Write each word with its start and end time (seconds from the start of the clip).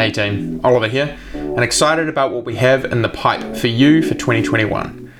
Hey 0.00 0.10
team, 0.10 0.62
Oliver 0.64 0.88
here, 0.88 1.18
and 1.34 1.60
excited 1.60 2.08
about 2.08 2.32
what 2.32 2.46
we 2.46 2.56
have 2.56 2.86
in 2.86 3.02
the 3.02 3.08
pipe 3.10 3.54
for 3.54 3.66
you 3.66 4.00
for 4.00 4.14
2021. 4.14 5.12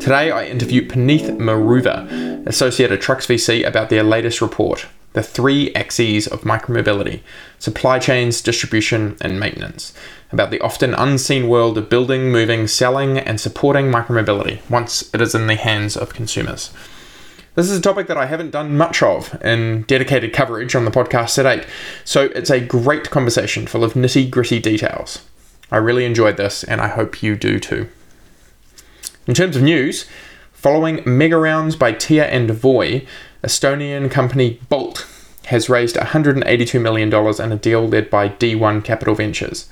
Today 0.00 0.32
I 0.32 0.46
interview 0.46 0.84
Puneeth 0.84 1.38
Meruva, 1.38 2.44
Associated 2.44 3.00
Trucks 3.00 3.28
VC, 3.28 3.64
about 3.64 3.88
their 3.88 4.02
latest 4.02 4.40
report, 4.40 4.86
The 5.12 5.22
Three 5.22 5.72
Axes 5.76 6.26
of 6.26 6.40
Micromobility 6.40 7.20
Supply 7.60 8.00
Chains, 8.00 8.40
Distribution, 8.40 9.16
and 9.20 9.38
Maintenance, 9.38 9.94
about 10.32 10.50
the 10.50 10.60
often 10.60 10.92
unseen 10.94 11.46
world 11.46 11.78
of 11.78 11.88
building, 11.88 12.32
moving, 12.32 12.66
selling, 12.66 13.18
and 13.18 13.40
supporting 13.40 13.92
micromobility 13.92 14.58
once 14.68 15.08
it 15.14 15.20
is 15.20 15.36
in 15.36 15.46
the 15.46 15.54
hands 15.54 15.96
of 15.96 16.14
consumers. 16.14 16.72
This 17.56 17.70
is 17.70 17.78
a 17.78 17.82
topic 17.82 18.06
that 18.08 18.18
I 18.18 18.26
haven't 18.26 18.50
done 18.50 18.76
much 18.76 19.02
of 19.02 19.42
in 19.42 19.84
dedicated 19.84 20.34
coverage 20.34 20.74
on 20.74 20.84
the 20.84 20.90
podcast 20.90 21.36
to 21.36 21.42
date, 21.42 21.66
so 22.04 22.24
it's 22.34 22.50
a 22.50 22.60
great 22.60 23.08
conversation 23.08 23.66
full 23.66 23.82
of 23.82 23.94
nitty 23.94 24.30
gritty 24.30 24.60
details. 24.60 25.24
I 25.72 25.78
really 25.78 26.04
enjoyed 26.04 26.36
this, 26.36 26.64
and 26.64 26.82
I 26.82 26.88
hope 26.88 27.22
you 27.22 27.34
do 27.34 27.58
too. 27.58 27.88
In 29.26 29.32
terms 29.32 29.56
of 29.56 29.62
news, 29.62 30.04
following 30.52 31.02
mega 31.06 31.38
rounds 31.38 31.76
by 31.76 31.92
Tier 31.92 32.28
and 32.30 32.50
Voi, 32.50 33.06
Estonian 33.42 34.10
company 34.10 34.60
Bolt 34.68 35.06
has 35.46 35.70
raised 35.70 35.96
$182 35.96 36.78
million 36.82 37.10
in 37.10 37.52
a 37.52 37.56
deal 37.56 37.88
led 37.88 38.10
by 38.10 38.28
D1 38.28 38.84
Capital 38.84 39.14
Ventures. 39.14 39.70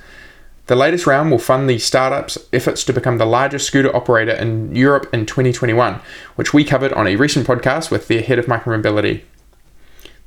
The 0.66 0.76
latest 0.76 1.06
round 1.06 1.30
will 1.30 1.38
fund 1.38 1.68
the 1.68 1.78
startup's 1.78 2.38
efforts 2.50 2.84
to 2.84 2.92
become 2.94 3.18
the 3.18 3.26
largest 3.26 3.66
scooter 3.66 3.94
operator 3.94 4.32
in 4.32 4.74
Europe 4.74 5.12
in 5.12 5.26
2021, 5.26 6.00
which 6.36 6.54
we 6.54 6.64
covered 6.64 6.92
on 6.94 7.06
a 7.06 7.16
recent 7.16 7.46
podcast 7.46 7.90
with 7.90 8.08
their 8.08 8.22
head 8.22 8.38
of 8.38 8.46
micromobility. 8.46 9.22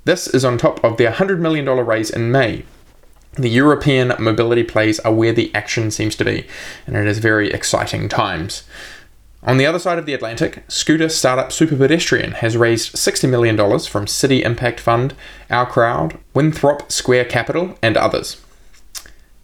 This 0.05 0.27
is 0.27 0.45
on 0.45 0.59
top 0.59 0.83
of 0.83 0.97
their 0.97 1.11
$100 1.11 1.39
million 1.39 1.65
raise 1.67 2.11
in 2.11 2.31
May. 2.31 2.65
The 3.33 3.49
European 3.49 4.13
mobility 4.19 4.63
plays 4.63 4.99
are 4.99 5.13
where 5.13 5.33
the 5.33 5.53
action 5.55 5.89
seems 5.89 6.15
to 6.15 6.25
be, 6.25 6.45
and 6.85 6.95
it 6.95 7.07
is 7.07 7.17
very 7.17 7.51
exciting 7.51 8.07
times. 8.07 8.63
On 9.43 9.57
the 9.57 9.65
other 9.65 9.79
side 9.79 9.97
of 9.97 10.05
the 10.05 10.13
Atlantic, 10.13 10.63
scooter 10.67 11.09
startup 11.09 11.49
Superpedestrian 11.49 12.33
has 12.33 12.57
raised 12.57 12.95
$60 12.95 13.29
million 13.29 13.57
from 13.57 14.05
Citi 14.05 14.41
Impact 14.43 14.79
Fund, 14.79 15.15
Our 15.49 15.65
Crowd, 15.65 16.19
Winthrop 16.35 16.91
Square 16.91 17.25
Capital, 17.25 17.77
and 17.81 17.97
others. 17.97 18.41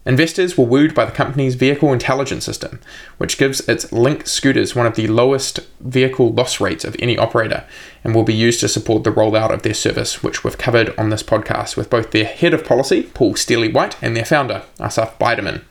Investors 0.06 0.58
were 0.58 0.66
wooed 0.66 0.94
by 0.94 1.06
the 1.06 1.12
company's 1.12 1.54
vehicle 1.54 1.90
intelligence 1.92 2.44
system, 2.44 2.78
which 3.16 3.38
gives 3.38 3.66
its 3.66 3.90
Link 3.90 4.26
scooters 4.26 4.74
one 4.74 4.86
of 4.86 4.96
the 4.96 5.06
lowest 5.06 5.60
vehicle 5.80 6.30
loss 6.30 6.60
rates 6.60 6.84
of 6.84 6.94
any 6.98 7.16
operator 7.16 7.64
and 8.02 8.14
will 8.14 8.22
be 8.22 8.34
used 8.34 8.60
to 8.60 8.68
support 8.68 9.02
the 9.02 9.10
rollout 9.12 9.50
of 9.50 9.62
their 9.62 9.72
service, 9.72 10.22
which 10.22 10.44
we've 10.44 10.58
covered 10.58 10.94
on 10.98 11.08
this 11.08 11.22
podcast 11.22 11.74
with 11.76 11.88
both 11.88 12.10
their 12.10 12.26
head 12.26 12.52
of 12.52 12.66
policy, 12.66 13.04
Paul 13.14 13.34
Steely 13.34 13.72
White, 13.72 13.96
and 14.02 14.14
their 14.14 14.26
founder, 14.26 14.64
Asaf 14.78 15.18
Biderman. 15.18 15.62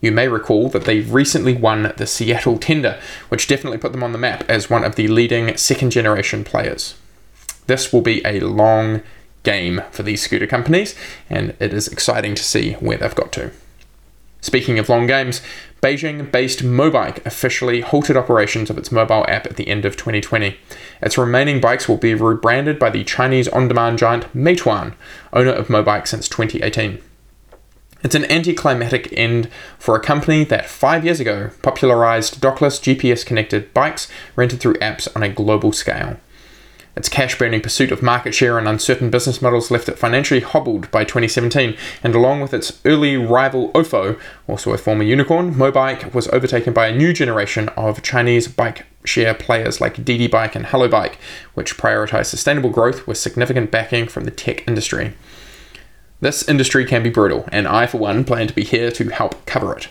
You 0.00 0.10
may 0.10 0.28
recall 0.28 0.70
that 0.70 0.86
they 0.86 1.00
recently 1.00 1.54
won 1.54 1.92
the 1.98 2.06
Seattle 2.06 2.58
tender, 2.58 2.98
which 3.28 3.46
definitely 3.46 3.76
put 3.76 3.92
them 3.92 4.02
on 4.02 4.12
the 4.12 4.18
map 4.18 4.42
as 4.48 4.70
one 4.70 4.84
of 4.84 4.94
the 4.94 5.08
leading 5.08 5.54
second 5.58 5.90
generation 5.90 6.44
players. 6.44 6.94
This 7.66 7.92
will 7.92 8.00
be 8.00 8.22
a 8.24 8.40
long 8.40 9.02
game 9.42 9.82
for 9.90 10.02
these 10.02 10.22
scooter 10.22 10.46
companies, 10.46 10.94
and 11.28 11.54
it 11.58 11.72
is 11.72 11.88
exciting 11.88 12.34
to 12.34 12.42
see 12.42 12.74
where 12.74 12.98
they've 12.98 13.14
got 13.14 13.32
to. 13.32 13.50
Speaking 14.40 14.78
of 14.78 14.88
long 14.88 15.06
games, 15.06 15.42
Beijing 15.82 16.30
based 16.30 16.62
Mobike 16.62 17.24
officially 17.26 17.80
halted 17.82 18.16
operations 18.16 18.70
of 18.70 18.78
its 18.78 18.92
mobile 18.92 19.24
app 19.28 19.46
at 19.46 19.56
the 19.56 19.68
end 19.68 19.84
of 19.84 19.96
2020. 19.96 20.58
Its 21.02 21.18
remaining 21.18 21.60
bikes 21.60 21.88
will 21.88 21.96
be 21.96 22.14
rebranded 22.14 22.78
by 22.78 22.90
the 22.90 23.04
Chinese 23.04 23.48
on 23.48 23.68
demand 23.68 23.98
giant 23.98 24.32
Meituan, 24.34 24.94
owner 25.32 25.52
of 25.52 25.68
Mobike 25.68 26.06
since 26.06 26.28
2018. 26.28 27.02
It's 28.02 28.14
an 28.14 28.30
anticlimactic 28.30 29.12
end 29.12 29.50
for 29.78 29.94
a 29.94 30.00
company 30.00 30.44
that 30.44 30.70
five 30.70 31.04
years 31.04 31.20
ago 31.20 31.50
popularized 31.62 32.40
dockless 32.40 32.80
GPS 32.80 33.26
connected 33.26 33.74
bikes 33.74 34.08
rented 34.36 34.60
through 34.60 34.74
apps 34.74 35.06
on 35.14 35.22
a 35.22 35.28
global 35.28 35.72
scale. 35.72 36.16
Its 37.00 37.08
cash 37.08 37.38
burning 37.38 37.62
pursuit 37.62 37.90
of 37.90 38.02
market 38.02 38.34
share 38.34 38.58
and 38.58 38.68
uncertain 38.68 39.08
business 39.08 39.40
models 39.40 39.70
left 39.70 39.88
it 39.88 39.98
financially 39.98 40.40
hobbled 40.40 40.90
by 40.90 41.02
2017, 41.02 41.74
and 42.02 42.14
along 42.14 42.42
with 42.42 42.52
its 42.52 42.78
early 42.84 43.16
rival 43.16 43.72
Ofo, 43.72 44.20
also 44.46 44.74
a 44.74 44.76
former 44.76 45.02
unicorn, 45.02 45.54
Mobike 45.54 46.12
was 46.12 46.28
overtaken 46.28 46.74
by 46.74 46.88
a 46.88 46.94
new 46.94 47.14
generation 47.14 47.70
of 47.70 48.02
Chinese 48.02 48.48
bike 48.48 48.84
share 49.02 49.32
players 49.32 49.80
like 49.80 50.04
Didi 50.04 50.26
Bike 50.26 50.54
and 50.54 50.66
Hello 50.66 50.88
Bike, 50.88 51.18
which 51.54 51.78
prioritize 51.78 52.26
sustainable 52.26 52.68
growth 52.68 53.06
with 53.06 53.16
significant 53.16 53.70
backing 53.70 54.06
from 54.06 54.24
the 54.24 54.30
tech 54.30 54.68
industry. 54.68 55.14
This 56.20 56.46
industry 56.46 56.84
can 56.84 57.02
be 57.02 57.08
brutal, 57.08 57.48
and 57.50 57.66
I, 57.66 57.86
for 57.86 57.96
one, 57.96 58.24
plan 58.24 58.46
to 58.46 58.54
be 58.54 58.62
here 58.62 58.90
to 58.90 59.08
help 59.08 59.46
cover 59.46 59.74
it. 59.74 59.88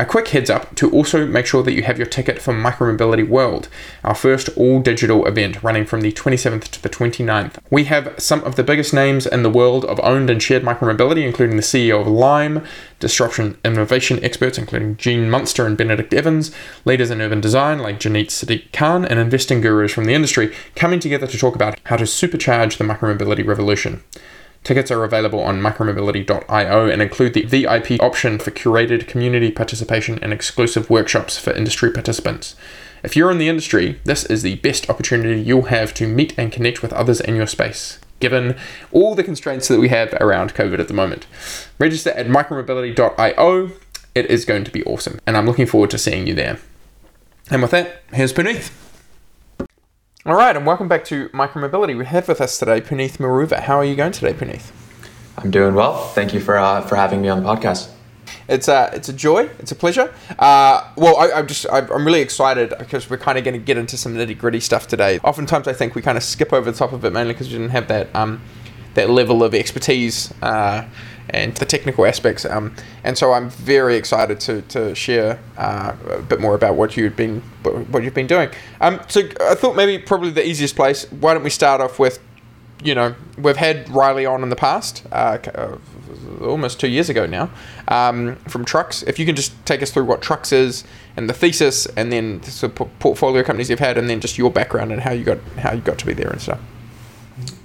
A 0.00 0.06
quick 0.06 0.28
heads 0.28 0.48
up 0.48 0.74
to 0.76 0.90
also 0.90 1.26
make 1.26 1.46
sure 1.46 1.62
that 1.62 1.74
you 1.74 1.82
have 1.82 1.98
your 1.98 2.06
ticket 2.06 2.40
for 2.40 2.54
Micromobility 2.54 3.28
World, 3.28 3.68
our 4.02 4.14
first 4.14 4.48
all 4.56 4.80
digital 4.80 5.26
event 5.26 5.62
running 5.62 5.84
from 5.84 6.00
the 6.00 6.10
27th 6.10 6.64
to 6.68 6.82
the 6.82 6.88
29th. 6.88 7.58
We 7.70 7.84
have 7.84 8.14
some 8.18 8.42
of 8.42 8.56
the 8.56 8.64
biggest 8.64 8.94
names 8.94 9.26
in 9.26 9.42
the 9.42 9.50
world 9.50 9.84
of 9.84 10.00
owned 10.00 10.30
and 10.30 10.42
shared 10.42 10.62
micromobility, 10.62 11.24
including 11.26 11.56
the 11.56 11.62
CEO 11.62 12.00
of 12.00 12.06
Lime, 12.06 12.64
disruption 13.00 13.58
innovation 13.64 14.18
experts, 14.24 14.56
including 14.56 14.96
Gene 14.96 15.30
Munster 15.30 15.66
and 15.66 15.76
Benedict 15.76 16.14
Evans, 16.14 16.52
leaders 16.86 17.10
in 17.10 17.20
urban 17.20 17.42
design 17.42 17.78
like 17.78 18.00
Janette 18.00 18.30
Sadik-Khan, 18.30 19.04
and 19.04 19.20
investing 19.20 19.60
gurus 19.60 19.92
from 19.92 20.06
the 20.06 20.14
industry 20.14 20.54
coming 20.74 21.00
together 21.00 21.26
to 21.26 21.38
talk 21.38 21.54
about 21.54 21.78
how 21.84 21.96
to 21.96 22.04
supercharge 22.04 22.78
the 22.78 22.84
micromobility 22.84 23.46
revolution. 23.46 24.02
Tickets 24.64 24.92
are 24.92 25.02
available 25.02 25.40
on 25.40 25.60
micromobility.io 25.60 26.88
and 26.88 27.02
include 27.02 27.34
the 27.34 27.42
VIP 27.42 28.00
option 28.00 28.38
for 28.38 28.52
curated 28.52 29.08
community 29.08 29.50
participation 29.50 30.20
and 30.22 30.32
exclusive 30.32 30.88
workshops 30.88 31.36
for 31.36 31.52
industry 31.52 31.90
participants. 31.90 32.54
If 33.02 33.16
you're 33.16 33.32
in 33.32 33.38
the 33.38 33.48
industry, 33.48 34.00
this 34.04 34.24
is 34.24 34.42
the 34.42 34.56
best 34.56 34.88
opportunity 34.88 35.40
you'll 35.40 35.62
have 35.62 35.92
to 35.94 36.06
meet 36.06 36.38
and 36.38 36.52
connect 36.52 36.80
with 36.80 36.92
others 36.92 37.20
in 37.20 37.34
your 37.34 37.48
space, 37.48 37.98
given 38.20 38.56
all 38.92 39.16
the 39.16 39.24
constraints 39.24 39.66
that 39.66 39.80
we 39.80 39.88
have 39.88 40.14
around 40.14 40.54
COVID 40.54 40.78
at 40.78 40.86
the 40.86 40.94
moment. 40.94 41.26
Register 41.80 42.10
at 42.10 42.28
micromobility.io. 42.28 43.70
It 44.14 44.26
is 44.26 44.44
going 44.44 44.62
to 44.62 44.70
be 44.70 44.84
awesome, 44.84 45.18
and 45.26 45.36
I'm 45.36 45.46
looking 45.46 45.66
forward 45.66 45.90
to 45.90 45.98
seeing 45.98 46.28
you 46.28 46.34
there. 46.34 46.58
And 47.50 47.62
with 47.62 47.72
that, 47.72 48.02
here's 48.12 48.32
Puneeth. 48.32 48.81
All 50.24 50.36
right, 50.36 50.54
and 50.56 50.64
welcome 50.64 50.86
back 50.86 51.04
to 51.06 51.30
Micromobility. 51.30 51.98
We 51.98 52.04
have 52.04 52.28
with 52.28 52.40
us 52.40 52.56
today 52.56 52.80
Puneeth 52.80 53.16
Meruva. 53.16 53.58
How 53.58 53.74
are 53.74 53.84
you 53.84 53.96
going 53.96 54.12
today, 54.12 54.32
Puneeth? 54.32 54.70
I'm 55.36 55.50
doing 55.50 55.74
well. 55.74 56.06
Thank 56.10 56.32
you 56.32 56.38
for 56.38 56.56
uh, 56.56 56.80
for 56.82 56.94
having 56.94 57.20
me 57.20 57.28
on 57.28 57.42
the 57.42 57.48
podcast. 57.48 57.90
It's 58.46 58.68
a 58.68 58.88
it's 58.92 59.08
a 59.08 59.12
joy. 59.12 59.50
It's 59.58 59.72
a 59.72 59.74
pleasure. 59.74 60.14
Uh, 60.38 60.88
well, 60.96 61.16
I, 61.16 61.40
am 61.40 61.48
just 61.48 61.66
I'm 61.68 62.06
really 62.06 62.20
excited 62.20 62.72
because 62.78 63.10
we're 63.10 63.18
kind 63.18 63.36
of 63.36 63.42
going 63.42 63.58
to 63.58 63.66
get 63.66 63.76
into 63.76 63.96
some 63.96 64.14
nitty 64.14 64.38
gritty 64.38 64.60
stuff 64.60 64.86
today. 64.86 65.18
Oftentimes, 65.24 65.66
I 65.66 65.72
think 65.72 65.96
we 65.96 66.02
kind 66.02 66.16
of 66.16 66.22
skip 66.22 66.52
over 66.52 66.70
the 66.70 66.78
top 66.78 66.92
of 66.92 67.04
it 67.04 67.12
mainly 67.12 67.34
because 67.34 67.48
we 67.48 67.54
didn't 67.54 67.70
have 67.70 67.88
that 67.88 68.14
um, 68.14 68.40
that 68.94 69.10
level 69.10 69.42
of 69.42 69.56
expertise. 69.56 70.32
Uh, 70.40 70.86
and 71.32 71.54
the 71.56 71.64
technical 71.64 72.06
aspects. 72.06 72.44
Um, 72.44 72.74
and 73.04 73.16
so 73.16 73.32
I'm 73.32 73.50
very 73.50 73.96
excited 73.96 74.38
to, 74.40 74.62
to 74.62 74.94
share 74.94 75.38
uh, 75.56 75.94
a 76.10 76.22
bit 76.22 76.40
more 76.40 76.54
about 76.54 76.76
what 76.76 76.96
you've 76.96 77.16
been 77.16 77.40
what 77.62 78.02
you've 78.02 78.14
been 78.14 78.26
doing. 78.26 78.50
Um, 78.80 79.00
so 79.08 79.22
I 79.40 79.54
thought 79.54 79.76
maybe 79.76 79.98
probably 79.98 80.30
the 80.30 80.46
easiest 80.46 80.76
place. 80.76 81.10
Why 81.10 81.34
don't 81.34 81.44
we 81.44 81.50
start 81.50 81.80
off 81.80 81.98
with, 81.98 82.20
you 82.82 82.94
know, 82.94 83.14
we've 83.38 83.56
had 83.56 83.88
Reilly 83.88 84.26
on 84.26 84.42
in 84.42 84.50
the 84.50 84.56
past, 84.56 85.04
uh, 85.12 85.38
uh 85.54 85.78
almost 86.40 86.80
two 86.80 86.88
years 86.88 87.08
ago 87.08 87.24
now, 87.24 87.50
um, 87.88 88.36
from 88.48 88.64
Trucks. 88.64 89.02
If 89.04 89.18
you 89.18 89.26
can 89.26 89.36
just 89.36 89.52
take 89.64 89.80
us 89.80 89.92
through 89.92 90.04
what 90.04 90.22
Trucks 90.22 90.52
is 90.52 90.84
and 91.16 91.28
the 91.28 91.34
thesis, 91.34 91.86
and 91.86 92.12
then 92.12 92.40
the 92.40 92.68
portfolio 92.98 93.42
companies 93.42 93.70
you've 93.70 93.78
had, 93.78 93.96
and 93.96 94.10
then 94.10 94.20
just 94.20 94.38
your 94.38 94.50
background 94.50 94.92
and 94.92 95.00
how 95.00 95.12
you 95.12 95.24
got 95.24 95.38
how 95.58 95.72
you 95.72 95.80
got 95.80 95.98
to 95.98 96.06
be 96.06 96.12
there 96.12 96.30
and 96.30 96.40
stuff. 96.40 96.60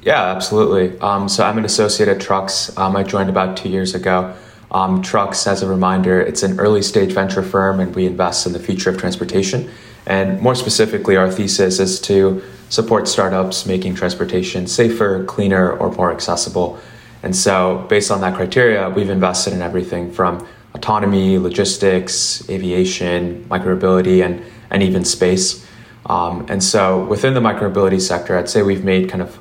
Yeah, 0.08 0.28
absolutely. 0.28 0.98
Um, 1.02 1.28
so 1.28 1.44
I'm 1.44 1.58
an 1.58 1.66
associate 1.66 2.08
at 2.08 2.22
Trucks. 2.22 2.72
Um, 2.78 2.96
I 2.96 3.04
joined 3.04 3.30
about 3.30 3.58
two 3.58 3.68
years 3.68 3.94
ago. 3.94 4.34
Um, 4.72 5.02
Trucks, 5.02 5.46
as 5.46 5.62
a 5.64 5.68
reminder, 5.68 6.22
it's 6.22 6.44
an 6.44 6.62
early 6.62 6.82
stage 6.82 7.12
venture 7.12 7.44
firm 7.44 7.82
and 7.82 7.94
we 7.94 8.06
invest 8.06 8.48
in 8.48 8.54
the 8.54 8.60
future 8.60 8.90
of 8.90 8.98
transportation. 8.98 9.70
And 10.06 10.40
more 10.40 10.56
specifically, 10.56 11.18
our 11.18 11.30
thesis 11.30 11.82
is 11.82 12.00
to 12.04 12.42
support 12.70 13.10
startups 13.10 13.66
making 13.66 13.96
transportation 13.96 14.66
safer, 14.66 15.26
cleaner, 15.26 15.74
or 15.74 15.92
more 15.92 16.14
accessible. 16.14 16.80
And 17.22 17.36
so, 17.36 17.86
based 17.90 18.10
on 18.10 18.22
that 18.22 18.34
criteria, 18.34 18.90
we've 18.90 19.10
invested 19.10 19.52
in 19.52 19.62
everything 19.62 20.14
from 20.14 20.48
autonomy, 20.74 21.38
logistics, 21.38 22.50
aviation, 22.50 23.44
micromobility, 23.50 24.24
and, 24.26 24.42
and 24.70 24.84
even 24.84 25.04
space. 25.04 25.68
Um, 26.06 26.46
and 26.48 26.64
so, 26.64 27.04
within 27.08 27.34
the 27.34 27.42
micromobility 27.42 28.00
sector, 28.00 28.38
I'd 28.38 28.48
say 28.48 28.62
we've 28.62 28.86
made 28.86 29.10
kind 29.10 29.22
of 29.22 29.38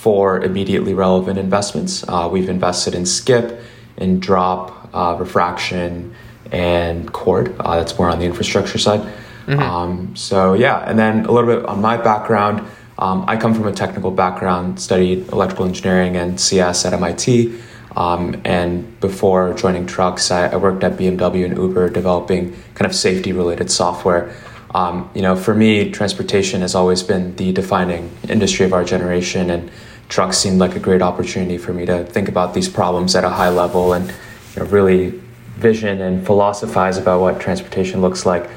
four 0.00 0.42
immediately 0.42 0.94
relevant 0.94 1.38
investments. 1.38 2.02
Uh, 2.08 2.26
we've 2.32 2.48
invested 2.48 2.94
in 2.94 3.04
Skip, 3.04 3.60
in 3.98 4.18
Drop, 4.18 4.88
uh, 4.94 5.14
Refraction, 5.20 6.14
and 6.50 7.12
Coord. 7.12 7.54
Uh, 7.60 7.76
that's 7.76 7.98
more 7.98 8.08
on 8.08 8.18
the 8.18 8.24
infrastructure 8.24 8.78
side. 8.78 9.00
Mm-hmm. 9.46 9.60
Um, 9.60 10.16
so, 10.16 10.54
yeah, 10.54 10.78
and 10.88 10.98
then 10.98 11.26
a 11.26 11.30
little 11.30 11.54
bit 11.54 11.66
on 11.66 11.82
my 11.82 11.98
background. 11.98 12.66
Um, 12.98 13.26
I 13.28 13.36
come 13.36 13.52
from 13.52 13.66
a 13.66 13.72
technical 13.72 14.10
background, 14.10 14.80
studied 14.80 15.28
electrical 15.28 15.66
engineering 15.66 16.16
and 16.16 16.40
CS 16.40 16.86
at 16.86 16.94
MIT. 16.94 17.60
Um, 17.94 18.40
and 18.44 18.98
before 19.00 19.52
joining 19.52 19.84
trucks, 19.84 20.30
I, 20.30 20.46
I, 20.46 20.56
worked 20.56 20.82
at 20.84 20.92
BMW 20.92 21.44
and 21.44 21.56
Uber 21.58 21.90
developing 21.90 22.56
kind 22.74 22.88
of 22.88 22.94
safety 22.94 23.32
related 23.32 23.70
software. 23.70 24.34
Um, 24.74 25.10
you 25.14 25.22
know, 25.22 25.34
for 25.34 25.54
me, 25.54 25.90
transportation 25.90 26.60
has 26.60 26.74
always 26.74 27.02
been 27.02 27.34
the 27.36 27.52
defining 27.52 28.10
industry 28.28 28.64
of 28.64 28.72
our 28.72 28.84
generation, 28.84 29.50
and 29.50 29.70
trucks 30.10 30.36
seemed 30.36 30.58
like 30.58 30.76
a 30.76 30.80
great 30.80 31.00
opportunity 31.00 31.56
for 31.56 31.72
me 31.72 31.86
to 31.86 32.04
think 32.04 32.28
about 32.28 32.52
these 32.52 32.68
problems 32.68 33.14
at 33.14 33.24
a 33.24 33.30
high 33.30 33.48
level 33.48 33.94
and 33.94 34.12
you 34.54 34.62
know, 34.62 34.66
really 34.66 35.10
vision 35.56 36.02
and 36.02 36.26
philosophize 36.26 36.98
about 36.98 37.20
what 37.20 37.40
transportation 37.40 38.02
looks 38.02 38.26
like. 38.26 38.50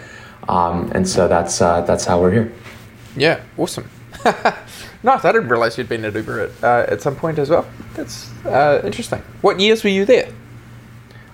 Um, 0.50 0.92
and 0.94 1.08
so 1.08 1.28
that's 1.28 1.62
uh, 1.62 1.82
that's 1.82 2.06
how 2.06 2.20
we're 2.20 2.32
here. 2.32 2.52
Yeah, 3.16 3.42
awesome. 3.58 3.90
nice. 5.04 5.24
I 5.24 5.32
didn't 5.32 5.48
realize 5.48 5.78
you'd 5.78 5.88
been 5.88 6.04
at 6.04 6.16
Uber 6.16 6.40
at, 6.42 6.64
uh, 6.64 6.92
at 6.92 7.02
some 7.02 7.16
point 7.16 7.40
as 7.40 7.50
well. 7.50 7.66
That's 7.94 8.32
uh, 8.46 8.82
interesting. 8.84 9.22
What 9.42 9.60
years 9.60 9.84
were 9.84 9.90
you 9.90 10.06
there? 10.06 10.30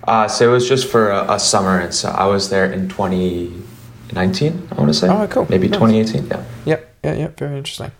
Uh, 0.04 0.27
so 0.27 0.50
it 0.50 0.51
was 0.51 0.68
just 0.68 0.89
for 0.89 1.12
a, 1.12 1.33
a, 1.33 1.39
summer, 1.39 1.80
and 1.80 1.94
so 1.94 2.10
I 2.10 2.25
was 2.25 2.50
there 2.50 2.71
in 2.71 2.89
2019. 2.89 4.68
I 4.71 4.75
want 4.75 4.89
to 4.89 4.94
say. 4.94 5.07
Oh, 5.10 5.27
cool. 5.27 5.48
Maybe 5.50 5.68
nice. 5.68 5.80
2018. 5.80 6.27
Yeah. 6.27 6.44
Yep. 6.66 6.89
Yeah, 7.04 7.13
yeah, 7.13 7.28
very 7.38 7.57
interesting. 7.57 7.92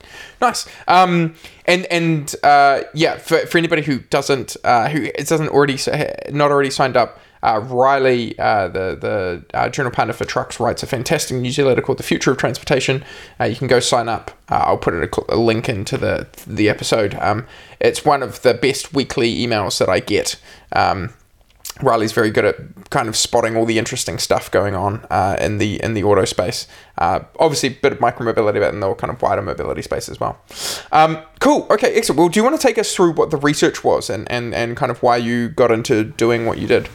Nice. 0.42 0.68
Um, 0.88 1.36
and 1.66 1.86
and 1.86 2.36
uh, 2.44 2.81
yeah, 2.94 3.18
for, 3.18 3.40
for 3.40 3.57
anybody 3.57 3.81
who 3.81 4.00
doesn't 4.00 4.57
uh, 4.63 4.90
who 4.90 5.10
doesn't 5.12 5.50
already 5.50 5.78
not 6.31 6.51
already 6.51 6.69
signed 6.69 6.98
up, 6.98 7.19
uh, 7.42 7.62
Reilly, 7.63 8.38
uh, 8.38 8.68
the 8.68 8.98
the 9.00 9.46
uh, 9.54 9.69
journal 9.69 9.92
partner 9.92 10.13
for 10.13 10.25
trucks, 10.25 10.60
writes 10.60 10.84
a 10.84 10.88
fantastic 10.88 11.38
newsletter 11.38 11.81
called 11.81 12.00
"The 12.00 12.04
Future 12.04 12.31
of 12.31 12.38
Transportation." 12.38 13.06
Uh, 13.40 13.46
you 13.46 13.56
can 13.56 13.68
go 13.68 13.80
sign 13.80 14.10
up. 14.10 14.31
Uh, 14.50 14.63
I'll 14.66 14.78
put 14.78 14.94
a, 14.94 15.10
a, 15.30 15.38
link 15.38 15.69
into 15.69 15.98
the 15.98 16.28
the 16.45 16.68
episode. 16.68 17.16
Um, 17.16 17.48
it's 17.80 18.04
one 18.04 18.22
of 18.22 18.42
the 18.42 18.54
best 18.54 18.94
weekly 18.94 19.34
emails 19.38 19.80
that 19.80 19.88
I 19.88 20.02
get. 20.02 20.36
Um, 20.74 21.13
Reilly's 21.81 22.12
very 22.12 22.30
good 22.30 22.46
at 22.46 22.90
kind 22.90 23.08
of 23.08 23.16
spotting 23.16 23.56
all 23.56 23.66
the 23.66 23.78
interesting 23.78 24.18
stuff 24.20 24.52
going 24.52 24.76
on 24.76 25.06
uh, 25.10 25.38
in 25.40 25.58
the 25.58 25.81
in 25.81 25.94
the 25.94 26.04
auto 26.04 26.26
space. 26.26 26.68
obviously, 26.98 27.70
a 27.70 27.72
bit 27.81 27.94
of 27.94 28.00
micromobility, 28.00 28.60
but 28.60 28.74
in 28.74 28.80
the 28.80 28.94
kind 28.96 29.12
of 29.12 29.22
wider 29.22 29.42
mobility 29.42 29.81
space 29.81 30.10
as 30.10 30.20
well. 30.20 30.40
Um, 30.92 31.20
cool. 31.40 31.68
Okay, 31.70 31.94
excellent. 31.96 32.20
Well, 32.20 32.30
do 32.30 32.40
you 32.40 32.44
want 32.44 32.60
to 32.60 32.68
take 32.68 32.78
us 32.78 32.94
through 32.94 33.14
what 33.14 33.31
the 33.31 33.38
research 33.38 33.84
was 33.84 34.10
and, 34.10 34.30
and, 34.31 34.54
and 34.54 34.76
kind 34.76 34.92
of 34.92 35.02
why 35.02 35.18
you 35.18 35.50
got 35.50 35.72
into 35.72 36.04
doing 36.04 36.46
what 36.46 36.58
you 36.58 36.68
did? 36.68 36.90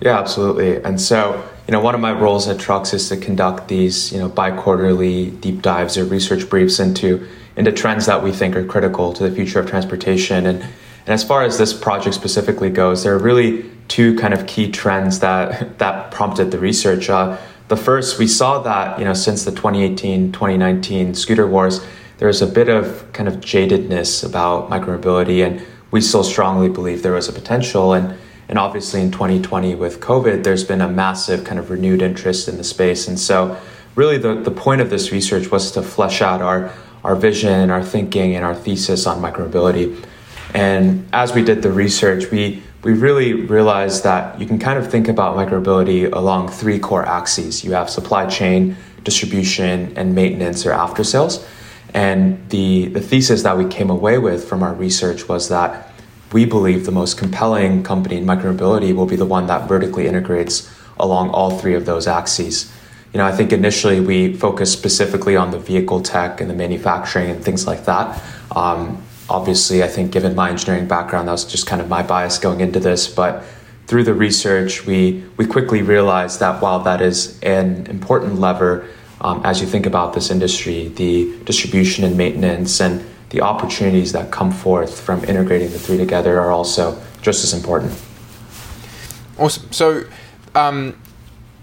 Yeah, 0.00 0.18
absolutely. 0.18 0.82
And 0.82 1.00
so, 1.00 1.42
you 1.66 1.72
know, 1.72 1.80
one 1.80 1.94
of 1.94 2.00
my 2.00 2.12
roles 2.12 2.48
at 2.48 2.58
Trucks 2.58 2.92
is 2.92 3.08
to 3.08 3.16
conduct 3.16 3.68
these, 3.68 4.12
you 4.12 4.18
know, 4.18 4.28
bi-quarterly 4.28 5.30
deep 5.30 5.62
dives 5.62 5.96
or 5.96 6.04
research 6.04 6.48
briefs 6.48 6.78
into 6.78 7.26
into 7.56 7.70
trends 7.70 8.06
that 8.06 8.22
we 8.22 8.32
think 8.32 8.56
are 8.56 8.64
critical 8.64 9.12
to 9.12 9.22
the 9.28 9.34
future 9.34 9.60
of 9.60 9.66
transportation. 9.68 10.44
And 10.44 10.66
and 11.06 11.12
as 11.12 11.22
far 11.22 11.42
as 11.42 11.58
this 11.58 11.72
project 11.72 12.14
specifically 12.14 12.70
goes, 12.70 13.04
there 13.04 13.14
are 13.14 13.18
really 13.18 13.70
two 13.88 14.16
kind 14.16 14.32
of 14.32 14.46
key 14.46 14.70
trends 14.70 15.20
that 15.20 15.78
that 15.78 16.10
prompted 16.10 16.50
the 16.50 16.58
research. 16.58 17.10
Uh, 17.10 17.36
the 17.68 17.76
first, 17.76 18.18
we 18.18 18.26
saw 18.26 18.60
that 18.62 18.98
you 18.98 19.04
know 19.04 19.14
since 19.14 19.44
the 19.44 19.52
2018-2019 19.52 21.16
scooter 21.16 21.46
wars, 21.46 21.84
there's 22.18 22.42
a 22.42 22.46
bit 22.46 22.68
of 22.68 23.10
kind 23.12 23.28
of 23.28 23.36
jadedness 23.36 24.24
about 24.24 24.70
micromobility, 24.70 25.46
and 25.46 25.64
we 25.90 26.00
still 26.00 26.24
strongly 26.24 26.68
believe 26.68 27.02
there 27.02 27.12
was 27.12 27.28
a 27.28 27.32
potential. 27.32 27.92
And 27.92 28.18
and 28.48 28.58
obviously 28.58 29.00
in 29.00 29.10
2020 29.10 29.74
with 29.74 30.00
COVID, 30.00 30.44
there's 30.44 30.64
been 30.64 30.80
a 30.80 30.88
massive 30.88 31.44
kind 31.44 31.58
of 31.58 31.70
renewed 31.70 32.02
interest 32.02 32.48
in 32.48 32.56
the 32.56 32.64
space. 32.64 33.08
And 33.08 33.18
so, 33.18 33.58
really, 33.94 34.18
the, 34.18 34.34
the 34.34 34.50
point 34.50 34.80
of 34.80 34.90
this 34.90 35.12
research 35.12 35.50
was 35.50 35.70
to 35.72 35.82
flesh 35.82 36.20
out 36.20 36.42
our, 36.42 36.70
our 37.04 37.16
vision, 37.16 37.70
our 37.70 37.82
thinking, 37.82 38.34
and 38.34 38.44
our 38.44 38.54
thesis 38.54 39.06
on 39.06 39.22
micromobility. 39.22 40.04
And 40.54 41.08
as 41.12 41.34
we 41.34 41.42
did 41.42 41.62
the 41.62 41.72
research, 41.72 42.30
we, 42.30 42.62
we 42.84 42.92
really 42.92 43.32
realized 43.34 44.04
that 44.04 44.40
you 44.40 44.46
can 44.46 44.58
kind 44.58 44.78
of 44.78 44.88
think 44.88 45.08
about 45.08 45.36
micromobility 45.36 46.10
along 46.10 46.48
three 46.48 46.78
core 46.78 47.04
axes. 47.04 47.64
You 47.64 47.72
have 47.72 47.90
supply 47.90 48.26
chain, 48.26 48.76
distribution, 49.02 49.92
and 49.96 50.14
maintenance 50.14 50.64
or 50.64 50.72
after 50.72 51.02
sales. 51.02 51.44
And 51.92 52.48
the, 52.50 52.86
the 52.86 53.00
thesis 53.00 53.42
that 53.42 53.58
we 53.58 53.66
came 53.66 53.90
away 53.90 54.18
with 54.18 54.48
from 54.48 54.62
our 54.62 54.74
research 54.74 55.28
was 55.28 55.48
that 55.48 55.90
we 56.32 56.44
believe 56.44 56.86
the 56.86 56.92
most 56.92 57.18
compelling 57.18 57.82
company 57.82 58.16
in 58.16 58.24
micromobility 58.24 58.94
will 58.94 59.06
be 59.06 59.16
the 59.16 59.26
one 59.26 59.46
that 59.46 59.68
vertically 59.68 60.06
integrates 60.06 60.72
along 60.98 61.30
all 61.30 61.58
three 61.58 61.74
of 61.74 61.86
those 61.86 62.06
axes. 62.06 62.72
You 63.12 63.18
know, 63.18 63.24
I 63.24 63.32
think 63.32 63.52
initially 63.52 64.00
we 64.00 64.36
focused 64.36 64.72
specifically 64.72 65.36
on 65.36 65.52
the 65.52 65.58
vehicle 65.58 66.00
tech 66.00 66.40
and 66.40 66.50
the 66.50 66.54
manufacturing 66.54 67.30
and 67.30 67.44
things 67.44 67.66
like 67.66 67.84
that. 67.84 68.20
Um, 68.54 69.02
obviously, 69.28 69.82
I 69.82 69.88
think 69.88 70.12
given 70.12 70.34
my 70.34 70.50
engineering 70.50 70.86
background, 70.86 71.28
that 71.28 71.32
was 71.32 71.44
just 71.44 71.66
kind 71.66 71.80
of 71.80 71.88
my 71.88 72.02
bias 72.02 72.38
going 72.38 72.60
into 72.60 72.80
this. 72.80 73.06
But 73.08 73.44
through 73.86 74.04
the 74.04 74.14
research, 74.14 74.86
we 74.86 75.24
we 75.36 75.46
quickly 75.46 75.82
realized 75.82 76.40
that 76.40 76.62
while 76.62 76.80
that 76.80 77.00
is 77.00 77.38
an 77.42 77.86
important 77.86 78.40
lever 78.40 78.86
um, 79.20 79.40
as 79.44 79.60
you 79.60 79.66
think 79.66 79.86
about 79.86 80.12
this 80.12 80.30
industry, 80.30 80.88
the 80.88 81.34
distribution 81.44 82.04
and 82.04 82.16
maintenance 82.16 82.80
and 82.80 83.04
the 83.30 83.40
opportunities 83.40 84.12
that 84.12 84.30
come 84.30 84.52
forth 84.52 85.00
from 85.00 85.24
integrating 85.24 85.70
the 85.70 85.78
three 85.78 85.96
together 85.96 86.38
are 86.38 86.50
also 86.50 87.00
just 87.22 87.42
as 87.42 87.54
important. 87.54 87.92
Awesome. 89.38 89.72
So, 89.72 90.04
um, 90.54 91.00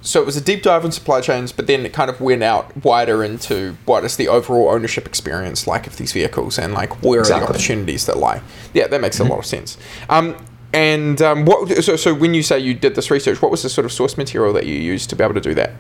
so 0.02 0.22
it 0.22 0.26
was 0.26 0.36
a 0.36 0.42
deep 0.42 0.64
dive 0.64 0.84
on 0.84 0.92
supply 0.92 1.22
chains, 1.22 1.52
but 1.52 1.68
then 1.68 1.86
it 1.86 1.94
kind 1.94 2.10
of 2.10 2.20
went 2.20 2.42
out 2.42 2.84
wider 2.84 3.24
into 3.24 3.78
what 3.86 4.04
is 4.04 4.18
the 4.18 4.28
overall 4.28 4.70
ownership 4.70 5.06
experience 5.06 5.68
like 5.68 5.86
of 5.86 5.98
these 5.98 6.12
vehicles 6.12 6.58
and 6.58 6.74
like 6.74 7.04
where 7.04 7.20
exactly. 7.20 7.44
are 7.44 7.48
the 7.48 7.54
opportunities 7.54 8.06
that 8.08 8.18
lie. 8.18 8.42
Yeah, 8.74 8.88
that 8.88 9.00
makes 9.00 9.18
mm-hmm. 9.18 9.28
a 9.28 9.30
lot 9.30 9.40
of 9.40 9.46
sense. 9.46 9.78
Um, 10.10 10.36
and 10.74 11.22
um, 11.22 11.46
what? 11.46 11.84
So, 11.84 11.96
so 11.96 12.14
when 12.14 12.34
you 12.34 12.42
say 12.42 12.58
you 12.60 12.74
did 12.74 12.96
this 12.96 13.12
research, 13.12 13.42
what 13.42 13.52
was 13.52 13.62
the 13.62 13.70
sort 13.70 13.86
of 13.86 13.92
source 13.92 14.18
material 14.18 14.54
that 14.54 14.66
you 14.66 14.76
used 14.76 15.10
to 15.12 15.16
be 15.16 15.24
able 15.24 15.34
to 15.34 15.42
do 15.42 15.54
that? 15.54 15.72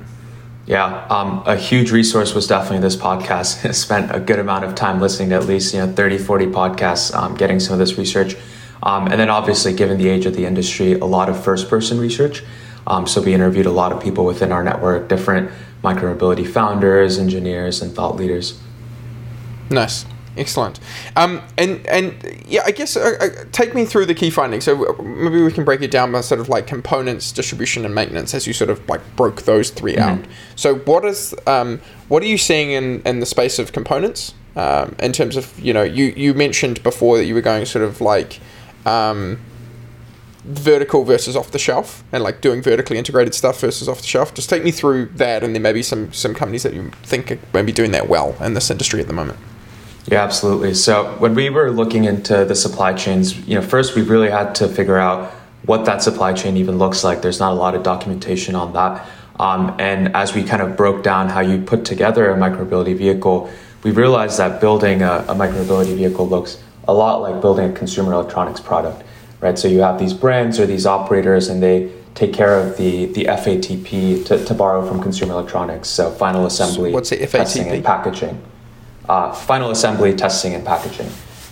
Yeah, 0.68 1.06
um, 1.08 1.42
a 1.46 1.56
huge 1.56 1.92
resource 1.92 2.36
was 2.36 2.46
definitely 2.46 2.80
this 2.80 2.96
podcast. 2.96 3.66
I 3.68 3.72
spent 3.72 4.14
a 4.14 4.20
good 4.20 4.38
amount 4.38 4.66
of 4.66 4.76
time 4.76 5.02
listening 5.02 5.30
to 5.30 5.36
at 5.36 5.46
least 5.46 5.74
you 5.74 5.80
know 5.80 5.92
30, 5.92 6.20
40 6.20 6.46
podcasts, 6.48 7.16
um, 7.16 7.36
getting 7.36 7.60
some 7.60 7.74
of 7.74 7.80
this 7.80 7.98
research. 7.98 8.36
Um, 8.84 9.08
and 9.08 9.20
then 9.20 9.30
obviously, 9.30 9.74
given 9.74 9.98
the 9.98 10.10
age 10.10 10.26
of 10.26 10.36
the 10.36 10.46
industry, 10.46 10.94
a 10.94 11.06
lot 11.06 11.30
of 11.30 11.42
first 11.42 11.70
person 11.70 12.00
research. 12.00 12.44
Um, 12.88 13.08
so 13.08 13.22
we 13.22 13.34
interviewed 13.34 13.66
a 13.66 13.72
lot 13.72 13.92
of 13.92 14.02
people 14.02 14.26
within 14.26 14.52
our 14.52 14.64
network, 14.64 15.08
different 15.08 15.52
micromobility 15.84 16.48
founders, 16.48 17.18
engineers, 17.18 17.82
and 17.82 17.94
thought 17.94 18.16
leaders. 18.16 18.60
Nice. 19.70 20.06
Excellent. 20.38 20.80
Um, 21.18 21.42
and 21.58 21.86
and 21.88 22.44
yeah, 22.48 22.62
I 22.66 22.72
guess 22.72 22.96
uh, 22.96 23.18
uh, 23.20 23.46
take 23.52 23.76
me 23.76 23.84
through 23.84 24.06
the 24.06 24.14
key 24.14 24.30
findings. 24.30 24.64
So 24.64 24.96
maybe 25.04 25.42
we 25.42 25.52
can 25.52 25.66
break 25.66 25.82
it 25.82 25.92
down 25.92 26.12
by 26.14 26.22
sort 26.22 26.40
of 26.40 26.48
like 26.48 26.68
components, 26.68 27.34
distribution, 27.34 27.84
and 27.84 27.94
maintenance, 27.94 28.34
as 28.34 28.48
you 28.48 28.54
sort 28.54 28.70
of 28.70 28.88
like 28.88 29.02
broke 29.18 29.42
those 29.42 29.72
3 29.72 29.94
mm-hmm. 29.94 30.02
out. 30.02 30.26
So 30.56 30.76
what 30.76 31.04
is 31.04 31.36
um, 31.48 31.82
what 32.08 32.24
are 32.24 32.28
you 32.28 32.38
seeing 32.38 32.72
in 32.72 33.02
in 33.06 33.20
the 33.20 33.26
space 33.26 33.60
of 33.60 33.74
components? 33.74 34.34
Um, 34.56 34.96
in 35.00 35.12
terms 35.12 35.36
of 35.36 35.58
you 35.60 35.74
know 35.74 35.84
you 35.84 36.06
you 36.16 36.34
mentioned 36.34 36.82
before 36.82 37.18
that 37.18 37.26
you 37.26 37.34
were 37.34 37.42
going 37.42 37.66
sort 37.66 37.84
of 37.84 38.00
like 38.00 38.40
um, 38.86 39.38
vertical 40.44 41.04
versus 41.04 41.36
off 41.36 41.52
the 41.52 41.60
shelf 41.60 42.04
and 42.12 42.24
like 42.24 42.42
doing 42.42 42.62
vertically 42.62 42.98
integrated 42.98 43.36
stuff 43.36 43.60
versus 43.62 43.88
off 43.88 44.02
the 44.02 44.08
shelf. 44.08 44.34
Just 44.34 44.50
take 44.50 44.64
me 44.64 44.72
through 44.72 45.08
that, 45.16 45.44
and 45.44 45.54
then 45.54 45.62
maybe 45.62 45.84
some 45.84 46.12
some 46.14 46.34
companies 46.34 46.64
that 46.64 46.74
you 46.74 46.92
think 47.04 47.32
are 47.32 47.40
maybe 47.54 47.72
doing 47.72 47.92
that 47.92 48.10
well 48.10 48.36
in 48.42 48.54
this 48.54 48.70
industry 48.70 49.00
at 49.02 49.08
the 49.08 49.14
moment. 49.14 49.40
Yeah, 50.08 50.24
absolutely. 50.24 50.74
So 50.74 51.16
when 51.20 51.36
we 51.36 51.50
were 51.50 51.70
looking 51.70 52.06
into 52.06 52.44
the 52.44 52.56
supply 52.56 52.94
chains, 52.94 53.38
you 53.48 53.56
know, 53.56 53.62
first 53.62 53.96
we 53.96 54.02
really 54.02 54.32
had 54.32 54.56
to 54.56 54.68
figure 54.68 54.98
out 54.98 55.32
what 55.66 55.86
that 55.86 56.02
supply 56.02 56.34
chain 56.34 56.58
even 56.58 56.80
looks 56.80 57.04
like. 57.04 57.22
There's 57.22 57.40
not 57.40 57.52
a 57.52 57.56
lot 57.56 57.76
of 57.76 57.84
documentation 57.84 58.56
on 58.56 58.74
that. 58.74 59.08
Um, 59.40 59.76
and 59.80 60.16
as 60.16 60.34
we 60.34 60.44
kind 60.44 60.62
of 60.62 60.76
broke 60.76 61.04
down 61.04 61.30
how 61.30 61.42
you 61.42 61.62
put 61.62 61.86
together 61.86 62.30
a 62.32 62.36
micromobility 62.36 62.96
vehicle, 62.98 63.50
we 63.84 63.92
realized 63.92 64.38
that 64.40 64.60
building 64.60 65.02
a, 65.02 65.26
a 65.28 65.36
micromobility 65.36 65.96
vehicle 65.96 66.28
looks 66.28 66.62
a 66.88 66.94
lot 66.94 67.22
like 67.22 67.42
building 67.42 67.70
a 67.70 67.74
consumer 67.74 68.14
electronics 68.14 68.60
product, 68.60 69.04
right? 69.42 69.58
So 69.60 69.68
you 69.68 69.82
have 69.82 70.00
these 70.00 70.14
brands 70.14 70.60
or 70.60 70.66
these 70.66 70.86
operators, 70.86 71.50
and 71.50 71.62
they 71.62 71.92
take 72.16 72.34
care 72.34 72.58
of 72.58 72.78
the 72.78 73.08
the 73.08 73.26
FATP 73.26 74.26
to, 74.26 74.46
to 74.46 74.54
borrow 74.54 74.88
from 74.88 75.02
consumer 75.02 75.34
electronics. 75.34 75.90
So 75.90 76.12
final 76.12 76.46
assembly, 76.46 76.92
so 76.92 76.94
what's 76.94 77.10
the 77.10 77.18
FATP? 77.18 77.32
testing, 77.32 77.68
and 77.70 77.84
packaging. 77.84 78.42
uh, 79.10 79.34
final 79.34 79.72
assembly, 79.72 80.16
testing, 80.16 80.54
and 80.54 80.66
packaging. 80.66 81.10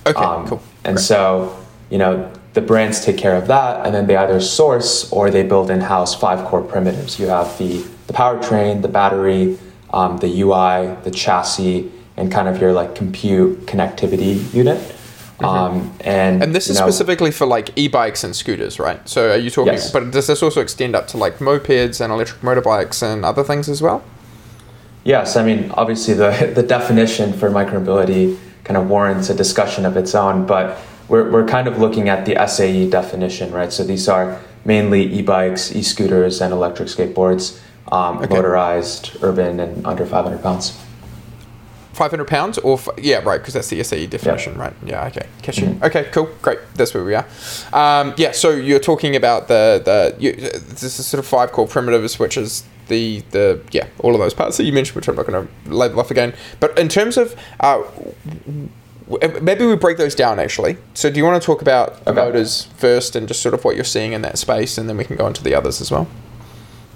Okay, 0.08 0.24
um, 0.24 0.48
cool. 0.48 0.62
And 0.86 0.96
Great. 0.96 1.04
so, 1.04 1.58
you 1.90 1.98
know, 1.98 2.32
the 2.54 2.62
brands 2.62 3.04
take 3.04 3.18
care 3.18 3.36
of 3.36 3.48
that, 3.48 3.86
and 3.86 3.94
then 3.94 4.08
they 4.08 4.16
either 4.16 4.40
source 4.40 5.12
or 5.12 5.30
they 5.30 5.44
build 5.44 5.70
in-house 5.70 6.16
five 6.16 6.46
core 6.48 6.62
primitives. 6.64 7.20
You 7.20 7.28
have 7.28 7.58
the 7.58 7.86
the 8.08 8.14
powertrain, 8.14 8.82
the 8.82 8.88
battery, 8.88 9.58
um, 9.94 10.18
the 10.18 10.42
UI, 10.42 10.96
the 11.04 11.12
chassis, 11.12 11.92
and 12.18 12.32
kind 12.32 12.48
of 12.48 12.60
your 12.60 12.74
like 12.74 12.96
compute 12.96 13.66
connectivity 13.68 14.52
unit. 14.54 14.96
Mm-hmm. 15.40 15.46
Um, 15.46 15.94
and 16.02 16.44
and 16.44 16.54
this 16.54 16.70
is 16.70 16.80
know, 16.80 16.86
specifically 16.86 17.32
for 17.32 17.48
like 17.48 17.70
e-bikes 17.78 18.26
and 18.26 18.36
scooters, 18.36 18.78
right? 18.78 19.08
So 19.08 19.32
are 19.32 19.38
you 19.38 19.50
talking? 19.50 19.74
Yes. 19.74 19.92
But 19.92 20.12
does 20.12 20.28
this 20.28 20.44
also 20.44 20.60
extend 20.60 20.96
up 20.96 21.08
to 21.10 21.18
like 21.18 21.38
mopeds 21.40 22.02
and 22.02 22.12
electric 22.12 22.42
motorbikes 22.42 23.02
and 23.02 23.24
other 23.24 23.44
things 23.44 23.70
as 23.70 23.82
well? 23.82 24.04
Yes, 25.06 25.38
I 25.38 25.44
mean 25.44 25.72
obviously 25.72 26.14
the 26.14 26.52
the 26.56 26.64
definition 26.64 27.32
for 27.32 27.50
micromobility 27.50 28.38
kind 28.66 28.76
of 28.76 28.90
warrants 28.90 29.30
a 29.30 29.34
discussion 29.34 29.86
of 29.86 29.96
its 29.96 30.14
own, 30.14 30.46
but 30.46 30.78
we're 31.08 31.32
we're 31.32 31.48
kind 31.48 31.70
of 31.70 31.80
looking 31.80 32.10
at 32.10 32.26
the 32.26 32.36
SAE 32.46 32.90
definition, 32.90 33.52
right? 33.54 33.72
So 33.72 33.86
these 33.86 34.10
are 34.10 34.42
mainly 34.66 35.04
e-bikes, 35.14 35.74
e-scooters, 35.74 36.42
and 36.42 36.52
electric 36.52 36.90
skateboards, 36.90 37.62
um, 37.94 38.18
okay. 38.18 38.36
motorized, 38.36 39.16
urban, 39.24 39.62
and 39.62 39.88
under 39.88 40.06
500 40.06 40.44
pounds. 40.44 40.78
500 42.00 42.28
pounds 42.30 42.58
or 42.60 42.80
f- 42.80 42.88
yeah 42.98 43.18
right 43.18 43.40
because 43.40 43.54
that's 43.54 43.68
the 43.68 43.84
SAE 43.84 44.08
definition 44.08 44.58
right? 44.58 44.74
Yeah 44.86 45.06
okay. 45.08 45.28
Catching 45.42 45.76
mm-hmm. 45.76 45.84
okay 45.84 46.06
cool. 46.14 46.30
Great. 46.42 46.60
That's 46.76 46.94
where 46.94 47.04
we 47.04 47.14
are. 47.14 47.28
Um, 47.74 48.14
yeah 48.16 48.32
so 48.32 48.52
you're 48.52 48.80
talking 48.80 49.18
about 49.18 49.50
the 49.50 49.82
the 49.84 50.16
you, 50.18 50.32
this 50.32 50.98
is 50.98 51.06
sort 51.06 51.20
of 51.20 51.28
five 51.28 51.52
core 51.52 51.68
primitives 51.68 52.18
which 52.18 52.38
is 52.38 52.64
the 52.88 53.20
the 53.32 53.62
yeah 53.72 53.88
all 54.00 54.14
of 54.16 54.20
those 54.22 54.34
parts 54.34 54.56
that 54.56 54.64
you 54.64 54.72
mentioned 54.72 54.96
which 54.96 55.10
I'm 55.10 55.18
not 55.18 55.28
going 55.28 55.46
to 55.46 55.70
label 55.70 56.00
off 56.00 56.10
again. 56.10 56.34
But 56.62 56.80
in 56.80 56.88
terms 56.88 57.18
of 57.18 57.36
uh, 57.60 57.84
maybe 59.42 59.66
we 59.66 59.76
break 59.76 59.98
those 59.98 60.16
down 60.16 60.40
actually. 60.40 60.78
So 60.94 61.10
do 61.10 61.18
you 61.18 61.26
want 61.26 61.42
to 61.42 61.46
talk 61.46 61.62
about 61.62 62.00
okay. 62.08 62.14
motors 62.14 62.64
first 62.78 63.18
and 63.18 63.28
just 63.28 63.42
sort 63.42 63.54
of 63.54 63.66
what 63.66 63.76
you're 63.76 63.84
seeing 63.84 64.14
in 64.14 64.22
that 64.22 64.38
space 64.38 64.78
and 64.78 64.88
then 64.88 64.96
we 64.96 65.04
can 65.04 65.18
go 65.18 65.28
into 65.28 65.44
the 65.44 65.54
others 65.54 65.82
as 65.82 65.92
well 65.92 66.08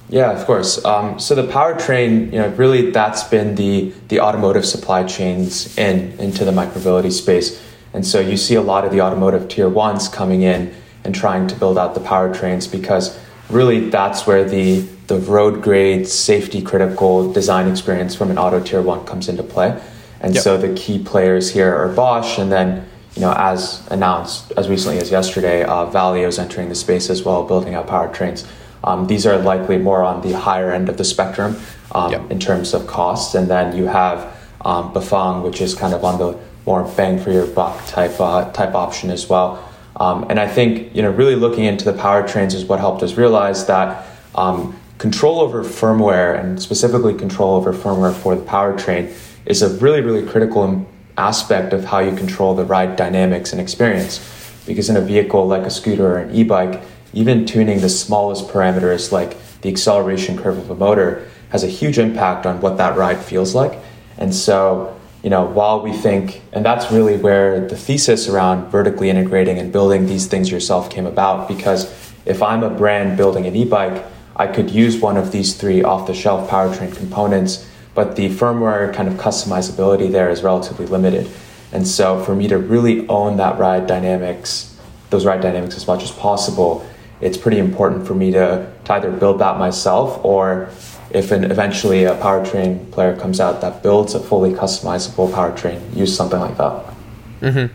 yeah, 0.10 0.32
of 0.32 0.46
course. 0.46 0.84
Um, 0.86 1.20
so 1.20 1.34
the 1.34 1.48
powertrain, 1.48 2.32
you 2.32 2.40
know, 2.40 2.50
really 2.50 2.92
that's 2.92 3.24
been 3.24 3.56
the 3.56 3.94
the 4.10 4.20
automotive 4.20 4.66
supply 4.66 5.04
chains 5.04 5.78
in 5.78 6.12
into 6.20 6.46
the 6.46 6.52
micromobility 6.52 7.12
space, 7.12 7.62
and 7.94 8.06
so 8.06 8.20
you 8.20 8.38
see 8.38 8.56
a 8.56 8.62
lot 8.62 8.86
of 8.86 8.92
the 8.92 9.02
automotive 9.02 9.48
tier 9.48 9.70
ones 9.70 10.08
coming 10.08 10.42
in 10.42 10.74
and 11.04 11.16
trying 11.16 11.48
to 11.48 11.56
build 11.56 11.78
out 11.78 11.94
the 11.96 12.00
powertrains 12.00 12.72
because 12.72 13.18
really 13.50 13.90
that's 13.90 14.28
where 14.28 14.44
the 14.44 14.82
the 15.08 15.20
road 15.20 15.62
grade 15.62 16.08
safety 16.08 16.62
critical 16.62 17.32
design 17.34 17.68
experience 17.68 18.16
from 18.16 18.32
an 18.32 18.38
auto 18.38 18.62
tier 18.62 18.82
one 18.82 19.06
comes 19.06 19.30
into 19.30 19.44
play, 19.44 19.80
and 20.22 20.36
yep. 20.36 20.44
so 20.44 20.58
the 20.58 20.74
key 20.76 21.02
players 21.02 21.52
here 21.52 21.74
are 21.74 21.88
Bosch, 21.90 22.38
and 22.38 22.52
then 22.52 22.88
you 23.16 23.22
know 23.22 23.34
as 23.38 23.86
announced 23.90 24.52
as 24.58 24.70
recently 24.70 25.00
as 25.00 25.10
yesterday, 25.10 25.64
uh, 25.64 25.86
Valeo 25.88 26.28
is 26.28 26.40
entering 26.40 26.70
the 26.70 26.76
space 26.76 27.10
as 27.10 27.24
well, 27.24 27.44
building 27.44 27.74
out 27.74 27.88
powertrains. 27.88 28.46
Um, 28.84 29.08
these 29.08 29.26
are 29.26 29.38
likely 29.38 29.78
more 29.78 30.04
on 30.04 30.22
the 30.22 30.34
higher 30.34 30.72
end 30.72 30.90
of 30.90 30.98
the 30.98 31.06
spectrum 31.06 31.56
um, 31.94 32.12
yep. 32.12 32.32
in 32.32 32.40
terms 32.40 32.74
of 32.74 32.88
costs. 32.88 33.36
And 33.36 33.50
then 33.50 33.76
you 33.76 33.86
have 33.86 34.36
um, 34.62 34.94
Bafang, 34.94 35.44
which 35.44 35.62
is 35.62 35.74
kind 35.76 35.94
of 35.94 36.04
on 36.04 36.20
the 36.20 36.38
more 36.66 36.84
bang 36.96 37.20
for 37.20 37.32
your 37.32 37.46
buck 37.46 37.86
type 37.88 38.20
uh, 38.20 38.52
type 38.52 38.74
option 38.74 39.10
as 39.10 39.28
well. 39.28 39.70
Um, 39.96 40.26
and 40.30 40.40
I 40.40 40.48
think 40.48 40.96
you 40.96 41.02
know 41.02 41.12
really 41.12 41.36
looking 41.36 41.66
into 41.66 41.86
the 41.86 41.94
powertrains 41.94 42.54
is 42.54 42.66
what 42.66 42.80
helped 42.80 43.04
us 43.04 43.16
realize 43.16 43.66
that 43.68 44.06
um, 44.36 44.80
control 44.98 45.40
over 45.40 45.64
firmware 45.64 46.40
and 46.40 46.62
specifically 46.62 47.14
control 47.14 47.56
over 47.56 47.74
firmware 47.74 48.14
for 48.14 48.36
the 48.36 48.44
powertrain 48.44 49.16
is 49.46 49.62
a 49.62 49.70
really 49.80 50.02
really 50.02 50.28
critical 50.28 50.88
aspect 51.18 51.74
of 51.74 51.84
how 51.84 52.00
you 52.00 52.16
control 52.16 52.56
the 52.56 52.66
ride 52.66 52.96
dynamics 52.96 53.52
and 53.52 53.62
experience. 53.62 54.30
Because 54.66 54.90
in 54.90 54.96
a 54.96 55.02
vehicle 55.02 55.46
like 55.46 55.64
a 55.64 55.70
scooter 55.70 56.16
or 56.16 56.20
an 56.20 56.34
e-bike, 56.34 56.82
even 57.14 57.46
tuning 57.46 57.80
the 57.82 57.90
smallest 57.90 58.48
parameters 58.48 59.12
like 59.12 59.38
the 59.62 59.70
acceleration 59.70 60.38
curve 60.38 60.58
of 60.58 60.70
a 60.70 60.76
motor 60.76 61.28
has 61.50 61.64
a 61.64 61.68
huge 61.68 62.00
impact 62.00 62.46
on 62.46 62.60
what 62.62 62.78
that 62.78 62.98
ride 62.98 63.24
feels 63.24 63.54
like. 63.54 63.80
And 64.18 64.34
so, 64.34 65.00
you 65.24 65.30
know, 65.30 65.46
while 65.46 65.82
we 65.82 65.94
think, 65.94 66.42
and 66.52 66.66
that's 66.66 66.92
really 66.92 67.18
where 67.18 67.68
the 67.68 67.78
thesis 67.78 68.28
around 68.28 68.70
vertically 68.70 69.10
integrating 69.10 69.60
and 69.60 69.72
building 69.72 70.08
these 70.08 70.28
things 70.28 70.52
yourself 70.52 70.90
came 70.90 71.06
about, 71.06 71.48
because 71.48 71.86
if 72.26 72.42
I'm 72.42 72.64
a 72.64 72.70
brand 72.70 73.18
building 73.18 73.46
an 73.46 73.56
e 73.56 73.66
bike, 73.66 74.04
I 74.36 74.48
could 74.48 74.72
use 74.72 74.98
one 74.98 75.16
of 75.16 75.32
these 75.32 75.56
three 75.56 75.84
off 75.84 76.08
the 76.08 76.14
shelf 76.14 76.50
powertrain 76.50 76.96
components, 76.96 77.70
but 77.94 78.16
the 78.16 78.30
firmware 78.30 78.94
kind 78.94 79.08
of 79.08 79.16
customizability 79.16 80.12
there 80.12 80.30
is 80.32 80.42
relatively 80.42 80.88
limited. 80.88 81.30
And 81.72 81.88
so, 81.88 82.24
for 82.24 82.36
me 82.36 82.48
to 82.48 82.58
really 82.58 83.08
own 83.08 83.38
that 83.38 83.60
ride 83.60 83.88
dynamics, 83.88 84.76
those 85.10 85.26
ride 85.26 85.42
dynamics 85.42 85.76
as 85.76 85.86
much 85.86 86.04
as 86.04 86.12
possible, 86.12 86.88
it's 87.24 87.38
pretty 87.38 87.58
important 87.58 88.06
for 88.06 88.14
me 88.14 88.32
to, 88.32 88.70
to 88.84 88.94
either 88.94 89.10
build 89.10 89.40
that 89.40 89.58
myself 89.58 90.24
or 90.26 90.70
if 91.12 91.32
an, 91.32 91.46
eventually 91.46 92.04
a 92.04 92.16
powertrain 92.18 92.92
player 92.92 93.16
comes 93.16 93.40
out 93.40 93.62
that 93.62 93.82
builds 93.82 94.14
a 94.14 94.20
fully 94.20 94.52
customizable 94.52 95.32
powertrain, 95.32 95.96
use 95.96 96.14
something 96.16 96.40
like 96.40 96.58
that. 96.58 96.94
Mm-hmm. 97.40 97.74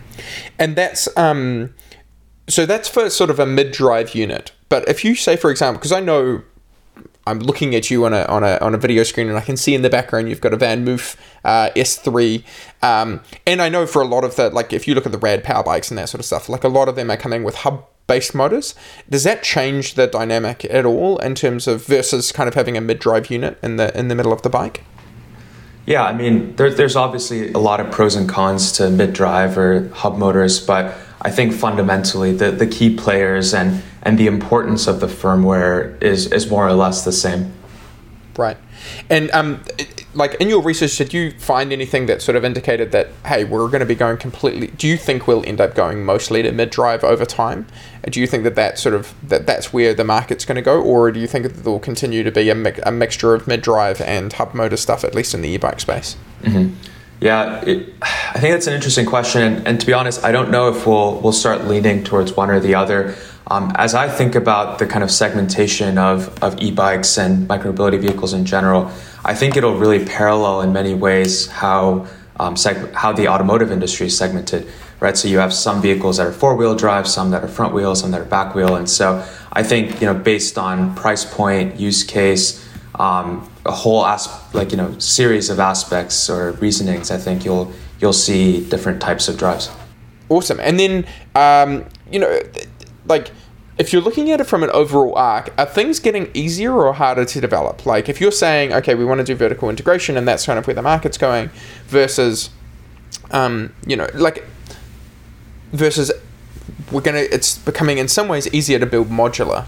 And 0.58 0.76
that's 0.76 1.08
um, 1.16 1.74
so 2.46 2.66
that's 2.66 2.88
for 2.88 3.08
sort 3.08 3.30
of 3.30 3.38
a 3.38 3.46
mid-drive 3.46 4.14
unit. 4.14 4.52
But 4.68 4.86
if 4.86 5.02
you 5.02 5.14
say, 5.14 5.36
for 5.36 5.50
example, 5.50 5.78
because 5.78 5.92
I 5.92 6.00
know 6.00 6.42
I'm 7.26 7.38
looking 7.38 7.74
at 7.74 7.90
you 7.90 8.04
on 8.04 8.12
a, 8.12 8.24
on 8.24 8.44
a 8.44 8.58
on 8.60 8.74
a 8.74 8.78
video 8.78 9.02
screen, 9.02 9.28
and 9.28 9.38
I 9.38 9.42
can 9.42 9.56
see 9.56 9.74
in 9.74 9.80
the 9.80 9.90
background 9.90 10.28
you've 10.28 10.42
got 10.42 10.52
a 10.52 10.58
VanMoof 10.58 11.16
uh, 11.44 11.70
S3, 11.74 12.44
um, 12.82 13.22
and 13.46 13.62
I 13.62 13.70
know 13.70 13.86
for 13.86 14.02
a 14.02 14.06
lot 14.06 14.24
of 14.24 14.36
the 14.36 14.50
like 14.50 14.74
if 14.74 14.86
you 14.86 14.94
look 14.94 15.06
at 15.06 15.12
the 15.12 15.18
rad 15.18 15.42
power 15.42 15.62
bikes 15.62 15.90
and 15.90 15.96
that 15.98 16.10
sort 16.10 16.20
of 16.20 16.26
stuff, 16.26 16.50
like 16.50 16.64
a 16.64 16.68
lot 16.68 16.88
of 16.88 16.96
them 16.96 17.10
are 17.10 17.16
coming 17.16 17.44
with 17.44 17.56
hub 17.56 17.86
based 18.08 18.34
motors. 18.34 18.74
Does 19.08 19.22
that 19.22 19.44
change 19.44 19.94
the 19.94 20.08
dynamic 20.08 20.64
at 20.64 20.84
all 20.84 21.18
in 21.18 21.36
terms 21.36 21.68
of 21.68 21.86
versus 21.86 22.32
kind 22.32 22.48
of 22.48 22.54
having 22.54 22.76
a 22.76 22.80
mid 22.80 22.98
drive 22.98 23.30
unit 23.30 23.56
in 23.62 23.76
the 23.76 23.96
in 23.96 24.08
the 24.08 24.16
middle 24.16 24.32
of 24.32 24.42
the 24.42 24.50
bike? 24.50 24.82
Yeah, 25.86 26.04
I 26.04 26.12
mean, 26.12 26.54
there, 26.56 26.68
there's 26.68 26.96
obviously 26.96 27.50
a 27.52 27.58
lot 27.58 27.80
of 27.80 27.90
pros 27.90 28.14
and 28.14 28.28
cons 28.28 28.72
to 28.72 28.90
mid 28.90 29.14
drive 29.14 29.56
or 29.56 29.88
hub 29.94 30.18
motors, 30.18 30.60
but 30.60 30.94
I 31.22 31.30
think 31.30 31.54
fundamentally 31.54 32.32
the, 32.32 32.50
the 32.50 32.66
key 32.66 32.94
players 32.94 33.54
and, 33.54 33.82
and 34.02 34.18
the 34.18 34.26
importance 34.26 34.86
of 34.86 35.00
the 35.00 35.06
firmware 35.06 36.00
is, 36.02 36.30
is 36.30 36.50
more 36.50 36.66
or 36.68 36.74
less 36.74 37.06
the 37.06 37.12
same. 37.12 37.54
Right. 38.36 38.58
And 39.08 39.30
um, 39.30 39.64
like 40.14 40.34
in 40.34 40.48
your 40.48 40.62
research, 40.62 40.96
did 40.96 41.12
you 41.12 41.32
find 41.32 41.72
anything 41.72 42.06
that 42.06 42.22
sort 42.22 42.36
of 42.36 42.44
indicated 42.44 42.92
that 42.92 43.08
hey, 43.26 43.44
we're 43.44 43.68
going 43.68 43.80
to 43.80 43.86
be 43.86 43.94
going 43.94 44.16
completely? 44.16 44.68
Do 44.68 44.88
you 44.88 44.96
think 44.96 45.26
we'll 45.26 45.46
end 45.46 45.60
up 45.60 45.74
going 45.74 46.04
mostly 46.04 46.42
to 46.42 46.52
mid 46.52 46.70
drive 46.70 47.04
over 47.04 47.24
time? 47.24 47.66
Do 48.08 48.20
you 48.20 48.26
think 48.26 48.44
that 48.44 48.54
that 48.54 48.78
sort 48.78 48.94
of 48.94 49.14
that 49.22 49.46
that's 49.46 49.72
where 49.72 49.92
the 49.94 50.04
market's 50.04 50.44
going 50.44 50.56
to 50.56 50.62
go, 50.62 50.82
or 50.82 51.12
do 51.12 51.20
you 51.20 51.26
think 51.26 51.44
that 51.44 51.64
there 51.64 51.72
will 51.72 51.78
continue 51.78 52.22
to 52.22 52.30
be 52.30 52.48
a, 52.48 52.54
mi- 52.54 52.72
a 52.84 52.92
mixture 52.92 53.34
of 53.34 53.46
mid 53.46 53.60
drive 53.60 54.00
and 54.00 54.32
hub 54.32 54.54
motor 54.54 54.76
stuff, 54.76 55.04
at 55.04 55.14
least 55.14 55.34
in 55.34 55.42
the 55.42 55.48
e-bike 55.48 55.80
space? 55.80 56.16
Mm-hmm. 56.42 56.74
Yeah, 57.20 57.62
it, 57.64 57.92
I 58.00 58.38
think 58.38 58.54
that's 58.54 58.66
an 58.66 58.74
interesting 58.74 59.04
question, 59.04 59.42
and, 59.42 59.66
and 59.66 59.80
to 59.80 59.86
be 59.86 59.92
honest, 59.92 60.24
I 60.24 60.32
don't 60.32 60.50
know 60.50 60.68
if 60.68 60.86
we'll 60.86 61.20
we'll 61.20 61.32
start 61.32 61.64
leaning 61.64 62.04
towards 62.04 62.36
one 62.36 62.50
or 62.50 62.60
the 62.60 62.74
other. 62.74 63.16
Um, 63.50 63.72
as 63.76 63.94
I 63.94 64.08
think 64.08 64.34
about 64.34 64.78
the 64.78 64.86
kind 64.86 65.02
of 65.02 65.10
segmentation 65.10 65.96
of, 65.96 66.42
of 66.42 66.60
e-bikes 66.60 67.16
and 67.16 67.48
micromobility 67.48 67.98
vehicles 67.98 68.34
in 68.34 68.44
general, 68.44 68.90
I 69.24 69.34
think 69.34 69.56
it'll 69.56 69.76
really 69.76 70.04
parallel 70.04 70.60
in 70.60 70.72
many 70.72 70.92
ways 70.92 71.46
how 71.46 72.06
um, 72.38 72.54
seg- 72.54 72.92
how 72.92 73.12
the 73.12 73.26
automotive 73.28 73.72
industry 73.72 74.06
is 74.06 74.16
segmented, 74.16 74.68
right? 75.00 75.16
So 75.16 75.28
you 75.28 75.38
have 75.38 75.52
some 75.54 75.80
vehicles 75.80 76.18
that 76.18 76.26
are 76.26 76.32
four 76.32 76.56
wheel 76.56 76.74
drive, 76.74 77.08
some 77.08 77.30
that 77.30 77.42
are 77.42 77.48
front 77.48 77.72
wheel, 77.72 77.94
some 77.94 78.10
that 78.10 78.20
are 78.20 78.24
back 78.26 78.54
wheel, 78.54 78.76
and 78.76 78.88
so 78.88 79.24
I 79.52 79.62
think 79.62 80.00
you 80.00 80.06
know 80.06 80.14
based 80.14 80.58
on 80.58 80.94
price 80.94 81.24
point, 81.24 81.80
use 81.80 82.04
case, 82.04 82.64
um, 82.96 83.50
a 83.66 83.72
whole 83.72 84.06
as- 84.06 84.28
like 84.52 84.70
you 84.70 84.76
know 84.76 84.96
series 84.98 85.50
of 85.50 85.58
aspects 85.58 86.30
or 86.30 86.52
reasonings, 86.52 87.10
I 87.10 87.16
think 87.16 87.44
you'll 87.44 87.72
you'll 87.98 88.12
see 88.12 88.64
different 88.68 89.00
types 89.00 89.26
of 89.28 89.36
drives. 89.36 89.70
Awesome, 90.28 90.60
and 90.60 90.78
then 90.78 91.06
um, 91.34 91.86
you 92.12 92.20
know 92.20 92.40
like 93.06 93.30
if 93.78 93.92
you're 93.92 94.02
looking 94.02 94.30
at 94.30 94.40
it 94.40 94.44
from 94.44 94.62
an 94.62 94.70
overall 94.70 95.14
arc, 95.14 95.52
are 95.56 95.66
things 95.66 96.00
getting 96.00 96.30
easier 96.34 96.72
or 96.72 96.92
harder 96.92 97.24
to 97.24 97.40
develop? 97.40 97.86
Like 97.86 98.08
if 98.08 98.20
you're 98.20 98.32
saying, 98.32 98.72
okay, 98.72 98.94
we 98.94 99.04
want 99.04 99.18
to 99.18 99.24
do 99.24 99.34
vertical 99.34 99.70
integration 99.70 100.16
and 100.16 100.26
that's 100.26 100.46
kind 100.46 100.58
of 100.58 100.66
where 100.66 100.74
the 100.74 100.82
market's 100.82 101.18
going, 101.18 101.50
versus, 101.86 102.50
um, 103.30 103.72
you 103.86 103.96
know, 103.96 104.08
like, 104.14 104.44
versus 105.72 106.10
we're 106.90 107.02
gonna, 107.02 107.18
it's 107.18 107.58
becoming 107.58 107.98
in 107.98 108.08
some 108.08 108.28
ways 108.28 108.52
easier 108.52 108.78
to 108.78 108.86
build 108.86 109.08
modular 109.08 109.66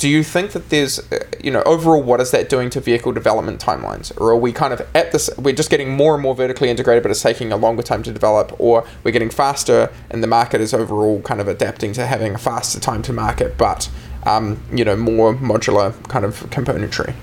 do 0.00 0.08
you 0.08 0.22
think 0.24 0.52
that 0.52 0.70
there's 0.70 0.98
uh, 1.12 1.18
you 1.44 1.50
know 1.50 1.62
overall 1.64 2.02
what 2.02 2.20
is 2.20 2.30
that 2.30 2.48
doing 2.48 2.70
to 2.70 2.80
vehicle 2.80 3.12
development 3.12 3.60
timelines? 3.60 4.06
Or 4.18 4.30
are 4.30 4.36
we 4.46 4.50
kind 4.50 4.72
of 4.72 4.80
at 4.94 5.12
this 5.12 5.28
we're 5.36 5.54
just 5.54 5.70
getting 5.70 5.90
more 5.90 6.14
and 6.14 6.22
more 6.22 6.34
vertically 6.34 6.70
integrated 6.70 7.02
but 7.04 7.10
it's 7.12 7.22
taking 7.22 7.52
a 7.52 7.56
longer 7.56 7.82
time 7.82 8.02
to 8.04 8.12
develop 8.12 8.58
or 8.58 8.84
we're 9.04 9.12
getting 9.12 9.28
faster 9.30 9.92
and 10.10 10.22
the 10.22 10.26
market 10.26 10.60
is 10.62 10.72
overall 10.72 11.20
kind 11.20 11.40
of 11.40 11.48
adapting 11.48 11.92
to 11.92 12.06
having 12.06 12.34
a 12.34 12.38
faster 12.38 12.80
time 12.80 13.02
to 13.02 13.12
market 13.12 13.58
but 13.58 13.90
um, 14.24 14.62
you 14.72 14.84
know 14.86 14.96
more 14.96 15.34
modular 15.34 15.92
kind 16.08 16.24
of 16.24 16.32
componentry? 16.50 17.14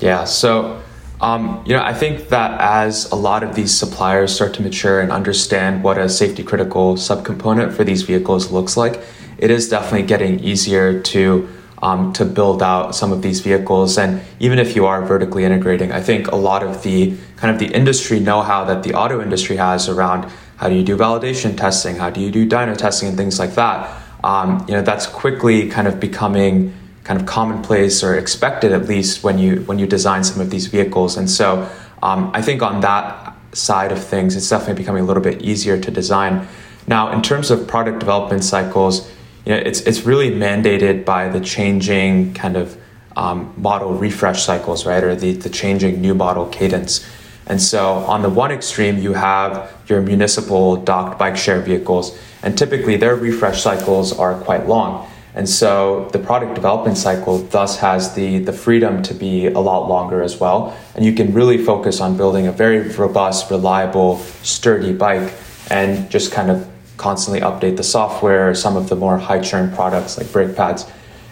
Yeah 0.00 0.24
so 0.24 0.82
Um, 1.18 1.62
you 1.66 1.72
know, 1.74 1.82
I 1.92 1.94
think 1.94 2.28
that 2.28 2.60
as 2.60 3.10
a 3.10 3.16
lot 3.16 3.42
of 3.42 3.54
these 3.54 3.72
suppliers 3.82 4.34
start 4.34 4.52
to 4.56 4.62
mature 4.62 5.00
and 5.00 5.10
understand 5.10 5.82
what 5.82 5.96
a 5.98 6.08
safety 6.08 6.42
critical 6.42 6.96
subcomponent 6.96 7.72
for 7.72 7.84
these 7.84 8.02
vehicles 8.02 8.50
looks 8.50 8.76
like, 8.76 9.00
it 9.38 9.50
is 9.50 9.68
definitely 9.68 10.06
getting 10.06 10.40
easier 10.40 11.00
to 11.12 11.48
um, 11.86 12.12
to 12.14 12.24
build 12.24 12.64
out 12.64 12.96
some 12.96 13.12
of 13.12 13.22
these 13.22 13.38
vehicles. 13.38 13.96
And 13.96 14.20
even 14.40 14.58
if 14.58 14.74
you 14.74 14.86
are 14.86 15.06
vertically 15.06 15.44
integrating, 15.44 15.92
I 15.92 16.00
think 16.00 16.26
a 16.32 16.34
lot 16.34 16.64
of 16.64 16.82
the 16.82 17.16
kind 17.36 17.54
of 17.54 17.60
the 17.60 17.72
industry 17.72 18.18
know-how 18.18 18.64
that 18.64 18.82
the 18.82 18.92
auto 18.94 19.22
industry 19.22 19.56
has 19.56 19.88
around 19.88 20.28
how 20.56 20.68
do 20.68 20.74
you 20.74 20.82
do 20.82 20.96
validation 20.96 21.56
testing, 21.56 21.94
how 21.94 22.10
do 22.10 22.20
you 22.20 22.32
do 22.32 22.48
dyno 22.48 22.76
testing, 22.76 23.08
and 23.10 23.16
things 23.16 23.38
like 23.38 23.54
that. 23.54 24.02
Um, 24.24 24.64
you 24.66 24.74
know, 24.74 24.82
that's 24.82 25.06
quickly 25.06 25.68
kind 25.68 25.86
of 25.86 26.00
becoming 26.00 26.74
kind 27.04 27.20
of 27.20 27.26
commonplace 27.26 28.02
or 28.02 28.16
expected 28.16 28.72
at 28.72 28.88
least 28.88 29.22
when 29.22 29.38
you 29.38 29.60
when 29.68 29.78
you 29.78 29.86
design 29.86 30.24
some 30.24 30.40
of 30.40 30.50
these 30.50 30.66
vehicles. 30.66 31.16
And 31.16 31.30
so 31.30 31.70
um, 32.02 32.32
I 32.34 32.42
think 32.42 32.62
on 32.62 32.80
that 32.80 33.36
side 33.52 33.92
of 33.92 34.02
things, 34.02 34.34
it's 34.34 34.48
definitely 34.48 34.82
becoming 34.82 35.04
a 35.04 35.06
little 35.06 35.22
bit 35.22 35.40
easier 35.40 35.78
to 35.78 35.90
design. 35.92 36.48
Now, 36.88 37.12
in 37.12 37.22
terms 37.22 37.52
of 37.52 37.68
product 37.68 38.00
development 38.00 38.42
cycles, 38.42 39.08
you 39.46 39.52
know, 39.52 39.58
it's 39.58 39.80
it's 39.82 40.02
really 40.02 40.30
mandated 40.30 41.04
by 41.04 41.28
the 41.28 41.40
changing 41.40 42.34
kind 42.34 42.56
of 42.56 42.76
um, 43.16 43.54
model 43.56 43.94
refresh 43.94 44.42
cycles, 44.42 44.84
right, 44.84 45.02
or 45.02 45.14
the 45.14 45.32
the 45.32 45.48
changing 45.48 46.00
new 46.00 46.14
model 46.14 46.46
cadence. 46.46 47.08
And 47.46 47.62
so, 47.62 47.94
on 48.08 48.22
the 48.22 48.28
one 48.28 48.50
extreme, 48.50 48.98
you 48.98 49.12
have 49.12 49.72
your 49.86 50.02
municipal 50.02 50.76
docked 50.76 51.16
bike 51.16 51.36
share 51.36 51.60
vehicles, 51.60 52.18
and 52.42 52.58
typically 52.58 52.96
their 52.96 53.14
refresh 53.14 53.62
cycles 53.62 54.12
are 54.12 54.34
quite 54.40 54.66
long. 54.66 55.08
And 55.36 55.48
so, 55.48 56.08
the 56.12 56.18
product 56.18 56.54
development 56.56 56.98
cycle 56.98 57.38
thus 57.38 57.78
has 57.78 58.14
the, 58.14 58.40
the 58.40 58.52
freedom 58.52 59.02
to 59.04 59.14
be 59.14 59.46
a 59.46 59.60
lot 59.60 59.86
longer 59.86 60.22
as 60.22 60.40
well. 60.40 60.76
And 60.96 61.04
you 61.04 61.12
can 61.12 61.32
really 61.32 61.58
focus 61.58 62.00
on 62.00 62.16
building 62.16 62.48
a 62.48 62.52
very 62.52 62.88
robust, 62.88 63.48
reliable, 63.50 64.18
sturdy 64.42 64.92
bike 64.92 65.32
and 65.70 66.10
just 66.10 66.32
kind 66.32 66.50
of 66.50 66.68
constantly 66.96 67.40
update 67.40 67.76
the 67.76 67.82
software, 67.82 68.54
some 68.54 68.76
of 68.76 68.88
the 68.88 68.96
more 68.96 69.18
high 69.18 69.40
churn 69.40 69.74
products 69.74 70.18
like 70.18 70.30
brake 70.32 70.56
pads. 70.56 70.86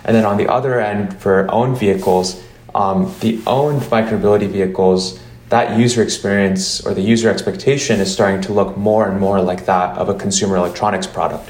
And 0.04 0.14
then 0.14 0.24
on 0.24 0.36
the 0.36 0.48
other 0.48 0.80
end, 0.80 1.18
for 1.18 1.50
owned 1.50 1.78
vehicles, 1.78 2.42
um, 2.74 3.14
the 3.20 3.40
owned 3.46 3.82
micromobility 3.82 4.48
vehicles, 4.48 5.20
that 5.48 5.78
user 5.78 6.02
experience 6.02 6.84
or 6.84 6.94
the 6.94 7.00
user 7.00 7.30
expectation 7.30 8.00
is 8.00 8.12
starting 8.12 8.40
to 8.42 8.52
look 8.52 8.76
more 8.76 9.08
and 9.08 9.20
more 9.20 9.40
like 9.40 9.66
that 9.66 9.96
of 9.96 10.08
a 10.08 10.14
consumer 10.14 10.56
electronics 10.56 11.06
product, 11.06 11.48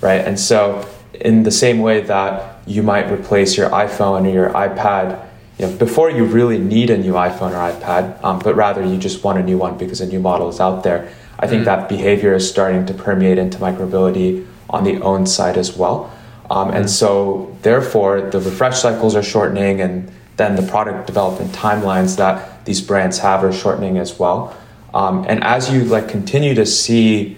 right? 0.00 0.20
And 0.20 0.38
so, 0.38 0.88
in 1.14 1.44
the 1.44 1.50
same 1.50 1.78
way 1.78 2.02
that 2.02 2.60
you 2.66 2.82
might 2.82 3.10
replace 3.10 3.56
your 3.56 3.70
iPhone 3.70 4.26
or 4.26 4.30
your 4.30 4.50
iPad, 4.50 5.26
you 5.58 5.66
know, 5.66 5.76
before 5.76 6.10
you 6.10 6.24
really 6.24 6.58
need 6.58 6.90
a 6.90 6.98
new 6.98 7.14
iPhone 7.14 7.52
or 7.52 7.72
iPad, 7.72 8.22
um, 8.22 8.38
but 8.40 8.54
rather 8.54 8.84
you 8.84 8.98
just 8.98 9.24
want 9.24 9.38
a 9.38 9.42
new 9.42 9.56
one 9.56 9.78
because 9.78 10.02
a 10.02 10.06
new 10.06 10.20
model 10.20 10.50
is 10.50 10.60
out 10.60 10.82
there 10.82 11.10
I 11.38 11.46
think 11.46 11.62
mm 11.62 11.66
that 11.66 11.88
behavior 11.88 12.34
is 12.34 12.48
starting 12.48 12.86
to 12.86 12.94
permeate 12.94 13.38
into 13.38 13.58
micromobility 13.58 14.46
on 14.70 14.84
the 14.84 15.00
own 15.00 15.26
side 15.26 15.58
as 15.58 15.76
well. 15.76 16.12
Um, 16.50 16.70
and 16.70 16.88
so, 16.88 17.56
therefore, 17.62 18.20
the 18.30 18.40
refresh 18.40 18.78
cycles 18.78 19.16
are 19.16 19.22
shortening, 19.22 19.80
and 19.80 20.10
then 20.36 20.54
the 20.54 20.62
product 20.62 21.06
development 21.06 21.52
timelines 21.52 22.16
that 22.16 22.64
these 22.64 22.80
brands 22.80 23.18
have 23.18 23.42
are 23.42 23.52
shortening 23.52 23.98
as 23.98 24.18
well. 24.18 24.56
Um, 24.94 25.24
and 25.28 25.42
as 25.42 25.72
you 25.72 25.84
like 25.84 26.08
continue 26.08 26.54
to 26.54 26.64
see 26.64 27.36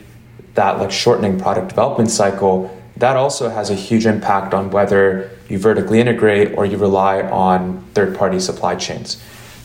that 0.54 0.78
like 0.78 0.90
shortening 0.90 1.40
product 1.40 1.70
development 1.70 2.10
cycle, 2.10 2.76
that 2.98 3.16
also 3.16 3.48
has 3.48 3.70
a 3.70 3.74
huge 3.74 4.04
impact 4.04 4.52
on 4.52 4.70
whether 4.70 5.30
you 5.48 5.58
vertically 5.58 6.00
integrate 6.00 6.56
or 6.56 6.66
you 6.66 6.76
rely 6.76 7.22
on 7.22 7.82
third-party 7.94 8.40
supply 8.40 8.74
chains 8.74 9.16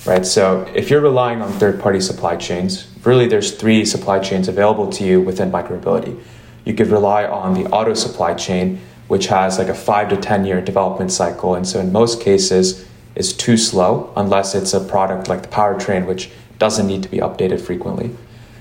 right? 0.05 0.25
So 0.25 0.69
if 0.73 0.89
you're 0.89 1.01
relying 1.01 1.41
on 1.41 1.51
third-party 1.53 2.01
supply 2.01 2.35
chains, 2.35 2.87
really 3.05 3.27
there's 3.27 3.51
three 3.51 3.86
supply 3.86 4.19
chains 4.19 4.48
available 4.48 4.89
to 4.91 5.03
you 5.03 5.22
within 5.22 5.51
micromobility. 5.51 6.19
You 6.65 6.74
could 6.74 6.88
rely 6.88 7.25
on 7.25 7.53
the 7.53 7.65
auto 7.69 7.93
supply 7.93 8.33
chain, 8.33 8.79
which 9.07 9.27
has 9.27 9.57
like 9.57 9.67
a 9.67 9.74
five 9.74 10.10
to 10.10 10.17
10 10.17 10.45
year 10.45 10.62
development 10.62 11.12
cycle. 11.12 11.56
And 11.56 11.67
so 11.67 11.80
in 11.80 11.91
most 11.91 12.21
cases 12.21 12.88
is 13.15 13.34
too 13.34 13.58
slow 13.58 14.12
unless 14.15 14.56
it's 14.56 14.73
a 14.73 14.80
product 14.80 15.27
like 15.27 15.43
the 15.43 15.49
powertrain, 15.49 16.06
which 16.06 16.32
doesn't 16.60 16.88
need 16.88 17.04
to 17.04 17.10
be 17.10 17.17
updated 17.17 17.62
frequently. 17.62 18.15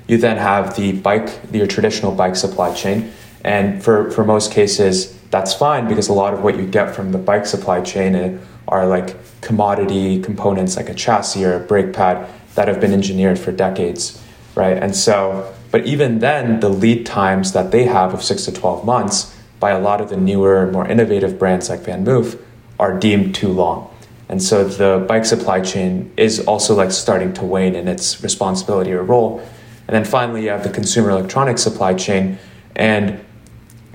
You 0.08 0.18
then 0.18 0.36
have 0.36 0.76
the 0.76 0.92
bike, 0.92 1.40
your 1.52 1.66
traditional 1.66 2.12
bike 2.12 2.36
supply 2.36 2.74
chain. 2.74 3.12
And 3.44 3.82
for, 3.82 4.10
for 4.10 4.24
most 4.24 4.52
cases, 4.52 5.18
that's 5.30 5.54
fine 5.54 5.88
because 5.88 6.08
a 6.08 6.12
lot 6.12 6.34
of 6.34 6.42
what 6.42 6.56
you 6.56 6.66
get 6.66 6.94
from 6.94 7.12
the 7.12 7.18
bike 7.18 7.46
supply 7.46 7.80
chain 7.80 8.14
eh, 8.14 8.38
are 8.68 8.86
like 8.86 9.16
commodity 9.40 10.20
components 10.20 10.76
like 10.76 10.88
a 10.88 10.94
chassis 10.94 11.44
or 11.44 11.54
a 11.54 11.60
brake 11.60 11.92
pad 11.92 12.28
that 12.54 12.68
have 12.68 12.80
been 12.80 12.92
engineered 12.92 13.38
for 13.38 13.50
decades, 13.50 14.21
right? 14.54 14.76
And 14.76 14.94
so, 14.94 15.52
but 15.70 15.86
even 15.86 16.18
then, 16.18 16.60
the 16.60 16.68
lead 16.68 17.06
times 17.06 17.52
that 17.52 17.70
they 17.70 17.84
have 17.84 18.14
of 18.14 18.22
six 18.22 18.44
to 18.44 18.52
12 18.52 18.84
months 18.84 19.36
by 19.58 19.70
a 19.70 19.78
lot 19.78 20.00
of 20.00 20.08
the 20.08 20.16
newer, 20.16 20.70
more 20.70 20.86
innovative 20.86 21.38
brands 21.38 21.70
like 21.70 21.80
VanMoof 21.80 22.38
are 22.78 22.98
deemed 22.98 23.34
too 23.34 23.48
long. 23.48 23.88
And 24.28 24.42
so 24.42 24.64
the 24.64 25.04
bike 25.06 25.24
supply 25.24 25.60
chain 25.60 26.12
is 26.16 26.40
also 26.46 26.74
like 26.74 26.90
starting 26.90 27.32
to 27.34 27.44
wane 27.44 27.74
in 27.74 27.86
its 27.86 28.22
responsibility 28.22 28.92
or 28.92 29.02
role. 29.02 29.46
And 29.86 29.94
then 29.94 30.04
finally, 30.04 30.44
you 30.44 30.48
have 30.48 30.62
the 30.62 30.70
consumer 30.70 31.10
electronics 31.10 31.62
supply 31.62 31.94
chain. 31.94 32.38
And 32.74 33.22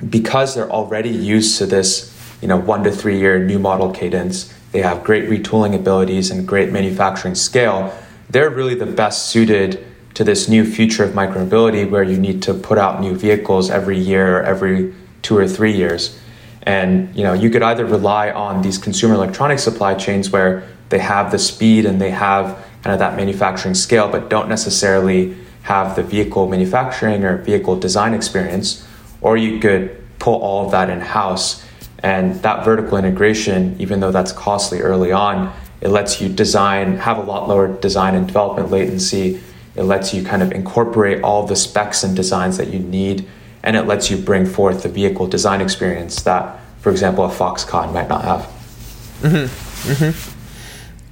because 0.09 0.53
they're 0.53 0.69
already 0.69 1.09
used 1.09 1.57
to 1.57 1.65
this, 1.65 2.13
you 2.41 2.47
know, 2.47 2.57
one 2.57 2.83
to 2.83 2.91
three 2.91 3.19
year 3.19 3.43
new 3.43 3.57
model 3.57 3.91
cadence, 3.91 4.53
they 4.71 4.81
have 4.81 5.03
great 5.03 5.29
retooling 5.29 5.73
abilities 5.73 6.29
and 6.29 6.47
great 6.47 6.71
manufacturing 6.71 7.35
scale. 7.35 7.97
They're 8.29 8.49
really 8.49 8.75
the 8.75 8.85
best 8.85 9.29
suited 9.29 9.85
to 10.17 10.23
this 10.23 10.49
new 10.49 10.65
future 10.65 11.03
of 11.03 11.11
micromobility 11.11 11.87
where 11.87 12.01
you 12.01 12.17
need 12.17 12.41
to 12.41 12.51
put 12.51 12.79
out 12.79 12.99
new 12.99 13.15
vehicles 13.15 13.69
every 13.69 13.99
year 13.99 14.39
or 14.39 14.41
every 14.41 14.91
two 15.21 15.37
or 15.37 15.47
three 15.47 15.71
years. 15.71 16.19
And 16.63 17.15
you 17.15 17.21
know, 17.21 17.33
you 17.33 17.51
could 17.51 17.61
either 17.61 17.85
rely 17.85 18.31
on 18.31 18.63
these 18.63 18.79
consumer 18.79 19.13
electronic 19.13 19.59
supply 19.59 19.93
chains 19.93 20.31
where 20.31 20.67
they 20.89 20.97
have 20.97 21.29
the 21.31 21.37
speed 21.37 21.85
and 21.85 22.01
they 22.01 22.09
have 22.09 22.57
kind 22.81 22.95
of 22.95 22.99
that 22.99 23.15
manufacturing 23.15 23.75
scale, 23.75 24.09
but 24.09 24.27
don't 24.27 24.49
necessarily 24.49 25.37
have 25.61 25.95
the 25.95 26.01
vehicle 26.01 26.47
manufacturing 26.47 27.23
or 27.23 27.37
vehicle 27.37 27.79
design 27.79 28.15
experience, 28.15 28.87
or 29.21 29.37
you 29.37 29.59
could 29.59 30.03
pull 30.17 30.41
all 30.41 30.65
of 30.65 30.71
that 30.71 30.89
in 30.89 30.99
house 30.99 31.63
and 31.99 32.41
that 32.41 32.65
vertical 32.65 32.97
integration, 32.97 33.75
even 33.77 33.99
though 33.99 34.11
that's 34.11 34.31
costly 34.31 34.79
early 34.81 35.11
on, 35.11 35.53
it 35.79 35.89
lets 35.89 36.19
you 36.19 36.27
design, 36.27 36.97
have 36.97 37.19
a 37.19 37.21
lot 37.21 37.47
lower 37.47 37.67
design 37.67 38.15
and 38.15 38.25
development 38.25 38.71
latency. 38.71 39.39
It 39.77 39.83
lets 39.83 40.13
you 40.13 40.23
kind 40.23 40.41
of 40.41 40.51
incorporate 40.51 41.21
all 41.21 41.45
the 41.45 41.55
specs 41.55 42.03
and 42.03 42.15
designs 42.15 42.57
that 42.57 42.69
you 42.69 42.79
need, 42.79 43.27
and 43.63 43.75
it 43.75 43.83
lets 43.83 44.09
you 44.09 44.17
bring 44.17 44.45
forth 44.45 44.83
the 44.83 44.89
vehicle 44.89 45.27
design 45.27 45.61
experience 45.61 46.23
that, 46.23 46.59
for 46.79 46.91
example, 46.91 47.23
a 47.23 47.29
Foxconn 47.29 47.93
might 47.93 48.09
not 48.09 48.23
have. 48.23 48.41
Mm-hmm. 49.21 49.91
Mm-hmm. 49.91 50.37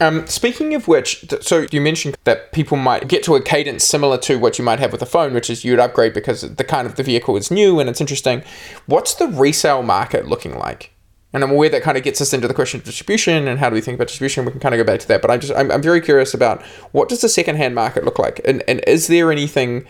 Um, 0.01 0.27
speaking 0.27 0.75
of 0.75 0.87
which, 0.87 1.25
so 1.41 1.67
you 1.71 1.79
mentioned 1.79 2.17
that 2.25 2.51
people 2.51 2.75
might 2.75 3.07
get 3.07 3.23
to 3.23 3.35
a 3.35 3.41
cadence 3.41 3.85
similar 3.85 4.17
to 4.19 4.37
what 4.37 4.59
you 4.59 4.65
might 4.65 4.79
have 4.79 4.91
with 4.91 5.01
a 5.01 5.05
phone, 5.05 5.33
which 5.33 5.49
is 5.49 5.63
you'd 5.63 5.79
upgrade 5.79 6.13
because 6.13 6.41
the 6.41 6.63
kind 6.63 6.85
of 6.85 6.95
the 6.95 7.03
vehicle 7.03 7.37
is 7.37 7.49
new 7.49 7.79
and 7.79 7.89
it's 7.89 8.01
interesting. 8.01 8.43
What's 8.87 9.13
the 9.13 9.27
resale 9.27 9.83
market 9.83 10.27
looking 10.27 10.57
like? 10.57 10.91
And 11.35 11.43
I'm 11.43 11.51
aware 11.51 11.67
that 11.67 11.83
kind 11.83 11.97
of 11.97 12.03
gets 12.03 12.21
us 12.21 12.31
into 12.31 12.47
the 12.47 12.53
question 12.53 12.79
of 12.79 12.85
distribution 12.85 13.49
and 13.49 13.59
how 13.59 13.69
do 13.69 13.73
we 13.73 13.81
think 13.81 13.95
about 13.95 14.07
distribution. 14.07 14.45
We 14.45 14.51
can 14.51 14.61
kind 14.61 14.73
of 14.73 14.79
go 14.79 14.85
back 14.85 15.01
to 15.01 15.07
that, 15.09 15.21
but 15.21 15.29
I 15.29 15.35
just 15.35 15.53
I'm, 15.53 15.69
I'm 15.69 15.81
very 15.81 15.99
curious 15.99 16.33
about 16.33 16.63
what 16.93 17.09
does 17.09 17.19
the 17.19 17.27
secondhand 17.27 17.75
market 17.75 18.05
look 18.05 18.17
like, 18.17 18.39
and 18.45 18.63
and 18.69 18.81
is 18.87 19.07
there 19.07 19.33
anything 19.33 19.85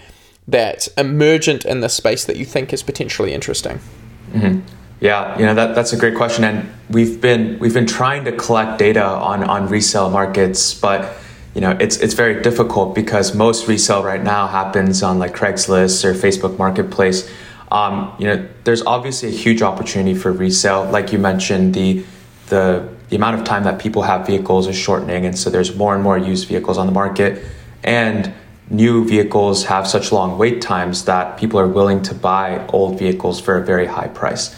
that 0.48 0.88
emergent 0.98 1.64
in 1.64 1.82
the 1.82 1.88
space 1.88 2.26
that 2.26 2.38
you 2.38 2.46
think 2.46 2.74
is 2.74 2.82
potentially 2.82 3.32
interesting? 3.32 3.80
Mm-hmm. 4.34 4.62
Yeah, 5.02 5.38
you 5.38 5.46
know 5.46 5.54
that 5.54 5.76
that's 5.76 5.94
a 5.94 5.98
great 5.98 6.16
question, 6.16 6.44
and 6.44 6.68
we've 6.90 7.22
been 7.22 7.60
we've 7.60 7.76
been 7.76 7.86
trying 7.86 8.26
to 8.26 8.32
collect 8.32 8.80
data 8.80 9.06
on 9.06 9.44
on 9.44 9.70
resale 9.70 10.10
markets, 10.10 10.74
but 10.74 11.16
you 11.54 11.62
know 11.62 11.78
it's 11.80 11.98
it's 11.98 12.16
very 12.16 12.42
difficult 12.42 12.96
because 12.96 13.36
most 13.36 13.68
resale 13.68 14.04
right 14.04 14.24
now 14.24 14.48
happens 14.48 15.04
on 15.04 15.20
like 15.20 15.36
Craigslist 15.36 16.04
or 16.06 16.16
Facebook 16.16 16.58
Marketplace. 16.58 17.30
Um, 17.72 18.14
you 18.20 18.28
know, 18.28 18.48
there's 18.64 18.84
obviously 18.84 19.30
a 19.30 19.32
huge 19.32 19.62
opportunity 19.62 20.18
for 20.18 20.32
resale, 20.32 20.90
like 20.90 21.12
you 21.12 21.20
mentioned 21.20 21.74
the 21.74 22.06
the 22.48 22.88
the 23.10 23.16
amount 23.16 23.40
of 23.40 23.46
time 23.46 23.64
that 23.64 23.80
people 23.80 24.02
have 24.04 24.26
vehicles 24.26 24.68
is 24.68 24.76
shortening, 24.76 25.26
and 25.26 25.38
so 25.38 25.50
there's 25.50 25.76
more 25.76 25.94
and 25.94 26.04
more 26.04 26.18
used 26.18 26.48
vehicles 26.48 26.78
on 26.78 26.86
the 26.86 26.94
market, 26.94 27.44
and 27.84 28.34
new 28.70 29.08
vehicles 29.08 29.66
have 29.66 29.88
such 29.88 30.12
long 30.12 30.38
wait 30.38 30.62
times 30.62 31.06
that 31.06 31.38
people 31.38 31.60
are 31.60 31.68
willing 31.68 32.02
to 32.02 32.16
buy 32.16 32.66
old 32.68 32.98
vehicles 32.98 33.40
for 33.40 33.58
a 33.58 33.64
very 33.64 33.86
high 33.86 34.08
price 34.08 34.56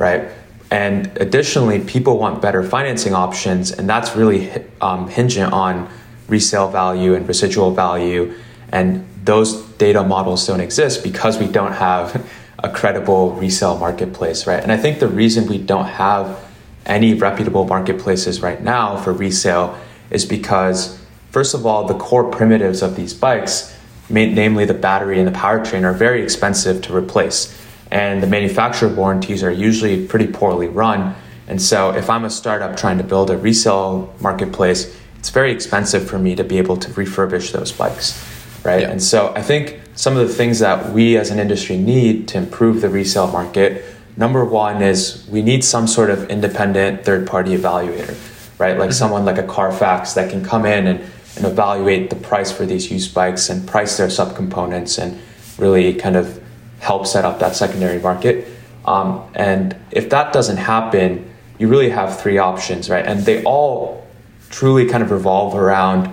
right? 0.00 0.30
And 0.72 1.06
additionally, 1.18 1.80
people 1.80 2.18
want 2.18 2.40
better 2.42 2.62
financing 2.64 3.14
options, 3.14 3.70
and 3.70 3.88
that's 3.88 4.16
really 4.16 4.50
um, 4.80 5.08
on 5.52 5.88
resale 6.26 6.70
value 6.70 7.14
and 7.14 7.28
residual 7.28 7.72
value. 7.72 8.34
And 8.72 9.06
those 9.24 9.62
data 9.72 10.02
models 10.02 10.46
don't 10.46 10.60
exist 10.60 11.04
because 11.04 11.38
we 11.38 11.46
don't 11.46 11.72
have 11.72 12.28
a 12.62 12.70
credible 12.70 13.32
resale 13.32 13.78
marketplace, 13.78 14.46
right? 14.46 14.62
And 14.62 14.70
I 14.70 14.76
think 14.76 15.00
the 15.00 15.08
reason 15.08 15.46
we 15.46 15.58
don't 15.58 15.86
have 15.86 16.38
any 16.86 17.14
reputable 17.14 17.66
marketplaces 17.66 18.42
right 18.42 18.62
now 18.62 18.96
for 18.96 19.12
resale 19.12 19.78
is 20.10 20.24
because 20.24 20.98
first 21.30 21.54
of 21.54 21.64
all, 21.64 21.86
the 21.86 21.94
core 21.94 22.30
primitives 22.30 22.82
of 22.82 22.96
these 22.96 23.14
bikes, 23.14 23.76
namely 24.08 24.64
the 24.64 24.74
battery 24.74 25.18
and 25.18 25.28
the 25.28 25.38
powertrain, 25.38 25.84
are 25.84 25.92
very 25.92 26.22
expensive 26.22 26.82
to 26.82 26.94
replace. 26.94 27.56
And 27.90 28.22
the 28.22 28.26
manufacturer 28.26 28.88
warranties 28.88 29.42
are 29.42 29.50
usually 29.50 30.06
pretty 30.06 30.26
poorly 30.26 30.68
run. 30.68 31.14
And 31.48 31.60
so, 31.60 31.90
if 31.90 32.08
I'm 32.08 32.24
a 32.24 32.30
startup 32.30 32.76
trying 32.76 32.98
to 32.98 33.04
build 33.04 33.30
a 33.30 33.36
resale 33.36 34.14
marketplace, 34.20 34.96
it's 35.18 35.30
very 35.30 35.50
expensive 35.50 36.08
for 36.08 36.18
me 36.18 36.36
to 36.36 36.44
be 36.44 36.58
able 36.58 36.76
to 36.76 36.90
refurbish 36.90 37.50
those 37.50 37.72
bikes, 37.72 38.24
right? 38.64 38.82
Yeah. 38.82 38.90
And 38.90 39.02
so, 39.02 39.32
I 39.34 39.42
think 39.42 39.80
some 40.00 40.16
of 40.16 40.26
the 40.26 40.32
things 40.32 40.60
that 40.60 40.94
we 40.94 41.18
as 41.18 41.30
an 41.30 41.38
industry 41.38 41.76
need 41.76 42.26
to 42.26 42.38
improve 42.38 42.80
the 42.80 42.88
resale 42.88 43.26
market 43.26 43.84
number 44.16 44.42
one 44.46 44.80
is 44.80 45.26
we 45.28 45.42
need 45.42 45.62
some 45.62 45.86
sort 45.86 46.08
of 46.08 46.30
independent 46.30 47.04
third 47.04 47.26
party 47.26 47.54
evaluator, 47.54 48.16
right? 48.58 48.78
Like 48.78 48.88
mm-hmm. 48.88 48.92
someone 48.92 49.26
like 49.26 49.36
a 49.36 49.42
Carfax 49.42 50.14
that 50.14 50.30
can 50.30 50.42
come 50.42 50.64
in 50.64 50.86
and, 50.86 51.00
and 51.36 51.44
evaluate 51.44 52.08
the 52.08 52.16
price 52.16 52.50
for 52.50 52.64
these 52.64 52.90
used 52.90 53.12
bikes 53.12 53.50
and 53.50 53.68
price 53.68 53.98
their 53.98 54.08
subcomponents 54.08 54.98
and 54.98 55.20
really 55.58 55.92
kind 55.92 56.16
of 56.16 56.42
help 56.78 57.06
set 57.06 57.26
up 57.26 57.38
that 57.40 57.54
secondary 57.54 57.98
market. 57.98 58.48
Um, 58.86 59.30
and 59.34 59.76
if 59.90 60.08
that 60.08 60.32
doesn't 60.32 60.56
happen, 60.56 61.30
you 61.58 61.68
really 61.68 61.90
have 61.90 62.18
three 62.18 62.38
options, 62.38 62.88
right? 62.88 63.04
And 63.04 63.26
they 63.26 63.44
all 63.44 64.06
truly 64.48 64.88
kind 64.88 65.02
of 65.02 65.10
revolve 65.10 65.54
around 65.54 66.10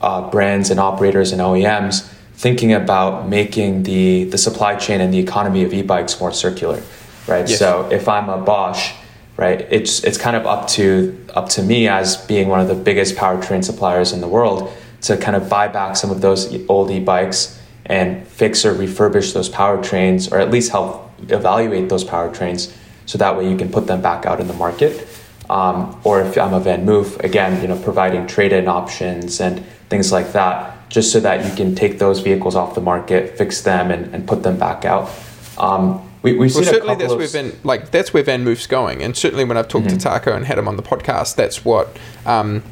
uh, 0.00 0.30
brands 0.30 0.70
and 0.70 0.80
operators 0.80 1.32
and 1.32 1.42
OEMs 1.42 2.15
thinking 2.36 2.72
about 2.72 3.28
making 3.28 3.82
the, 3.84 4.24
the 4.24 4.38
supply 4.38 4.76
chain 4.76 5.00
and 5.00 5.12
the 5.12 5.18
economy 5.18 5.64
of 5.64 5.72
e-bikes 5.72 6.20
more 6.20 6.32
circular 6.32 6.82
right? 7.26 7.48
Yes. 7.48 7.58
So 7.58 7.88
if 7.90 8.08
I'm 8.08 8.28
a 8.28 8.38
Bosch, 8.38 8.92
right, 9.36 9.60
it's 9.70 10.04
it's 10.04 10.18
kind 10.18 10.36
of 10.36 10.46
up 10.46 10.68
to 10.68 11.18
up 11.34 11.48
to 11.50 11.62
me 11.62 11.88
as 11.88 12.16
being 12.16 12.48
one 12.48 12.60
of 12.60 12.68
the 12.68 12.74
biggest 12.74 13.16
powertrain 13.16 13.64
suppliers 13.64 14.12
in 14.12 14.20
the 14.20 14.28
world 14.28 14.72
to 15.02 15.16
kind 15.16 15.36
of 15.36 15.48
buy 15.48 15.68
back 15.68 15.96
some 15.96 16.10
of 16.10 16.20
those 16.20 16.52
old 16.68 16.90
e-bikes 16.90 17.60
and 17.84 18.26
fix 18.26 18.64
or 18.64 18.74
refurbish 18.74 19.32
those 19.32 19.48
powertrains, 19.48 20.32
or 20.32 20.38
at 20.38 20.50
least 20.50 20.72
help 20.72 21.12
evaluate 21.28 21.88
those 21.88 22.04
powertrains, 22.04 22.74
so 23.04 23.16
that 23.18 23.36
way 23.36 23.48
you 23.48 23.56
can 23.56 23.70
put 23.70 23.86
them 23.86 24.02
back 24.02 24.26
out 24.26 24.40
in 24.40 24.48
the 24.48 24.54
market. 24.54 25.06
Um, 25.48 26.00
or 26.02 26.22
if 26.22 26.36
I'm 26.36 26.54
a 26.54 26.60
VanMoof, 26.60 27.22
again, 27.22 27.62
you 27.62 27.68
know, 27.68 27.78
providing 27.78 28.26
trade-in 28.26 28.66
options 28.66 29.40
and 29.40 29.64
things 29.88 30.10
like 30.10 30.32
that, 30.32 30.75
just 30.88 31.12
so 31.12 31.20
that 31.20 31.44
you 31.44 31.54
can 31.56 31.74
take 31.74 31.98
those 31.98 32.20
vehicles 32.20 32.54
off 32.54 32.74
the 32.74 32.80
market, 32.80 33.36
fix 33.36 33.62
them, 33.62 33.90
and, 33.90 34.14
and 34.14 34.26
put 34.26 34.42
them 34.42 34.58
back 34.58 34.84
out. 34.84 35.10
Um, 35.58 36.02
we, 36.22 36.36
we've 36.36 36.54
well, 36.54 36.64
certainly 36.64 36.94
that's 36.96 37.12
of... 37.12 37.18
where 37.18 37.28
Van 37.28 37.52
like 37.62 37.90
that's 37.90 38.12
where 38.12 38.22
VanMoof's 38.22 38.66
going, 38.66 39.02
and 39.02 39.16
certainly 39.16 39.44
when 39.44 39.56
I've 39.56 39.68
talked 39.68 39.86
mm-hmm. 39.86 39.96
to 39.96 40.02
Taco 40.02 40.34
and 40.34 40.44
had 40.44 40.58
him 40.58 40.68
on 40.68 40.76
the 40.76 40.82
podcast, 40.82 41.36
that's 41.36 41.64
what 41.64 41.96
um, 42.24 42.62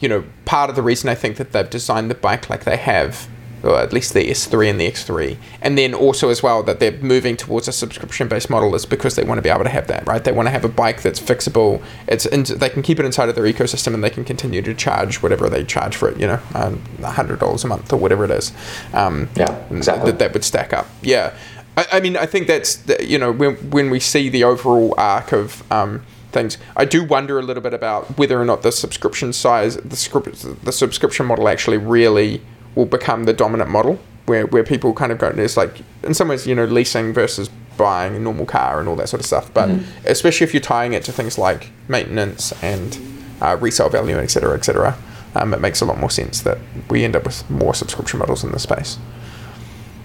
you 0.00 0.08
know. 0.08 0.24
Part 0.44 0.70
of 0.70 0.76
the 0.76 0.82
reason 0.82 1.10
I 1.10 1.14
think 1.14 1.36
that 1.36 1.52
they've 1.52 1.68
designed 1.68 2.10
the 2.10 2.14
bike 2.14 2.48
like 2.48 2.64
they 2.64 2.78
have, 2.78 3.28
or 3.62 3.78
at 3.78 3.92
least 3.92 4.14
the 4.14 4.28
S3 4.28 4.70
and 4.70 4.80
the 4.80 4.90
X3, 4.90 5.36
and 5.62 5.76
then 5.76 5.94
also 5.94 6.28
as 6.30 6.42
well 6.42 6.62
that 6.62 6.80
they're 6.80 6.92
moving 6.92 7.36
towards 7.36 7.68
a 7.68 7.72
subscription-based 7.72 8.50
model 8.50 8.74
is 8.74 8.86
because 8.86 9.16
they 9.16 9.24
want 9.24 9.38
to 9.38 9.42
be 9.42 9.48
able 9.48 9.64
to 9.64 9.70
have 9.70 9.86
that, 9.88 10.06
right? 10.06 10.22
They 10.22 10.32
want 10.32 10.46
to 10.46 10.50
have 10.50 10.64
a 10.64 10.68
bike 10.68 11.02
that's 11.02 11.20
fixable. 11.20 11.82
It's 12.06 12.26
in, 12.26 12.44
they 12.44 12.68
can 12.68 12.82
keep 12.82 12.98
it 12.98 13.06
inside 13.06 13.28
of 13.28 13.34
their 13.34 13.44
ecosystem, 13.44 13.94
and 13.94 14.02
they 14.02 14.10
can 14.10 14.24
continue 14.24 14.62
to 14.62 14.74
charge 14.74 15.22
whatever 15.22 15.48
they 15.48 15.64
charge 15.64 15.96
for 15.96 16.08
it. 16.08 16.18
You 16.18 16.26
know, 16.28 16.40
um, 16.54 16.82
hundred 17.02 17.40
dollars 17.40 17.64
a 17.64 17.68
month 17.68 17.92
or 17.92 17.96
whatever 17.96 18.24
it 18.24 18.30
is. 18.30 18.52
Um, 18.92 19.28
yeah, 19.36 19.64
exactly. 19.70 20.10
That, 20.10 20.18
that 20.18 20.32
would 20.32 20.44
stack 20.44 20.72
up. 20.72 20.86
Yeah. 21.02 21.36
I, 21.76 21.86
I 21.92 22.00
mean, 22.00 22.16
I 22.16 22.26
think 22.26 22.46
that's 22.46 22.82
you 23.00 23.18
know 23.18 23.32
when 23.32 23.54
when 23.70 23.90
we 23.90 24.00
see 24.00 24.28
the 24.28 24.44
overall 24.44 24.94
arc 24.98 25.32
of 25.32 25.70
um, 25.72 26.04
things, 26.32 26.58
I 26.76 26.84
do 26.84 27.04
wonder 27.04 27.38
a 27.38 27.42
little 27.42 27.62
bit 27.62 27.74
about 27.74 28.18
whether 28.18 28.40
or 28.40 28.44
not 28.44 28.62
the 28.62 28.72
subscription 28.72 29.32
size, 29.32 29.76
the 29.76 29.96
script, 29.96 30.64
the 30.64 30.72
subscription 30.72 31.26
model 31.26 31.48
actually 31.48 31.78
really 31.78 32.42
will 32.74 32.86
become 32.86 33.24
the 33.24 33.32
dominant 33.32 33.70
model, 33.70 33.98
where 34.26 34.46
where 34.46 34.64
people 34.64 34.92
kind 34.92 35.12
of 35.12 35.18
go, 35.18 35.28
it's 35.28 35.56
like 35.56 35.80
in 36.02 36.14
some 36.14 36.28
ways, 36.28 36.46
you 36.46 36.54
know, 36.54 36.64
leasing 36.64 37.12
versus 37.12 37.50
buying 37.76 38.16
a 38.16 38.18
normal 38.18 38.44
car 38.44 38.80
and 38.80 38.88
all 38.88 38.96
that 38.96 39.08
sort 39.08 39.20
of 39.20 39.26
stuff. 39.26 39.52
But 39.54 39.68
mm-hmm. 39.68 40.06
especially 40.06 40.44
if 40.44 40.52
you're 40.52 40.60
tying 40.60 40.92
it 40.92 41.04
to 41.04 41.12
things 41.12 41.38
like 41.38 41.70
maintenance 41.86 42.52
and 42.62 42.98
uh, 43.40 43.56
resale 43.60 43.88
value, 43.88 44.18
et 44.18 44.30
cetera, 44.30 44.54
et 44.54 44.64
cetera, 44.64 44.96
um, 45.34 45.54
it 45.54 45.60
makes 45.60 45.80
a 45.80 45.84
lot 45.84 45.98
more 45.98 46.10
sense 46.10 46.42
that 46.42 46.58
we 46.90 47.04
end 47.04 47.14
up 47.14 47.24
with 47.24 47.48
more 47.48 47.74
subscription 47.74 48.18
models 48.18 48.42
in 48.44 48.52
this 48.52 48.64
space. 48.64 48.98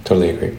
Totally 0.03 0.29
agree. 0.29 0.57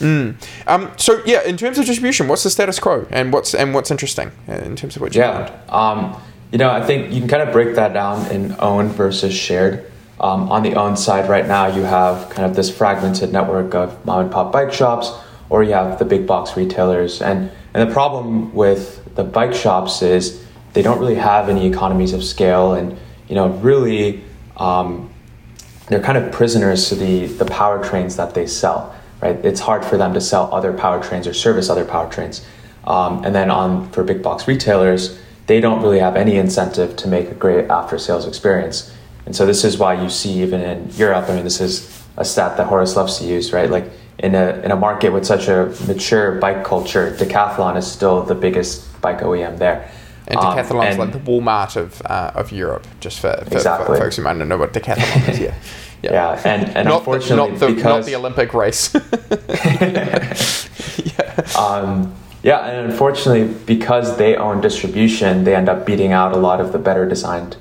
Mm. 0.00 0.34
Um, 0.66 0.90
so 0.96 1.22
yeah, 1.24 1.42
in 1.44 1.56
terms 1.56 1.78
of 1.78 1.86
distribution, 1.86 2.28
what's 2.28 2.42
the 2.42 2.50
status 2.50 2.78
quo, 2.78 3.06
and 3.10 3.32
what's 3.32 3.54
and 3.54 3.72
what's 3.72 3.90
interesting 3.90 4.30
in 4.46 4.76
terms 4.76 4.96
of 4.96 5.02
what 5.02 5.14
you 5.14 5.20
yeah. 5.22 5.58
Um, 5.68 6.20
you 6.52 6.58
know, 6.58 6.70
I 6.70 6.84
think 6.84 7.12
you 7.12 7.20
can 7.20 7.28
kind 7.28 7.42
of 7.42 7.52
break 7.52 7.74
that 7.76 7.92
down 7.92 8.30
in 8.30 8.54
owned 8.58 8.92
versus 8.92 9.34
shared. 9.34 9.90
Um, 10.18 10.50
on 10.50 10.62
the 10.62 10.74
owned 10.74 10.98
side, 10.98 11.28
right 11.28 11.46
now 11.46 11.66
you 11.66 11.82
have 11.82 12.30
kind 12.30 12.48
of 12.48 12.56
this 12.56 12.74
fragmented 12.74 13.32
network 13.32 13.74
of 13.74 14.04
mom 14.06 14.20
and 14.20 14.30
pop 14.30 14.52
bike 14.52 14.72
shops, 14.72 15.12
or 15.50 15.62
you 15.62 15.72
have 15.72 15.98
the 15.98 16.04
big 16.04 16.26
box 16.26 16.56
retailers. 16.56 17.20
And 17.20 17.50
and 17.74 17.88
the 17.88 17.92
problem 17.92 18.54
with 18.54 19.14
the 19.14 19.24
bike 19.24 19.54
shops 19.54 20.00
is 20.02 20.42
they 20.72 20.82
don't 20.82 20.98
really 20.98 21.16
have 21.16 21.48
any 21.48 21.66
economies 21.66 22.12
of 22.12 22.24
scale, 22.24 22.74
and 22.74 22.98
you 23.28 23.34
know, 23.34 23.48
really, 23.48 24.24
um, 24.56 25.12
they're 25.88 26.02
kind 26.02 26.16
of 26.16 26.32
prisoners 26.32 26.88
to 26.88 26.94
the 26.94 27.26
the 27.26 27.44
powertrains 27.44 28.16
that 28.16 28.34
they 28.34 28.46
sell 28.46 28.96
right? 29.20 29.44
It's 29.44 29.60
hard 29.60 29.84
for 29.84 29.96
them 29.96 30.14
to 30.14 30.20
sell 30.20 30.52
other 30.54 30.72
powertrains 30.72 31.26
or 31.26 31.32
service 31.32 31.68
other 31.68 31.84
powertrains. 31.84 32.44
Um, 32.84 33.24
and 33.24 33.34
then 33.34 33.50
on 33.50 33.90
for 33.90 34.04
big 34.04 34.22
box 34.22 34.46
retailers, 34.46 35.18
they 35.46 35.60
don't 35.60 35.82
really 35.82 35.98
have 35.98 36.16
any 36.16 36.36
incentive 36.36 36.96
to 36.96 37.08
make 37.08 37.30
a 37.30 37.34
great 37.34 37.68
after 37.70 37.98
sales 37.98 38.26
experience. 38.26 38.92
And 39.26 39.34
so 39.34 39.44
this 39.44 39.64
is 39.64 39.76
why 39.76 40.00
you 40.00 40.08
see 40.08 40.42
even 40.42 40.60
in 40.60 40.88
Europe, 40.92 41.28
I 41.28 41.34
mean, 41.34 41.44
this 41.44 41.60
is 41.60 42.02
a 42.16 42.24
stat 42.24 42.56
that 42.56 42.68
Horace 42.68 42.96
loves 42.96 43.18
to 43.18 43.24
use, 43.24 43.52
right? 43.52 43.68
Like 43.68 43.90
in 44.18 44.34
a, 44.34 44.62
in 44.64 44.70
a 44.70 44.76
market 44.76 45.10
with 45.10 45.26
such 45.26 45.48
a 45.48 45.74
mature 45.86 46.32
bike 46.36 46.64
culture, 46.64 47.14
Decathlon 47.18 47.76
is 47.76 47.90
still 47.90 48.22
the 48.22 48.34
biggest 48.34 49.00
bike 49.02 49.18
OEM 49.18 49.58
there. 49.58 49.90
And 50.28 50.38
Decathlon 50.38 50.92
um, 50.92 50.98
like 50.98 51.12
the 51.12 51.18
Walmart 51.18 51.76
of, 51.76 52.00
uh, 52.06 52.32
of 52.34 52.52
Europe, 52.52 52.86
just 53.00 53.20
for, 53.20 53.36
for, 53.46 53.54
exactly. 53.54 53.86
for 53.86 53.96
folks 53.98 54.16
who 54.16 54.22
might 54.22 54.36
not 54.36 54.46
know 54.48 54.58
what 54.58 54.72
Decathlon 54.72 55.28
is. 55.28 55.40
Yeah. 55.40 55.54
Yeah, 56.02 56.12
yeah 56.12 56.42
and, 56.44 56.76
and 56.76 56.88
not 56.88 57.00
unfortunately, 57.00 57.58
the, 57.58 57.66
not, 57.66 57.68
the, 57.68 57.74
because, 57.74 57.84
not 57.84 58.04
the 58.04 58.14
Olympic 58.14 58.54
race. 58.54 58.94
yeah. 61.04 61.58
Um, 61.58 62.14
yeah, 62.42 62.64
and 62.66 62.92
unfortunately, 62.92 63.52
because 63.66 64.16
they 64.18 64.36
own 64.36 64.60
distribution, 64.60 65.42
they 65.42 65.56
end 65.56 65.68
up 65.68 65.84
beating 65.84 66.12
out 66.12 66.32
a 66.32 66.36
lot 66.36 66.60
of 66.60 66.70
the 66.70 66.78
better 66.78 67.08
designed 67.08 67.56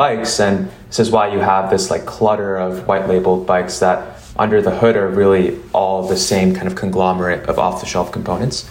bikes. 0.00 0.40
And 0.40 0.70
this 0.86 0.98
is 0.98 1.10
why 1.10 1.30
you 1.30 1.40
have 1.40 1.68
this 1.68 1.90
like 1.90 2.06
clutter 2.06 2.56
of 2.56 2.86
white 2.88 3.06
labeled 3.06 3.46
bikes 3.46 3.80
that 3.80 4.18
under 4.38 4.62
the 4.62 4.70
hood 4.70 4.96
are 4.96 5.06
really 5.06 5.58
all 5.74 6.08
the 6.08 6.16
same 6.16 6.54
kind 6.54 6.66
of 6.66 6.74
conglomerate 6.74 7.46
of 7.50 7.58
off 7.58 7.82
the 7.82 7.86
shelf 7.86 8.10
components. 8.10 8.66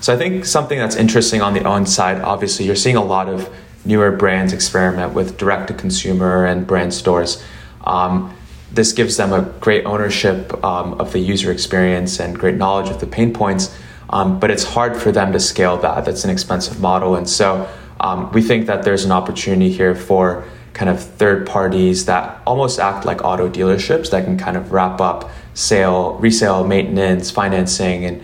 So 0.00 0.14
I 0.14 0.16
think 0.16 0.44
something 0.44 0.78
that's 0.78 0.94
interesting 0.94 1.42
on 1.42 1.52
the 1.54 1.64
own 1.64 1.84
side, 1.84 2.20
obviously, 2.22 2.64
you're 2.64 2.76
seeing 2.76 2.94
a 2.94 3.02
lot 3.02 3.28
of 3.28 3.52
newer 3.84 4.12
brands 4.12 4.52
experiment 4.52 5.14
with 5.14 5.36
direct 5.36 5.66
to 5.66 5.74
consumer 5.74 6.44
and 6.44 6.64
brand 6.64 6.94
stores. 6.94 7.42
Um, 7.82 8.32
this 8.70 8.92
gives 8.92 9.16
them 9.16 9.32
a 9.32 9.42
great 9.58 9.84
ownership 9.84 10.64
um, 10.64 10.94
of 11.00 11.12
the 11.12 11.18
user 11.18 11.50
experience 11.50 12.20
and 12.20 12.38
great 12.38 12.54
knowledge 12.54 12.88
of 12.88 13.00
the 13.00 13.06
pain 13.08 13.32
points. 13.32 13.76
Um, 14.10 14.38
but 14.38 14.52
it's 14.52 14.62
hard 14.62 14.96
for 14.96 15.10
them 15.10 15.32
to 15.32 15.40
scale 15.40 15.76
that. 15.78 16.04
That's 16.04 16.22
an 16.22 16.30
expensive 16.30 16.80
model. 16.80 17.16
And 17.16 17.28
so 17.28 17.68
um, 17.98 18.30
we 18.30 18.42
think 18.42 18.66
that 18.66 18.84
there's 18.84 19.04
an 19.04 19.10
opportunity 19.10 19.72
here 19.72 19.96
for 19.96 20.44
kind 20.78 20.88
of 20.88 21.02
third 21.02 21.44
parties 21.44 22.04
that 22.04 22.40
almost 22.46 22.78
act 22.78 23.04
like 23.04 23.24
auto 23.24 23.50
dealerships 23.50 24.12
that 24.12 24.24
can 24.24 24.38
kind 24.38 24.56
of 24.56 24.70
wrap 24.70 25.00
up 25.00 25.28
sale, 25.52 26.14
resale, 26.20 26.64
maintenance, 26.64 27.32
financing, 27.32 28.04
and 28.04 28.22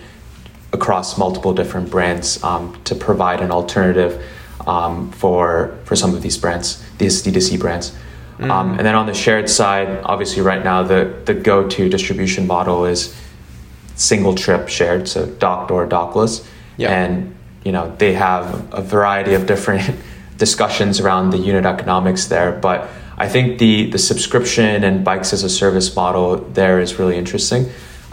across 0.73 1.19
multiple 1.19 1.53
different 1.53 1.91
brands 1.91 2.43
um, 2.45 2.81
to 2.85 2.95
provide 2.95 3.41
an 3.41 3.51
alternative 3.51 4.25
um, 4.69 5.11
for 5.11 5.77
for 5.85 5.97
some 5.97 6.15
of 6.15 6.23
these 6.23 6.39
brands, 6.39 6.81
these 6.99 7.25
D2C 7.25 7.59
brands. 7.59 7.93
Mm. 8.39 8.51
Um, 8.51 8.71
and 8.79 8.87
then 8.87 8.95
on 8.95 9.07
the 9.07 9.15
shared 9.15 9.51
side, 9.51 9.89
obviously, 10.05 10.41
right 10.41 10.63
now 10.63 10.85
the 10.85 11.13
the 11.25 11.35
go 11.35 11.69
to 11.69 11.89
distribution 11.89 12.47
model 12.47 12.85
is 12.85 13.17
single 13.97 14.35
trip 14.37 14.69
shared, 14.69 15.09
so 15.09 15.27
docked 15.27 15.73
or 15.73 15.89
dockless. 15.89 16.47
And 17.03 17.35
you 17.65 17.73
know 17.73 17.93
they 17.99 18.13
have 18.13 18.73
a 18.73 18.81
variety 18.81 19.35
of 19.35 19.47
different 19.47 19.97
discussions 20.37 21.01
around 21.01 21.31
the 21.31 21.39
unit 21.39 21.65
economics 21.65 22.27
there, 22.27 22.53
but 22.53 22.89
I 23.17 23.29
think 23.29 23.59
the 23.59 23.91
the 23.91 23.99
subscription 23.99 24.85
and 24.85 25.05
bikes 25.05 25.33
as 25.33 25.45
a 25.45 25.51
service 25.51 25.95
model 25.95 26.37
there 26.37 26.81
is 26.81 26.99
really 26.99 27.17
interesting. 27.17 27.71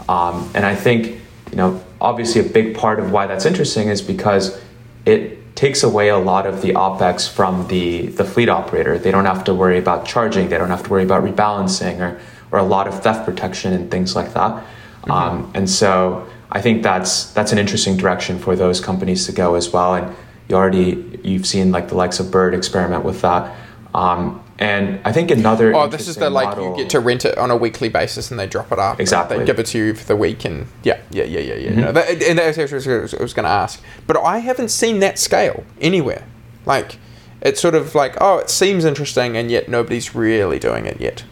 Um, 0.08 0.50
and 0.54 0.64
I 0.64 0.74
think 0.76 1.20
you 1.50 1.56
know 1.56 1.82
obviously 2.00 2.40
a 2.40 2.44
big 2.44 2.76
part 2.76 2.98
of 2.98 3.10
why 3.10 3.26
that's 3.26 3.46
interesting 3.46 3.88
is 3.88 4.02
because 4.02 4.60
it 5.04 5.42
takes 5.54 5.82
away 5.82 6.08
a 6.08 6.18
lot 6.18 6.46
of 6.46 6.62
the 6.62 6.72
opex 6.72 7.28
from 7.28 7.66
the, 7.68 8.06
the 8.06 8.24
fleet 8.24 8.48
operator. 8.48 8.98
They 8.98 9.10
don't 9.10 9.26
have 9.26 9.44
to 9.44 9.54
worry 9.54 9.78
about 9.78 10.06
charging, 10.06 10.48
they 10.48 10.58
don't 10.58 10.70
have 10.70 10.82
to 10.84 10.90
worry 10.90 11.04
about 11.04 11.24
rebalancing 11.24 12.00
or, 12.00 12.20
or 12.50 12.58
a 12.58 12.64
lot 12.64 12.88
of 12.88 13.02
theft 13.02 13.24
protection 13.24 13.72
and 13.72 13.90
things 13.90 14.16
like 14.16 14.32
that. 14.34 14.64
Mm-hmm. 15.02 15.10
Um, 15.10 15.52
and 15.54 15.68
so 15.68 16.26
I 16.50 16.60
think 16.60 16.82
that's 16.82 17.32
that's 17.32 17.52
an 17.52 17.58
interesting 17.58 17.96
direction 17.96 18.38
for 18.38 18.56
those 18.56 18.80
companies 18.80 19.26
to 19.26 19.32
go 19.32 19.54
as 19.54 19.72
well. 19.72 19.94
And 19.94 20.16
you 20.52 20.56
already 20.58 21.20
you've 21.24 21.46
seen 21.46 21.72
like 21.72 21.88
the 21.88 21.96
likes 21.96 22.20
of 22.20 22.30
Bird 22.30 22.54
experiment 22.54 23.04
with 23.04 23.20
that. 23.22 23.54
Um, 23.94 24.38
And 24.58 25.00
I 25.04 25.12
think 25.12 25.30
another. 25.32 25.74
Oh, 25.74 25.88
this 25.88 26.06
is 26.06 26.16
the 26.16 26.30
like 26.30 26.50
model, 26.50 26.70
you 26.70 26.76
get 26.76 26.90
to 26.90 27.00
rent 27.00 27.24
it 27.24 27.36
on 27.36 27.50
a 27.50 27.56
weekly 27.56 27.88
basis 27.88 28.30
and 28.30 28.38
they 28.38 28.46
drop 28.46 28.70
it 28.70 28.78
up. 28.78 29.00
Exactly. 29.00 29.38
They 29.38 29.44
give 29.44 29.58
it 29.58 29.66
to 29.66 29.78
you 29.78 29.94
for 29.94 30.04
the 30.06 30.14
week 30.14 30.44
and 30.44 30.66
yeah, 30.84 30.98
yeah, 31.10 31.24
yeah, 31.24 31.40
yeah, 31.40 31.54
yeah. 31.54 31.70
Mm-hmm. 31.70 31.80
No, 31.80 31.92
that, 31.92 32.22
and 32.22 32.38
that's 32.38 32.58
actually 32.58 32.78
what 33.02 33.14
I 33.18 33.22
was 33.22 33.34
going 33.34 33.44
to 33.44 33.50
ask. 33.50 33.82
But 34.06 34.18
I 34.18 34.38
haven't 34.38 34.70
seen 34.70 35.00
that 35.00 35.18
scale 35.18 35.64
anywhere. 35.80 36.24
Like, 36.64 36.98
it's 37.40 37.60
sort 37.60 37.74
of 37.74 37.94
like, 37.96 38.14
oh, 38.20 38.38
it 38.38 38.50
seems 38.50 38.84
interesting 38.84 39.36
and 39.36 39.50
yet 39.50 39.68
nobody's 39.68 40.14
really 40.14 40.60
doing 40.60 40.86
it 40.86 41.00
yet. 41.00 41.24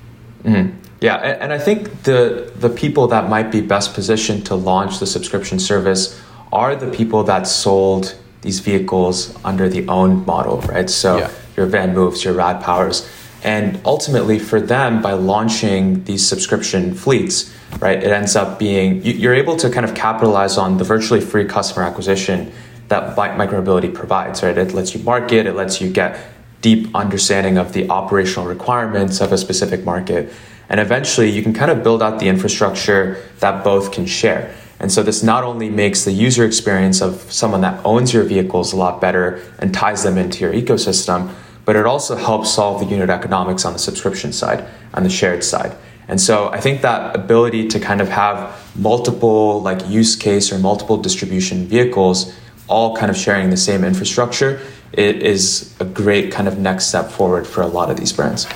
Mhm. 0.43 0.73
Yeah, 1.01 1.17
and, 1.17 1.43
and 1.43 1.53
I 1.53 1.59
think 1.59 2.03
the 2.03 2.51
the 2.59 2.69
people 2.69 3.07
that 3.09 3.29
might 3.29 3.51
be 3.53 3.61
best 3.61 3.95
positioned 3.95 4.45
to 4.47 4.55
launch 4.57 4.99
the 4.99 5.07
subscription 5.07 5.59
service 5.61 6.21
are 6.53 6.75
the 6.75 6.91
people 6.91 7.23
that 7.25 7.47
sold 7.47 8.17
these 8.43 8.61
vehicles 8.61 9.35
under 9.45 9.69
the 9.69 9.87
owned 9.89 10.27
model, 10.27 10.61
right? 10.63 10.89
So 10.89 11.19
Yeah. 11.19 11.29
your 11.57 11.67
VanMoofs, 11.67 12.25
your 12.25 12.35
Rad 12.35 12.61
Powers, 12.63 13.07
and 13.43 13.79
ultimately 13.85 14.39
for 14.39 14.61
them 14.61 15.01
by 15.03 15.13
launching 15.13 16.03
these 16.05 16.27
subscription 16.27 16.95
fleets, 16.95 17.51
right? 17.81 18.03
It 18.03 18.11
ends 18.11 18.37
up 18.37 18.59
being 18.59 19.03
you- 19.05 19.15
you're 19.15 19.35
able 19.35 19.57
to 19.57 19.71
kind 19.71 19.85
of 19.85 19.95
capitalize 19.95 20.57
on 20.59 20.79
the 20.79 20.85
virtually 20.85 21.21
free 21.21 21.45
customer 21.45 21.85
acquisition 21.87 22.51
that 22.89 23.15
Bike 23.15 23.37
Micromobility 23.37 23.93
provides, 23.93 24.43
right? 24.43 24.57
It 24.57 24.75
lets 24.75 24.95
you 24.95 25.01
market, 25.05 25.47
it 25.47 25.55
lets 25.55 25.81
you 25.81 25.89
get 25.89 26.19
deep 26.61 26.89
understanding 26.95 27.57
of 27.57 27.73
the 27.73 27.89
operational 27.89 28.47
requirements 28.49 29.21
of 29.21 29.33
a 29.33 29.39
specific 29.39 29.85
market. 29.85 30.31
And 30.69 30.79
eventually 30.81 31.31
you 31.31 31.43
can 31.43 31.53
kind 31.55 31.71
of 31.71 31.83
build 31.83 32.03
out 32.03 32.19
the 32.19 32.29
infrastructure 32.29 33.17
that 33.41 33.65
both 33.65 33.91
can 33.93 34.07
share. 34.07 34.51
And 34.81 34.91
so 34.91 35.03
this 35.03 35.23
not 35.23 35.45
only 35.45 35.69
makes 35.69 36.05
the 36.05 36.13
user 36.13 36.45
experience 36.45 37.01
of 37.01 37.31
someone 37.31 37.61
that 37.61 37.85
owns 37.85 38.13
your 38.13 38.25
vehicles 38.25 38.73
a 38.73 38.77
lot 38.77 39.01
better 39.01 39.43
and 39.59 39.73
ties 39.73 40.03
them 40.03 40.17
into 40.17 40.41
your 40.41 40.53
ecosystem, 40.53 41.33
but 41.65 41.77
it 41.77 41.87
also 41.87 42.17
helps 42.17 42.51
solve 42.51 42.81
the 42.81 42.87
unit 42.87 43.11
economics 43.11 43.65
on 43.65 43.75
the 43.75 43.79
subscription 43.79 44.33
side, 44.33 44.67
on 44.95 45.05
the 45.05 45.11
shared 45.11 45.45
side. 45.45 45.77
And 46.09 46.21
so 46.21 46.49
I 46.49 46.61
think 46.61 46.81
that 46.81 47.15
ability 47.15 47.69
to 47.69 47.79
kind 47.79 48.01
of 48.01 48.09
have 48.09 48.59
multiple 48.75 49.61
like 49.63 49.87
use 49.89 50.17
case 50.17 50.51
or 50.51 50.59
multiple 50.59 50.97
distribution 50.97 51.67
vehicles 51.67 52.35
all 52.67 52.97
kind 52.97 53.11
of 53.11 53.17
sharing 53.17 53.51
the 53.51 53.57
same 53.57 53.85
infrastructure 53.85 54.61
it 54.93 55.23
is 55.23 55.75
a 55.81 55.85
great 55.85 56.33
kind 56.33 56.49
of 56.49 56.59
next 56.59 56.87
step 56.87 57.11
forward 57.11 57.47
for 57.47 57.63
a 57.63 57.67
lot 57.67 57.91
of 57.91 57.97
these 57.97 58.13
brands. 58.13 58.47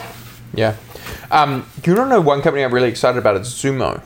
Yeah. 0.54 0.76
Um, 1.30 1.66
you 1.84 1.94
don't 1.94 2.08
know 2.08 2.20
one 2.20 2.42
company 2.42 2.64
I'm 2.64 2.72
really 2.72 2.88
excited 2.88 3.18
about? 3.18 3.37
It's 3.37 3.50
Zoomo, 3.50 4.02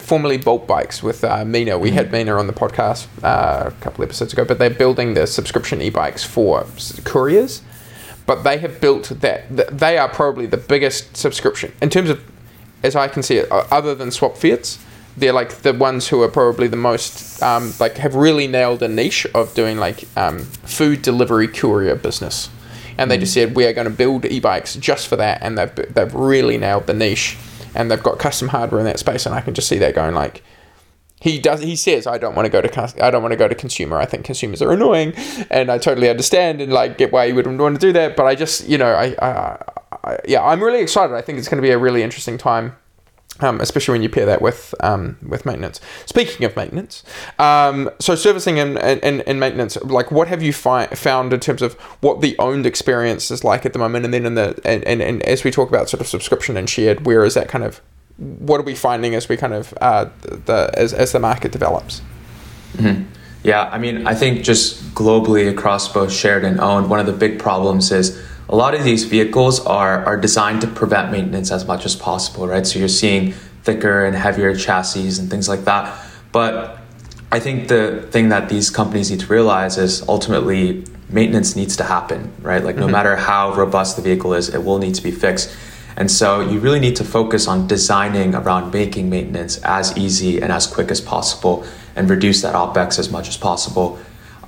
formerly 0.00 0.38
Bolt 0.38 0.66
Bikes 0.66 1.02
with 1.02 1.22
uh, 1.24 1.44
Mina. 1.44 1.78
We 1.78 1.92
had 1.92 2.10
Mina 2.10 2.34
on 2.36 2.46
the 2.46 2.52
podcast 2.52 3.06
uh, 3.22 3.68
a 3.68 3.70
couple 3.80 4.04
episodes 4.04 4.32
ago, 4.32 4.44
but 4.44 4.58
they're 4.58 4.70
building 4.70 5.14
the 5.14 5.26
subscription 5.26 5.80
e-bikes 5.82 6.24
for 6.24 6.66
couriers. 7.04 7.62
But 8.26 8.42
they 8.44 8.58
have 8.58 8.80
built 8.80 9.08
that. 9.20 9.48
th- 9.54 9.68
They 9.68 9.98
are 9.98 10.08
probably 10.08 10.46
the 10.46 10.56
biggest 10.56 11.16
subscription 11.16 11.72
in 11.82 11.90
terms 11.90 12.08
of, 12.10 12.22
as 12.82 12.94
I 12.96 13.08
can 13.08 13.22
see 13.22 13.36
it, 13.36 13.50
uh, 13.50 13.66
other 13.70 13.94
than 13.94 14.08
Swapfiets. 14.10 14.78
They're 15.16 15.32
like 15.32 15.50
the 15.62 15.74
ones 15.74 16.08
who 16.08 16.22
are 16.22 16.28
probably 16.28 16.68
the 16.68 16.76
most 16.76 17.42
um, 17.42 17.74
like 17.78 17.98
have 17.98 18.14
really 18.14 18.46
nailed 18.46 18.82
a 18.82 18.88
niche 18.88 19.26
of 19.34 19.52
doing 19.54 19.76
like 19.76 20.04
um, 20.16 20.38
food 20.38 21.02
delivery 21.02 21.48
courier 21.48 21.96
business 21.96 22.48
and 22.98 23.10
they 23.10 23.18
just 23.18 23.34
said 23.34 23.54
we 23.54 23.64
are 23.66 23.72
going 23.74 23.86
to 23.86 23.90
build 23.92 24.24
e-bikes 24.24 24.74
just 24.76 25.08
for 25.08 25.16
that 25.16 25.42
and 25.42 25.58
they've, 25.58 25.74
they've 25.94 26.14
really 26.14 26.56
nailed 26.58 26.86
the 26.86 26.94
niche 26.94 27.36
and 27.74 27.90
they've 27.90 28.02
got 28.02 28.18
custom 28.18 28.48
hardware 28.48 28.80
in 28.80 28.86
that 28.86 28.98
space 28.98 29.26
and 29.26 29.34
i 29.34 29.40
can 29.40 29.54
just 29.54 29.68
see 29.68 29.78
that 29.78 29.94
going 29.94 30.14
like 30.14 30.42
he 31.20 31.38
does 31.38 31.62
he 31.62 31.76
says 31.76 32.06
i 32.06 32.18
don't 32.18 32.34
want 32.34 32.46
to 32.46 32.50
go 32.50 32.60
to 32.60 33.04
i 33.04 33.10
don't 33.10 33.22
want 33.22 33.32
to 33.32 33.36
go 33.36 33.46
to 33.46 33.54
consumer. 33.54 33.96
I 33.96 34.06
think 34.06 34.24
consumers 34.24 34.60
are 34.60 34.72
annoying 34.72 35.14
and 35.50 35.70
i 35.70 35.78
totally 35.78 36.10
understand 36.10 36.60
and 36.60 36.72
like 36.72 36.98
get 36.98 37.12
why 37.12 37.26
you 37.26 37.34
wouldn't 37.34 37.60
want 37.60 37.80
to 37.80 37.86
do 37.86 37.92
that 37.92 38.16
but 38.16 38.26
i 38.26 38.34
just 38.34 38.68
you 38.68 38.76
know 38.76 38.92
i, 38.92 39.14
I, 39.22 39.62
I 40.04 40.18
yeah 40.26 40.42
i'm 40.44 40.62
really 40.62 40.80
excited. 40.80 41.14
I 41.14 41.22
think 41.22 41.38
it's 41.38 41.48
going 41.48 41.62
to 41.62 41.66
be 41.66 41.70
a 41.70 41.78
really 41.78 42.02
interesting 42.02 42.38
time 42.38 42.76
um, 43.40 43.60
especially 43.60 43.92
when 43.92 44.02
you 44.02 44.08
pair 44.08 44.26
that 44.26 44.42
with 44.42 44.74
um, 44.80 45.16
with 45.26 45.46
maintenance. 45.46 45.80
Speaking 46.06 46.44
of 46.44 46.56
maintenance, 46.56 47.02
um, 47.38 47.90
so 47.98 48.14
servicing 48.14 48.58
and, 48.58 48.78
and, 48.78 49.22
and 49.26 49.40
maintenance, 49.40 49.76
like 49.82 50.10
what 50.10 50.28
have 50.28 50.42
you 50.42 50.52
fi- 50.52 50.86
found 50.88 51.32
in 51.32 51.40
terms 51.40 51.62
of 51.62 51.74
what 52.00 52.20
the 52.20 52.38
owned 52.38 52.66
experience 52.66 53.30
is 53.30 53.44
like 53.44 53.66
at 53.66 53.72
the 53.72 53.78
moment, 53.78 54.04
and 54.04 54.14
then 54.14 54.26
in 54.26 54.34
the 54.34 54.60
and, 54.64 54.84
and, 54.84 55.02
and 55.02 55.22
as 55.22 55.44
we 55.44 55.50
talk 55.50 55.68
about 55.68 55.88
sort 55.88 56.00
of 56.00 56.06
subscription 56.06 56.56
and 56.56 56.68
shared, 56.68 57.06
where 57.06 57.24
is 57.24 57.34
that 57.34 57.48
kind 57.48 57.64
of 57.64 57.80
what 58.18 58.60
are 58.60 58.64
we 58.64 58.74
finding 58.74 59.14
as 59.14 59.28
we 59.28 59.36
kind 59.36 59.54
of 59.54 59.74
uh, 59.80 60.06
the 60.22 60.70
as, 60.74 60.92
as 60.92 61.12
the 61.12 61.18
market 61.18 61.52
develops? 61.52 62.02
Yeah, 63.44 63.64
I 63.64 63.78
mean, 63.78 64.06
I 64.06 64.14
think 64.14 64.44
just 64.44 64.80
globally 64.94 65.50
across 65.50 65.92
both 65.92 66.12
shared 66.12 66.44
and 66.44 66.60
owned, 66.60 66.88
one 66.88 67.00
of 67.00 67.06
the 67.06 67.12
big 67.12 67.40
problems 67.40 67.90
is 67.90 68.22
a 68.48 68.56
lot 68.56 68.74
of 68.74 68.84
these 68.84 69.04
vehicles 69.04 69.64
are 69.66 70.04
are 70.04 70.16
designed 70.16 70.60
to 70.60 70.66
prevent 70.66 71.10
maintenance 71.10 71.50
as 71.50 71.66
much 71.66 71.84
as 71.84 71.96
possible, 71.96 72.46
right? 72.46 72.66
So 72.66 72.78
you're 72.78 72.88
seeing 72.88 73.32
thicker 73.62 74.04
and 74.04 74.16
heavier 74.16 74.54
chassis 74.56 75.20
and 75.20 75.30
things 75.30 75.48
like 75.48 75.64
that. 75.64 75.98
But 76.32 76.78
I 77.30 77.40
think 77.40 77.68
the 77.68 78.06
thing 78.10 78.28
that 78.28 78.48
these 78.48 78.70
companies 78.70 79.10
need 79.10 79.20
to 79.20 79.26
realize 79.26 79.78
is 79.78 80.06
ultimately 80.08 80.84
maintenance 81.08 81.56
needs 81.56 81.76
to 81.76 81.84
happen, 81.84 82.32
right? 82.42 82.62
Like 82.62 82.76
no 82.76 82.88
matter 82.88 83.16
how 83.16 83.54
robust 83.54 83.96
the 83.96 84.02
vehicle 84.02 84.34
is, 84.34 84.48
it 84.48 84.64
will 84.64 84.78
need 84.78 84.94
to 84.96 85.02
be 85.02 85.10
fixed. 85.10 85.54
And 85.96 86.10
so 86.10 86.40
you 86.40 86.58
really 86.58 86.80
need 86.80 86.96
to 86.96 87.04
focus 87.04 87.46
on 87.46 87.66
designing 87.66 88.34
around 88.34 88.72
making 88.72 89.10
maintenance 89.10 89.58
as 89.58 89.96
easy 89.96 90.40
and 90.40 90.50
as 90.50 90.66
quick 90.66 90.90
as 90.90 91.00
possible 91.00 91.66
and 91.94 92.08
reduce 92.08 92.42
that 92.42 92.54
OPEX 92.54 92.98
as 92.98 93.10
much 93.10 93.28
as 93.28 93.36
possible. 93.36 93.98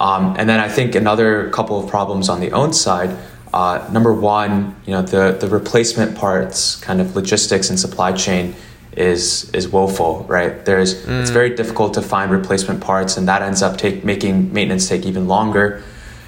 Um, 0.00 0.34
and 0.38 0.48
then 0.48 0.58
I 0.58 0.68
think 0.68 0.94
another 0.94 1.50
couple 1.50 1.78
of 1.78 1.88
problems 1.88 2.28
on 2.28 2.40
the 2.40 2.52
own 2.52 2.72
side. 2.72 3.16
Uh, 3.54 3.88
number 3.92 4.12
one, 4.12 4.74
you 4.84 4.90
know, 4.90 5.00
the, 5.00 5.36
the 5.38 5.46
replacement 5.46 6.16
parts 6.16 6.74
kind 6.80 7.00
of 7.00 7.14
logistics 7.14 7.70
and 7.70 7.78
supply 7.78 8.10
chain 8.10 8.52
is 8.96 9.48
is 9.54 9.68
woeful, 9.68 10.24
right? 10.28 10.64
There's 10.64 11.06
it's 11.20 11.30
very 11.30 11.54
difficult 11.54 11.94
to 11.94 12.02
find 12.02 12.32
replacement 12.32 12.80
parts, 12.80 13.16
and 13.16 13.28
that 13.28 13.42
ends 13.42 13.62
up 13.62 13.78
take 13.78 14.04
making 14.04 14.52
maintenance 14.52 14.88
take 14.88 15.06
even 15.06 15.28
longer. 15.28 15.84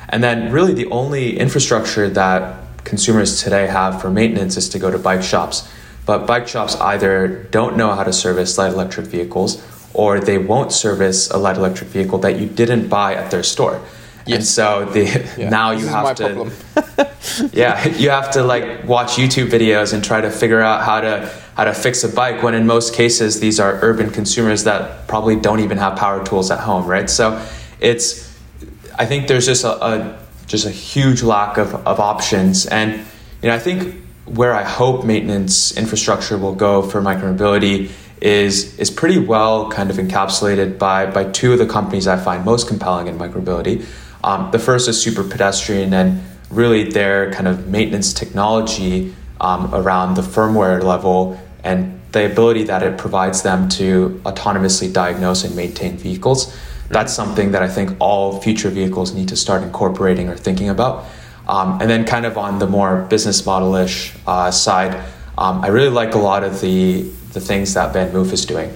And 0.09 0.23
then 0.23 0.53
really 0.53 0.73
the 0.73 0.87
only 0.87 1.37
infrastructure 1.37 2.09
that 2.11 2.41
consumers 2.85 3.43
today 3.43 3.67
have 3.67 4.01
for 4.01 4.09
maintenance 4.09 4.57
is 4.57 4.69
to 4.69 4.79
go 4.79 4.93
to 4.93 4.99
bike 4.99 5.25
shops. 5.25 5.69
But 6.07 6.29
bike 6.29 6.47
shops 6.47 6.77
either 6.77 7.49
don't 7.51 7.77
know 7.77 7.93
how 7.93 8.05
to 8.05 8.13
service 8.13 8.57
light 8.57 8.73
electric 8.73 9.07
vehicles 9.07 9.61
or 9.95 10.21
they 10.21 10.39
won't 10.39 10.71
service 10.71 11.29
a 11.31 11.39
light 11.39 11.57
electric 11.57 11.91
vehicle 11.91 12.19
that 12.19 12.39
you 12.39 12.47
didn't 12.47 12.89
buy 12.89 13.17
at 13.17 13.33
their 13.33 13.43
store. 13.43 13.81
And 14.35 14.45
so 14.45 14.85
the 14.87 15.05
Yeah, 15.39 15.49
now 15.49 15.71
you 15.71 15.87
is 15.87 15.91
have 15.91 16.17
to 16.17 16.53
yeah, 17.53 17.87
you 17.89 18.11
have 18.11 18.31
to 18.33 18.43
like 18.43 18.85
watch 18.85 19.13
YouTube 19.13 19.49
videos 19.49 19.93
and 19.93 20.05
try 20.05 20.21
to 20.21 20.31
figure 20.31 20.61
out 20.61 20.85
how 20.85 21.01
to 21.01 21.33
how 21.55 21.65
to 21.65 21.73
fix 21.73 22.05
a 22.05 22.09
bike 22.09 22.43
when 22.43 22.55
in 22.55 22.67
most 22.67 22.95
cases 22.95 23.41
these 23.41 23.61
are 23.61 23.79
urban 23.83 24.11
consumers 24.11 24.65
that 24.65 25.07
probably 25.09 25.37
don't 25.37 25.61
even 25.61 25.79
have 25.79 25.97
power 25.97 26.25
tools 26.25 26.51
at 26.51 26.61
home, 26.61 26.87
right? 26.87 27.09
So 27.09 27.45
it's 27.81 28.27
I 28.99 29.07
think 29.07 29.29
there's 29.29 29.47
just 29.47 29.65
a, 29.65 29.85
a 29.85 30.19
just 30.47 30.67
a 30.67 30.71
huge 30.71 31.23
lack 31.23 31.59
of, 31.59 31.75
of 31.87 32.01
options 32.01 32.67
and 32.67 32.93
you 33.43 33.49
know 33.49 33.55
I 33.55 33.59
think 33.59 34.03
where 34.27 34.55
I 34.55 34.65
hope 34.65 35.05
maintenance 35.05 35.77
infrastructure 35.77 36.37
will 36.37 36.55
go 36.55 36.83
for 36.83 37.01
micromobility 37.01 37.91
is 38.21 38.79
is 38.79 38.91
pretty 38.91 39.19
well 39.19 39.71
kind 39.71 39.91
of 39.91 39.97
encapsulated 39.97 40.79
by 40.79 41.07
by 41.07 41.25
two 41.25 41.53
of 41.53 41.59
the 41.59 41.67
companies 41.67 42.07
I 42.07 42.17
find 42.17 42.45
most 42.45 42.67
compelling 42.69 43.07
in 43.07 43.19
micromobility. 43.19 43.85
Um, 44.27 44.51
the 44.51 44.59
first 44.59 44.89
is 44.89 45.03
Superpedestrian 45.03 45.93
and 45.93 46.21
really 46.51 46.91
their 46.91 47.33
kind 47.33 47.47
of 47.47 47.69
maintenance 47.69 48.13
technology 48.13 49.15
um, 49.41 49.73
around 49.73 50.15
the 50.15 50.23
firmware 50.23 50.83
level 50.83 51.41
and 51.63 52.01
the 52.11 52.27
ability 52.27 52.65
that 52.65 52.83
it 52.83 52.99
provides 52.99 53.43
them 53.43 53.69
to 53.69 54.21
autonomously 54.25 54.93
diagnose 54.93 55.45
and 55.45 55.55
maintain 55.55 55.97
vehicles. 55.97 56.57
That's 56.89 57.13
something 57.13 57.53
that 57.53 57.63
I 57.63 57.69
think 57.69 57.97
all 58.01 58.41
future 58.41 58.69
vehicles 58.69 59.15
need 59.15 59.29
to 59.29 59.37
start 59.37 59.63
incorporating 59.63 60.29
or 60.29 60.37
thinking 60.37 60.71
about. 60.71 61.05
Um, 61.49 61.81
and 61.81 61.89
then, 61.89 62.05
kind 62.05 62.27
of 62.27 62.37
on 62.37 62.59
the 62.59 62.67
more 62.67 63.03
business 63.03 63.47
model 63.47 63.77
ish 63.77 64.13
uh, 64.27 64.51
side, 64.51 64.95
um, 65.39 65.63
I 65.63 65.69
really 65.69 65.91
like 65.91 66.15
a 66.15 66.19
lot 66.19 66.43
of 66.43 66.61
the, 66.61 67.03
the 67.33 67.41
things 67.41 67.75
that 67.75 67.95
VanMoof 67.95 68.33
is 68.33 68.45
doing. 68.45 68.75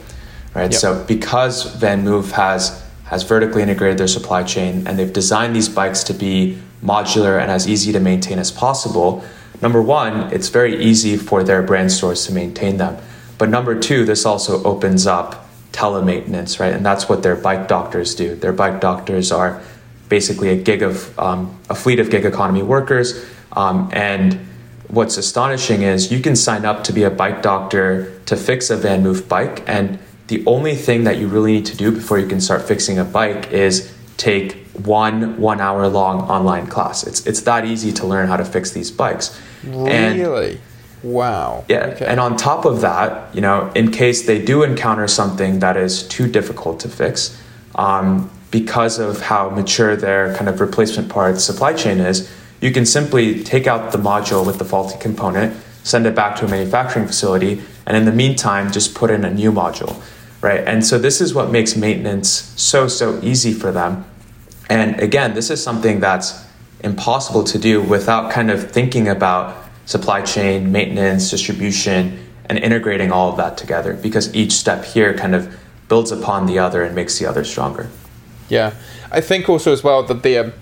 Right. 0.54 0.70
Yep. 0.70 0.80
So, 0.80 1.04
because 1.04 1.76
VanMoof 1.76 2.30
has 2.32 2.84
has 3.10 3.24
vertically 3.24 3.60
integrated 3.60 3.98
their 3.98 4.06
supply 4.06 4.44
chain 4.44 4.86
and 4.86 4.96
they've 4.96 5.12
designed 5.12 5.54
these 5.54 5.68
bikes 5.68 6.04
to 6.04 6.14
be 6.14 6.56
modular 6.82 7.40
and 7.42 7.50
as 7.50 7.68
easy 7.68 7.92
to 7.92 7.98
maintain 7.98 8.38
as 8.38 8.52
possible. 8.52 9.24
Number 9.60 9.82
one, 9.82 10.32
it's 10.32 10.48
very 10.48 10.80
easy 10.80 11.16
for 11.16 11.42
their 11.42 11.60
brand 11.60 11.90
stores 11.90 12.24
to 12.26 12.32
maintain 12.32 12.76
them. 12.76 12.96
But 13.36 13.48
number 13.48 13.78
two, 13.78 14.04
this 14.04 14.24
also 14.24 14.62
opens 14.62 15.08
up 15.08 15.48
telemaintenance, 15.72 16.60
right? 16.60 16.72
And 16.72 16.86
that's 16.86 17.08
what 17.08 17.24
their 17.24 17.34
bike 17.34 17.66
doctors 17.66 18.14
do. 18.14 18.36
Their 18.36 18.52
bike 18.52 18.80
doctors 18.80 19.32
are 19.32 19.60
basically 20.08 20.50
a 20.50 20.56
gig 20.56 20.82
of 20.82 21.18
um, 21.18 21.58
a 21.68 21.74
fleet 21.74 21.98
of 21.98 22.10
gig 22.10 22.24
economy 22.24 22.62
workers. 22.62 23.26
Um, 23.52 23.90
and 23.92 24.38
what's 24.86 25.16
astonishing 25.16 25.82
is 25.82 26.12
you 26.12 26.20
can 26.20 26.36
sign 26.36 26.64
up 26.64 26.84
to 26.84 26.92
be 26.92 27.02
a 27.02 27.10
bike 27.10 27.42
doctor 27.42 28.20
to 28.26 28.36
fix 28.36 28.70
a 28.70 28.76
VanMoof 28.76 29.28
bike, 29.28 29.64
and 29.66 29.98
the 30.30 30.42
only 30.46 30.76
thing 30.76 31.04
that 31.04 31.18
you 31.18 31.26
really 31.26 31.52
need 31.52 31.66
to 31.66 31.76
do 31.76 31.90
before 31.90 32.16
you 32.16 32.26
can 32.26 32.40
start 32.40 32.62
fixing 32.62 32.98
a 33.00 33.04
bike 33.04 33.50
is 33.50 33.92
take 34.16 34.64
one 34.84 35.40
one 35.40 35.60
hour 35.60 35.88
long 35.88 36.20
online 36.22 36.68
class. 36.68 37.04
It's 37.04 37.26
it's 37.26 37.42
that 37.42 37.64
easy 37.64 37.92
to 37.94 38.06
learn 38.06 38.28
how 38.28 38.36
to 38.36 38.44
fix 38.44 38.70
these 38.70 38.92
bikes. 38.92 39.38
Really? 39.64 39.90
And 39.90 40.60
wow. 41.02 41.64
Yeah. 41.68 41.86
Okay. 41.86 42.06
And 42.06 42.20
on 42.20 42.36
top 42.36 42.64
of 42.64 42.80
that, 42.82 43.34
you 43.34 43.40
know, 43.40 43.72
in 43.74 43.90
case 43.90 44.26
they 44.26 44.40
do 44.40 44.62
encounter 44.62 45.08
something 45.08 45.58
that 45.58 45.76
is 45.76 46.06
too 46.06 46.28
difficult 46.28 46.78
to 46.80 46.88
fix, 46.88 47.36
um, 47.74 48.30
because 48.52 49.00
of 49.00 49.20
how 49.22 49.50
mature 49.50 49.96
their 49.96 50.34
kind 50.36 50.48
of 50.48 50.60
replacement 50.60 51.08
parts 51.08 51.42
supply 51.42 51.72
chain 51.72 51.98
is, 51.98 52.30
you 52.60 52.70
can 52.70 52.86
simply 52.86 53.42
take 53.42 53.66
out 53.66 53.90
the 53.90 53.98
module 53.98 54.46
with 54.46 54.58
the 54.58 54.64
faulty 54.64 54.98
component, 55.00 55.56
send 55.82 56.06
it 56.06 56.14
back 56.14 56.36
to 56.36 56.44
a 56.44 56.48
manufacturing 56.48 57.06
facility, 57.06 57.62
and 57.86 57.96
in 57.96 58.04
the 58.04 58.12
meantime, 58.12 58.70
just 58.70 58.94
put 58.94 59.10
in 59.10 59.24
a 59.24 59.30
new 59.32 59.50
module, 59.50 60.00
right? 60.40 60.60
And 60.66 60.84
so 60.84 60.98
this 60.98 61.20
is 61.20 61.34
what 61.34 61.50
makes 61.50 61.76
maintenance 61.76 62.28
so, 62.28 62.88
so 62.88 63.20
easy 63.22 63.52
for 63.52 63.72
them. 63.72 64.04
And 64.68 65.00
again, 65.00 65.34
this 65.34 65.50
is 65.50 65.62
something 65.62 66.00
that's 66.00 66.46
impossible 66.82 67.44
to 67.44 67.58
do 67.58 67.82
without 67.82 68.30
kind 68.30 68.50
of 68.50 68.70
thinking 68.70 69.08
about 69.08 69.56
supply 69.84 70.22
chain, 70.22 70.70
maintenance, 70.72 71.30
distribution, 71.30 72.26
and 72.48 72.58
integrating 72.58 73.12
all 73.12 73.30
of 73.30 73.36
that 73.36 73.56
together 73.56 73.94
because 73.94 74.34
each 74.34 74.52
step 74.52 74.84
here 74.84 75.16
kind 75.16 75.34
of 75.34 75.56
builds 75.88 76.10
upon 76.12 76.46
the 76.46 76.58
other 76.58 76.82
and 76.82 76.94
makes 76.94 77.18
the 77.18 77.26
other 77.26 77.44
stronger. 77.44 77.88
Yeah. 78.48 78.74
I 79.10 79.20
think 79.20 79.48
also 79.48 79.72
as 79.72 79.82
well 79.82 80.02
that 80.04 80.22
they're 80.22 80.52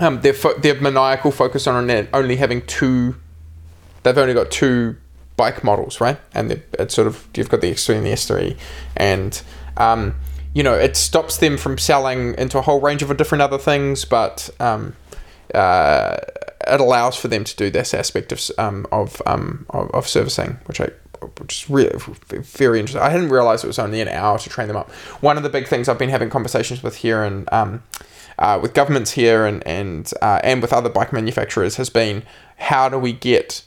um, 0.00 0.20
their 0.22 0.32
fo- 0.32 0.58
their 0.58 0.80
maniacal 0.80 1.30
focus 1.30 1.66
on 1.66 2.08
only 2.12 2.36
having 2.36 2.62
two. 2.66 3.16
They've 4.02 4.16
only 4.16 4.34
got 4.34 4.50
two 4.50 4.96
bike 5.36 5.64
models, 5.64 6.00
right? 6.00 6.18
And 6.34 6.62
it's 6.78 6.94
sort 6.94 7.06
of 7.06 7.26
you've 7.34 7.48
got 7.48 7.60
the 7.60 7.70
X3 7.70 7.96
and 7.96 8.06
the 8.06 8.12
S3, 8.12 8.56
and 8.96 9.42
um, 9.76 10.14
you 10.54 10.62
know 10.62 10.74
it 10.74 10.96
stops 10.96 11.38
them 11.38 11.56
from 11.56 11.78
selling 11.78 12.34
into 12.38 12.58
a 12.58 12.62
whole 12.62 12.80
range 12.80 13.02
of 13.02 13.16
different 13.16 13.42
other 13.42 13.58
things, 13.58 14.04
but 14.04 14.50
um, 14.60 14.96
uh, 15.54 16.16
it 16.66 16.80
allows 16.80 17.16
for 17.16 17.28
them 17.28 17.44
to 17.44 17.56
do 17.56 17.70
this 17.70 17.94
aspect 17.94 18.32
of 18.32 18.50
um, 18.58 18.86
of, 18.92 19.20
um, 19.26 19.66
of, 19.70 19.90
of 19.90 20.08
servicing, 20.08 20.58
which 20.66 20.80
I 20.80 20.90
which 21.38 21.62
is 21.62 21.70
really 21.70 21.92
very 22.28 22.80
interesting. 22.80 23.02
I 23.02 23.10
hadn't 23.10 23.28
realized 23.28 23.64
it 23.64 23.68
was 23.68 23.78
only 23.78 24.00
an 24.00 24.08
hour 24.08 24.38
to 24.38 24.50
train 24.50 24.68
them 24.68 24.76
up. 24.76 24.90
One 25.20 25.36
of 25.36 25.42
the 25.42 25.48
big 25.48 25.68
things 25.68 25.88
I've 25.88 25.98
been 25.98 26.10
having 26.10 26.30
conversations 26.30 26.82
with 26.82 26.96
here 26.96 27.22
and 27.22 27.48
um, 27.52 27.82
uh, 28.38 28.58
with 28.60 28.74
governments 28.74 29.12
here 29.12 29.46
and 29.46 29.66
and 29.66 30.10
uh, 30.20 30.40
and 30.42 30.60
with 30.60 30.72
other 30.72 30.88
bike 30.88 31.12
manufacturers 31.12 31.76
has 31.76 31.90
been 31.90 32.24
how 32.56 32.88
do 32.88 32.98
we 32.98 33.12
get 33.12 33.64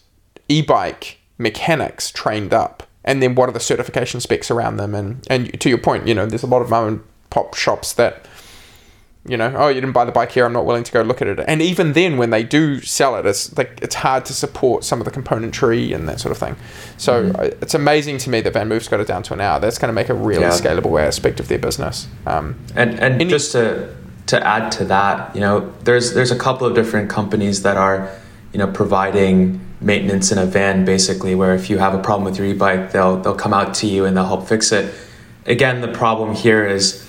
e-bike 0.47 1.17
mechanics 1.37 2.11
trained 2.11 2.53
up, 2.53 2.83
and 3.03 3.21
then 3.21 3.35
what 3.35 3.49
are 3.49 3.53
the 3.53 3.59
certification 3.59 4.19
specs 4.19 4.49
around 4.49 4.77
them? 4.77 4.95
And 4.95 5.25
and 5.29 5.59
to 5.59 5.69
your 5.69 5.77
point, 5.77 6.07
you 6.07 6.13
know, 6.13 6.25
there's 6.25 6.43
a 6.43 6.47
lot 6.47 6.61
of 6.61 6.69
mom 6.69 6.87
and 6.87 7.03
pop 7.29 7.55
shops 7.55 7.93
that 7.93 8.25
you 9.27 9.37
know, 9.37 9.51
oh, 9.57 9.69
you 9.69 9.75
didn't 9.75 9.93
buy 9.93 10.05
the 10.05 10.11
bike 10.11 10.31
here. 10.31 10.45
I'm 10.45 10.53
not 10.53 10.65
willing 10.65 10.83
to 10.83 10.91
go 10.91 11.01
look 11.01 11.19
at 11.21 11.27
it. 11.27 11.39
And 11.47 11.59
even 11.59 11.93
then, 11.93 12.17
when 12.17 12.29
they 12.29 12.43
do 12.43 12.79
sell 12.81 13.15
it, 13.15 13.25
it's 13.25 13.57
like 13.57 13.79
it's 13.81 13.95
hard 13.95 14.23
to 14.25 14.33
support 14.33 14.83
some 14.83 15.01
of 15.01 15.05
the 15.05 15.11
componentry 15.11 15.95
and 15.95 16.07
that 16.07 16.19
sort 16.19 16.31
of 16.31 16.37
thing. 16.37 16.55
So 16.97 17.31
mm-hmm. 17.31 17.63
it's 17.63 17.73
amazing 17.73 18.19
to 18.19 18.29
me 18.29 18.41
that 18.41 18.53
VanMoof's 18.53 18.87
got 18.87 18.99
it 18.99 19.07
down 19.07 19.23
to 19.23 19.33
an 19.33 19.41
hour. 19.41 19.59
That's 19.59 19.79
going 19.79 19.89
to 19.89 19.93
make 19.93 20.09
a 20.09 20.13
really 20.13 20.43
yeah. 20.43 20.51
scalable 20.51 21.01
aspect 21.01 21.39
of 21.39 21.47
their 21.47 21.57
business. 21.57 22.07
Um, 22.27 22.55
and 22.75 22.99
and 22.99 23.15
any- 23.15 23.25
just 23.25 23.51
to 23.53 23.95
to 24.27 24.45
add 24.45 24.71
to 24.73 24.85
that, 24.85 25.35
you 25.35 25.41
know, 25.41 25.73
there's 25.83 26.13
there's 26.13 26.31
a 26.31 26.37
couple 26.37 26.67
of 26.67 26.75
different 26.75 27.09
companies 27.09 27.63
that 27.63 27.77
are, 27.77 28.15
you 28.53 28.59
know, 28.59 28.67
providing 28.67 29.59
maintenance 29.81 30.31
in 30.31 30.37
a 30.37 30.45
van 30.45 30.85
basically, 30.85 31.35
where 31.35 31.53
if 31.53 31.69
you 31.69 31.77
have 31.77 31.93
a 31.93 32.01
problem 32.01 32.25
with 32.25 32.37
your 32.37 32.47
e-bike, 32.47 32.91
they'll 32.91 33.17
they'll 33.17 33.35
come 33.35 33.53
out 33.53 33.73
to 33.75 33.87
you 33.87 34.05
and 34.05 34.15
they'll 34.15 34.25
help 34.25 34.47
fix 34.47 34.71
it. 34.71 34.93
Again, 35.45 35.81
the 35.81 35.87
problem 35.87 36.33
here 36.35 36.65
is 36.65 37.05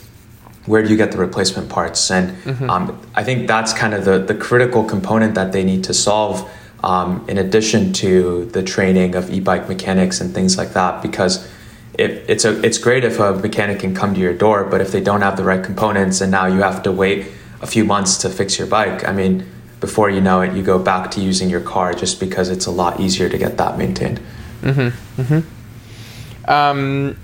where 0.66 0.82
do 0.82 0.88
you 0.88 0.96
get 0.96 1.12
the 1.12 1.18
replacement 1.18 1.68
parts? 1.68 2.10
And 2.10 2.36
mm-hmm. 2.42 2.68
um, 2.68 3.00
I 3.14 3.22
think 3.22 3.46
that's 3.46 3.72
kind 3.72 3.94
of 3.94 4.04
the, 4.04 4.18
the 4.18 4.34
critical 4.34 4.84
component 4.84 5.34
that 5.36 5.52
they 5.52 5.64
need 5.64 5.84
to 5.84 5.94
solve 5.94 6.50
um, 6.82 7.24
in 7.28 7.38
addition 7.38 7.92
to 7.94 8.46
the 8.46 8.62
training 8.62 9.14
of 9.14 9.30
e-bike 9.30 9.68
mechanics 9.68 10.20
and 10.20 10.34
things 10.34 10.58
like 10.58 10.72
that 10.72 11.02
because 11.02 11.48
it, 11.94 12.24
it's 12.28 12.44
a 12.44 12.62
it's 12.64 12.78
great 12.78 13.04
if 13.04 13.18
a 13.18 13.32
mechanic 13.34 13.80
can 13.80 13.94
come 13.94 14.14
to 14.14 14.20
your 14.20 14.34
door 14.34 14.64
but 14.64 14.80
if 14.80 14.92
they 14.92 15.00
don't 15.00 15.22
have 15.22 15.36
the 15.36 15.42
right 15.42 15.64
components 15.64 16.20
and 16.20 16.30
now 16.30 16.46
you 16.46 16.60
have 16.60 16.82
to 16.82 16.92
wait 16.92 17.26
a 17.62 17.66
few 17.66 17.84
months 17.84 18.18
to 18.18 18.28
fix 18.28 18.58
your 18.58 18.68
bike 18.68 19.08
i 19.08 19.12
mean 19.12 19.46
before 19.80 20.10
you 20.10 20.20
know 20.20 20.40
it 20.40 20.54
you 20.54 20.62
go 20.62 20.78
back 20.78 21.10
to 21.10 21.20
using 21.20 21.50
your 21.50 21.60
car 21.60 21.92
just 21.92 22.18
because 22.18 22.48
it's 22.48 22.66
a 22.66 22.70
lot 22.70 22.98
easier 23.00 23.28
to 23.28 23.38
get 23.38 23.56
that 23.56 23.76
maintained 23.76 24.20
mm-hmm. 24.62 25.20
Mm-hmm. 25.20 26.50
Um, 26.50 27.16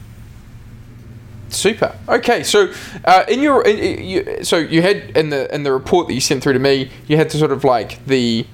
Super. 1.52 1.94
Okay, 2.08 2.42
so 2.42 2.72
uh, 3.04 3.24
in 3.28 3.40
your 3.40 3.62
in, 3.66 4.02
you, 4.02 4.38
so 4.42 4.56
you 4.56 4.80
had 4.80 5.16
in 5.16 5.28
the 5.28 5.54
in 5.54 5.64
the 5.64 5.72
report 5.72 6.08
that 6.08 6.14
you 6.14 6.20
sent 6.20 6.42
through 6.42 6.54
to 6.54 6.58
me, 6.58 6.90
you 7.06 7.18
had 7.18 7.28
to 7.30 7.36
sort 7.36 7.52
of 7.52 7.62
like 7.62 8.04
the 8.06 8.46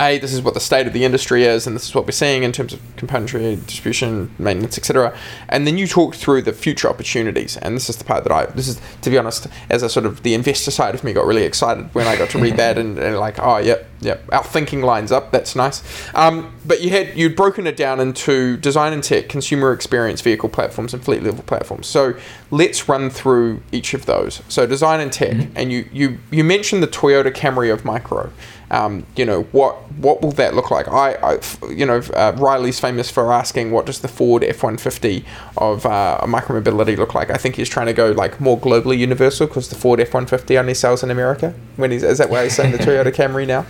a 0.00 0.18
this 0.18 0.32
is 0.32 0.42
what 0.42 0.54
the 0.54 0.60
state 0.60 0.86
of 0.86 0.92
the 0.92 1.04
industry 1.04 1.44
is 1.44 1.66
and 1.66 1.76
this 1.76 1.86
is 1.88 1.94
what 1.94 2.06
we're 2.06 2.12
seeing 2.12 2.42
in 2.42 2.52
terms 2.52 2.72
of 2.72 2.80
componentry 2.96 3.54
distribution 3.66 4.34
maintenance 4.38 4.78
etc 4.78 5.16
and 5.48 5.66
then 5.66 5.76
you 5.76 5.86
talk 5.86 6.14
through 6.14 6.40
the 6.42 6.52
future 6.52 6.88
opportunities 6.88 7.56
and 7.58 7.76
this 7.76 7.90
is 7.90 7.96
the 7.96 8.04
part 8.04 8.24
that 8.24 8.32
i 8.32 8.46
this 8.46 8.68
is 8.68 8.80
to 9.02 9.10
be 9.10 9.18
honest 9.18 9.46
as 9.68 9.82
a 9.82 9.88
sort 9.88 10.06
of 10.06 10.22
the 10.22 10.34
investor 10.34 10.70
side 10.70 10.94
of 10.94 11.04
me 11.04 11.12
got 11.12 11.26
really 11.26 11.44
excited 11.44 11.88
when 11.94 12.06
i 12.06 12.16
got 12.16 12.30
to 12.30 12.38
read 12.38 12.56
that 12.62 12.78
and, 12.78 12.98
and 12.98 13.18
like 13.18 13.38
oh 13.38 13.58
yep 13.58 13.89
yep 14.00 14.24
our 14.32 14.44
thinking 14.44 14.82
lines 14.82 15.12
up 15.12 15.30
that's 15.30 15.54
nice 15.54 15.82
um, 16.14 16.54
but 16.66 16.80
you 16.80 16.90
had 16.90 17.16
you'd 17.16 17.36
broken 17.36 17.66
it 17.66 17.76
down 17.76 18.00
into 18.00 18.56
design 18.58 18.92
and 18.92 19.04
tech 19.04 19.28
consumer 19.28 19.72
experience 19.72 20.20
vehicle 20.20 20.48
platforms 20.48 20.94
and 20.94 21.04
fleet 21.04 21.22
level 21.22 21.42
platforms 21.44 21.86
so 21.86 22.14
let's 22.50 22.88
run 22.88 23.10
through 23.10 23.62
each 23.72 23.94
of 23.94 24.06
those 24.06 24.42
so 24.48 24.66
design 24.66 25.00
and 25.00 25.12
tech 25.12 25.36
mm-hmm. 25.36 25.52
and 25.56 25.72
you 25.72 25.88
you 25.92 26.18
you 26.30 26.42
mentioned 26.42 26.82
the 26.82 26.88
toyota 26.88 27.30
camry 27.30 27.72
of 27.72 27.84
micro 27.84 28.30
um, 28.70 29.04
you 29.16 29.24
know 29.24 29.42
what 29.44 29.74
what 29.94 30.22
will 30.22 30.30
that 30.32 30.54
look 30.54 30.70
like? 30.70 30.86
I, 30.86 31.14
I 31.14 31.40
you 31.68 31.84
know 31.84 31.98
uh, 32.14 32.32
Reilly's 32.36 32.78
famous 32.78 33.10
for 33.10 33.32
asking 33.32 33.72
what 33.72 33.84
does 33.84 33.98
the 33.98 34.08
Ford 34.08 34.44
F 34.44 34.62
one 34.62 34.76
fifty 34.76 35.24
of 35.56 35.84
uh, 35.86 36.20
micromobility 36.22 36.96
look 36.96 37.14
like? 37.14 37.30
I 37.30 37.36
think 37.36 37.56
he's 37.56 37.68
trying 37.68 37.86
to 37.86 37.92
go 37.92 38.12
like 38.12 38.40
more 38.40 38.58
globally 38.58 38.96
universal 38.96 39.48
because 39.48 39.68
the 39.68 39.74
Ford 39.74 39.98
F 39.98 40.14
one 40.14 40.26
fifty 40.26 40.56
only 40.56 40.74
sells 40.74 41.02
in 41.02 41.10
America. 41.10 41.52
When 41.76 41.90
he's 41.90 42.04
is 42.04 42.18
that 42.18 42.30
why 42.30 42.44
he's 42.44 42.54
saying 42.54 42.70
the 42.72 42.78
Toyota 42.78 43.12
Camry 43.12 43.46
now? 43.46 43.66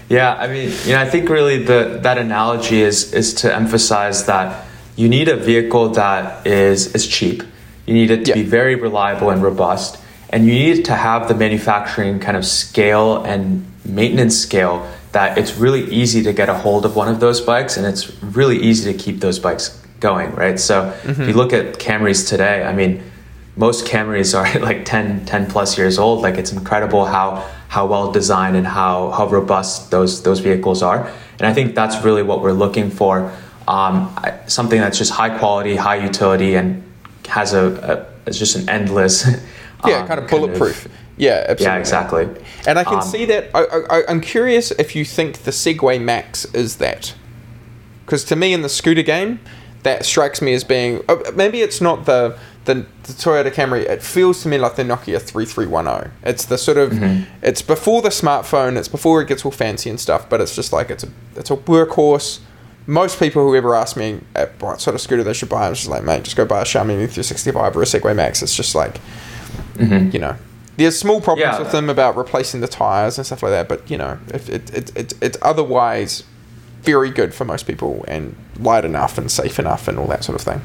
yeah, 0.08 0.34
I 0.34 0.46
mean, 0.48 0.72
you 0.84 0.92
know, 0.92 1.00
I 1.00 1.08
think 1.08 1.28
really 1.28 1.62
the 1.62 2.00
that 2.02 2.18
analogy 2.18 2.80
is 2.80 3.12
is 3.12 3.34
to 3.34 3.54
emphasize 3.54 4.26
that 4.26 4.66
you 4.96 5.08
need 5.08 5.28
a 5.28 5.36
vehicle 5.36 5.90
that 5.90 6.46
is 6.46 6.94
is 6.94 7.06
cheap. 7.06 7.42
You 7.86 7.94
need 7.94 8.10
it 8.10 8.24
to 8.26 8.30
yeah. 8.30 8.34
be 8.34 8.42
very 8.42 8.74
reliable 8.74 9.30
and 9.30 9.42
robust 9.42 10.00
and 10.30 10.46
you 10.46 10.52
need 10.52 10.84
to 10.84 10.94
have 10.94 11.28
the 11.28 11.34
manufacturing 11.34 12.20
kind 12.20 12.36
of 12.36 12.46
scale 12.46 13.22
and 13.24 13.66
maintenance 13.84 14.38
scale 14.38 14.88
that 15.12 15.36
it's 15.36 15.56
really 15.56 15.90
easy 15.92 16.22
to 16.22 16.32
get 16.32 16.48
a 16.48 16.54
hold 16.54 16.86
of 16.86 16.94
one 16.94 17.08
of 17.08 17.18
those 17.18 17.40
bikes 17.40 17.76
and 17.76 17.84
it's 17.84 18.22
really 18.22 18.56
easy 18.56 18.92
to 18.92 18.96
keep 18.96 19.18
those 19.18 19.40
bikes 19.40 19.82
going, 19.98 20.32
right? 20.36 20.58
So 20.58 20.82
mm-hmm. 20.84 21.10
if 21.10 21.18
you 21.18 21.24
mm-hmm. 21.24 21.36
look 21.36 21.52
at 21.52 21.78
Camrys 21.80 22.28
today, 22.28 22.62
I 22.62 22.72
mean, 22.72 23.02
most 23.56 23.84
Camrys 23.86 24.38
are 24.38 24.60
like 24.64 24.84
10, 24.84 25.26
10 25.26 25.50
plus 25.50 25.76
years 25.76 25.98
old. 25.98 26.22
Like 26.22 26.36
it's 26.36 26.52
incredible 26.52 27.06
how, 27.06 27.50
how 27.70 27.86
well 27.86 28.10
designed 28.10 28.56
and 28.56 28.66
how, 28.66 29.10
how 29.10 29.28
robust 29.28 29.92
those, 29.92 30.24
those 30.24 30.40
vehicles 30.40 30.82
are. 30.82 31.08
And 31.38 31.46
I 31.46 31.54
think 31.54 31.76
that's 31.76 32.04
really 32.04 32.24
what 32.24 32.42
we're 32.42 32.50
looking 32.50 32.90
for. 32.90 33.32
Um, 33.68 34.12
something 34.48 34.80
that's 34.80 34.98
just 34.98 35.12
high 35.12 35.38
quality, 35.38 35.76
high 35.76 36.02
utility, 36.04 36.56
and 36.56 36.82
has 37.28 37.54
a, 37.54 37.66
a 37.66 38.26
it's 38.26 38.40
just 38.40 38.56
an 38.56 38.68
endless 38.68 39.24
yeah, 39.86 40.00
um, 40.00 40.08
kind 40.08 40.18
of 40.18 40.28
bulletproof. 40.28 40.82
Kind 40.82 40.86
of, 40.86 41.00
yeah, 41.16 41.44
absolutely. 41.48 41.64
Yeah, 41.64 41.78
exactly. 41.78 42.28
And 42.66 42.76
I 42.76 42.82
can 42.82 42.94
um, 42.94 43.02
see 43.02 43.24
that. 43.26 43.50
I, 43.54 44.02
am 44.10 44.20
curious 44.20 44.72
if 44.72 44.96
you 44.96 45.04
think 45.04 45.44
the 45.44 45.52
Segway 45.52 46.02
Max 46.02 46.46
is 46.46 46.78
that, 46.78 47.14
because 48.04 48.24
to 48.24 48.36
me 48.36 48.52
in 48.52 48.62
the 48.62 48.68
scooter 48.68 49.02
game, 49.02 49.38
that 49.84 50.04
strikes 50.04 50.42
me 50.42 50.54
as 50.54 50.64
being 50.64 51.02
uh, 51.08 51.18
maybe 51.36 51.60
it's 51.60 51.80
not 51.80 52.04
the, 52.04 52.36
the, 52.64 52.74
the 52.74 53.12
Toyota 53.12 53.52
Camry. 53.52 53.80
It 53.80 54.02
feels 54.02 54.42
to 54.42 54.48
me 54.48 54.58
like 54.58 54.76
the 54.76 54.82
Nokia 54.82 55.20
three 55.20 55.46
three 55.46 55.66
one 55.66 55.86
zero. 55.86 56.10
It's 56.22 56.44
the 56.44 56.58
sort 56.58 56.78
of 56.78 56.92
mm-hmm. 56.92 57.24
it's 57.42 57.62
before 57.62 58.02
the 58.02 58.10
smartphone. 58.10 58.76
It's 58.76 58.88
before 58.88 59.22
it 59.22 59.28
gets 59.28 59.44
all 59.44 59.50
fancy 59.50 59.90
and 59.90 59.98
stuff. 59.98 60.28
But 60.28 60.40
it's 60.40 60.54
just 60.54 60.72
like 60.72 60.90
it's 60.90 61.04
a 61.04 61.08
it's 61.36 61.50
a 61.50 61.56
workhorse 61.56 62.40
most 62.86 63.20
people 63.20 63.42
who 63.42 63.54
ever 63.54 63.74
ask 63.74 63.96
me 63.96 64.18
what 64.58 64.80
sort 64.80 64.94
of 64.94 65.00
scooter 65.00 65.22
they 65.22 65.34
should 65.34 65.50
buy, 65.50 65.68
I'm 65.68 65.74
just 65.74 65.86
like, 65.86 66.02
mate, 66.02 66.24
just 66.24 66.34
go 66.34 66.44
buy 66.44 66.62
a 66.62 66.64
Xiaomi 66.64 66.96
365 66.96 67.76
or 67.76 67.82
a 67.82 67.84
Segway 67.84 68.16
Max. 68.16 68.42
It's 68.42 68.56
just 68.56 68.74
like, 68.74 68.98
Mm-hmm. 69.80 70.10
You 70.10 70.18
know, 70.18 70.36
there's 70.76 70.98
small 70.98 71.20
problems 71.20 71.54
yeah. 71.54 71.58
with 71.58 71.72
them 71.72 71.88
about 71.88 72.16
replacing 72.16 72.60
the 72.60 72.68
tires 72.68 73.18
and 73.18 73.26
stuff 73.26 73.42
like 73.42 73.50
that, 73.50 73.68
but 73.68 73.90
you 73.90 73.96
know, 73.96 74.18
if 74.28 74.48
it, 74.48 74.72
it, 74.74 74.96
it, 74.96 75.14
it's 75.20 75.38
otherwise 75.42 76.24
very 76.82 77.10
good 77.10 77.34
for 77.34 77.44
most 77.44 77.66
people 77.66 78.04
and 78.08 78.36
light 78.58 78.84
enough 78.84 79.18
and 79.18 79.30
safe 79.30 79.58
enough 79.58 79.88
and 79.88 79.98
all 79.98 80.06
that 80.06 80.24
sort 80.24 80.36
of 80.36 80.44
thing. 80.44 80.62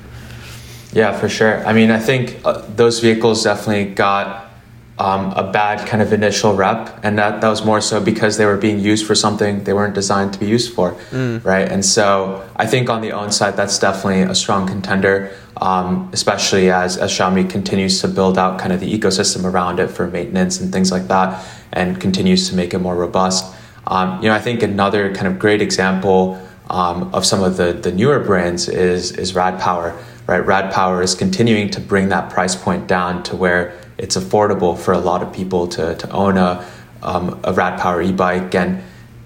Yeah, 0.96 1.12
for 1.12 1.28
sure. 1.28 1.64
I 1.68 1.74
mean, 1.74 1.92
I 1.92 2.00
think 2.00 2.40
uh, 2.46 2.64
those 2.74 3.02
vehicles 3.02 3.44
definitely 3.44 3.94
got 3.94 4.50
um, 4.98 5.34
a 5.34 5.52
bad 5.52 5.86
kind 5.86 6.02
of 6.02 6.14
initial 6.14 6.56
rep, 6.56 7.02
and 7.04 7.20
that, 7.20 7.42
that 7.42 7.50
was 7.50 7.66
more 7.66 7.82
so 7.82 8.00
because 8.00 8.38
they 8.38 8.46
were 8.46 8.56
being 8.56 8.80
used 8.80 9.06
for 9.06 9.14
something 9.14 9.66
they 9.66 9.74
weren't 9.74 9.94
designed 9.94 10.32
to 10.32 10.40
be 10.40 10.46
used 10.46 10.74
for, 10.74 10.94
mm. 11.12 11.44
right? 11.44 11.70
And 11.70 11.84
so 11.84 12.48
I 12.56 12.66
think 12.66 12.90
on 12.90 13.02
the 13.02 13.12
own 13.12 13.34
side, 13.34 13.58
that's 13.58 13.78
definitely 13.78 14.22
a 14.22 14.34
strong 14.34 14.68
contender, 14.68 15.36
um, 15.58 16.10
especially 16.14 16.72
as, 16.72 16.96
as 16.96 17.12
Xiaomi 17.12 17.50
continues 17.50 18.00
to 18.00 18.08
build 18.08 18.38
out 18.38 18.58
kind 18.58 18.72
of 18.72 18.80
the 18.80 18.88
ecosystem 18.98 19.44
around 19.44 19.82
it 19.82 19.90
for 19.90 20.08
maintenance 20.08 20.62
and 20.62 20.72
things 20.72 20.94
like 20.94 21.10
that, 21.10 21.46
and 21.74 22.00
continues 22.00 22.50
to 22.50 22.56
make 22.56 22.74
it 22.74 22.80
more 22.80 22.96
robust. 22.96 23.54
Um, 23.88 24.24
you 24.24 24.30
know, 24.30 24.34
I 24.34 24.40
think 24.40 24.64
another 24.64 25.14
kind 25.14 25.28
of 25.28 25.40
great 25.40 25.62
example 25.62 26.42
um, 26.70 27.14
of 27.14 27.26
some 27.26 27.44
of 27.44 27.58
the, 27.58 27.74
the 27.74 27.92
newer 27.92 28.20
brands 28.20 28.70
is 28.70 29.12
is 29.12 29.36
Rad 29.36 29.60
Power, 29.60 29.94
right? 30.28 30.40
Rad 30.40 30.74
Power 30.74 31.02
is 31.02 31.16
continuing 31.16 31.70
to 31.72 31.80
bring 31.80 32.10
that 32.10 32.32
price 32.32 32.56
point 32.56 32.88
down 32.88 33.24
to 33.24 33.36
where 33.36 33.80
it's 33.98 34.18
affordable 34.18 34.78
for 34.78 34.94
a 34.94 34.98
lot 34.98 35.22
of 35.22 35.34
people 35.34 35.68
to, 35.68 35.96
to 35.96 36.10
own 36.12 36.38
a, 36.38 36.68
um, 37.02 37.40
a 37.44 37.54
Rad 37.54 37.80
Power 37.80 38.02
e-bike. 38.02 38.54
And 38.56 38.84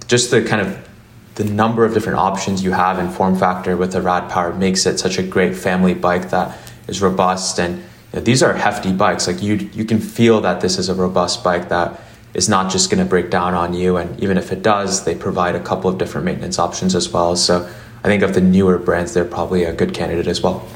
just 0.08 0.32
the 0.32 0.44
kind 0.44 0.62
of 0.62 0.90
the 1.36 1.46
number 1.46 1.86
of 1.86 1.94
different 1.94 2.20
options 2.20 2.64
you 2.64 2.72
have 2.72 3.00
in 3.00 3.10
form 3.10 3.38
factor 3.38 3.78
with 3.78 3.94
the 3.94 4.02
Rad 4.02 4.30
Power 4.30 4.54
makes 4.54 4.86
it 4.86 5.00
such 5.00 5.18
a 5.18 5.24
great 5.24 5.56
family 5.56 5.94
bike 5.94 6.32
that 6.32 6.58
is 6.88 7.02
robust. 7.02 7.60
And 7.60 7.78
you 7.78 7.84
know, 8.16 8.20
these 8.20 8.44
are 8.44 8.54
hefty 8.54 8.92
bikes. 8.92 9.26
Like 9.26 9.42
you 9.42 9.56
you 9.74 9.86
can 9.86 10.00
feel 10.00 10.42
that 10.42 10.60
this 10.60 10.78
is 10.78 10.90
a 10.90 10.94
robust 10.94 11.44
bike 11.44 11.70
that 11.70 12.02
is 12.34 12.50
not 12.50 12.72
just 12.72 12.92
going 12.92 13.02
to 13.02 13.10
break 13.10 13.30
down 13.30 13.54
on 13.54 13.74
you. 13.74 13.96
And 13.96 14.20
even 14.22 14.38
if 14.38 14.52
it 14.52 14.62
does 14.62 15.06
they 15.06 15.16
provide 15.16 15.56
a 15.56 15.62
couple 15.62 15.90
of 15.90 15.98
different 15.98 16.26
maintenance 16.26 16.60
options 16.60 16.94
as 16.94 17.10
well. 17.10 17.36
So 17.36 17.70
I 18.04 18.08
think 18.08 18.22
of 18.22 18.34
the 18.34 18.42
newer 18.42 18.78
brands 18.78 19.14
they're 19.14 19.24
probably 19.24 19.64
a 19.64 19.74
good 19.74 19.94
candidate 19.94 20.28
as 20.28 20.42
well. 20.42 20.68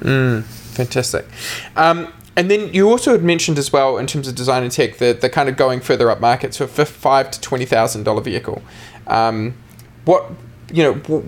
Mm, 0.00 0.42
fantastic. 0.42 1.26
Um, 1.76 2.12
and 2.36 2.50
then 2.50 2.72
you 2.72 2.88
also 2.88 3.12
had 3.12 3.22
mentioned 3.22 3.58
as 3.58 3.72
well 3.72 3.98
in 3.98 4.06
terms 4.06 4.28
of 4.28 4.34
design 4.34 4.62
and 4.62 4.72
tech 4.72 4.98
the, 4.98 5.12
the 5.12 5.28
kind 5.28 5.48
of 5.48 5.56
going 5.56 5.80
further 5.80 6.10
up 6.10 6.20
market, 6.20 6.54
so 6.54 6.64
a 6.64 6.68
five 6.68 7.30
to 7.30 7.40
twenty 7.40 7.66
thousand 7.66 8.04
dollar 8.04 8.22
vehicle. 8.22 8.62
Um, 9.06 9.54
what 10.04 10.30
you 10.72 10.82
know, 10.82 11.24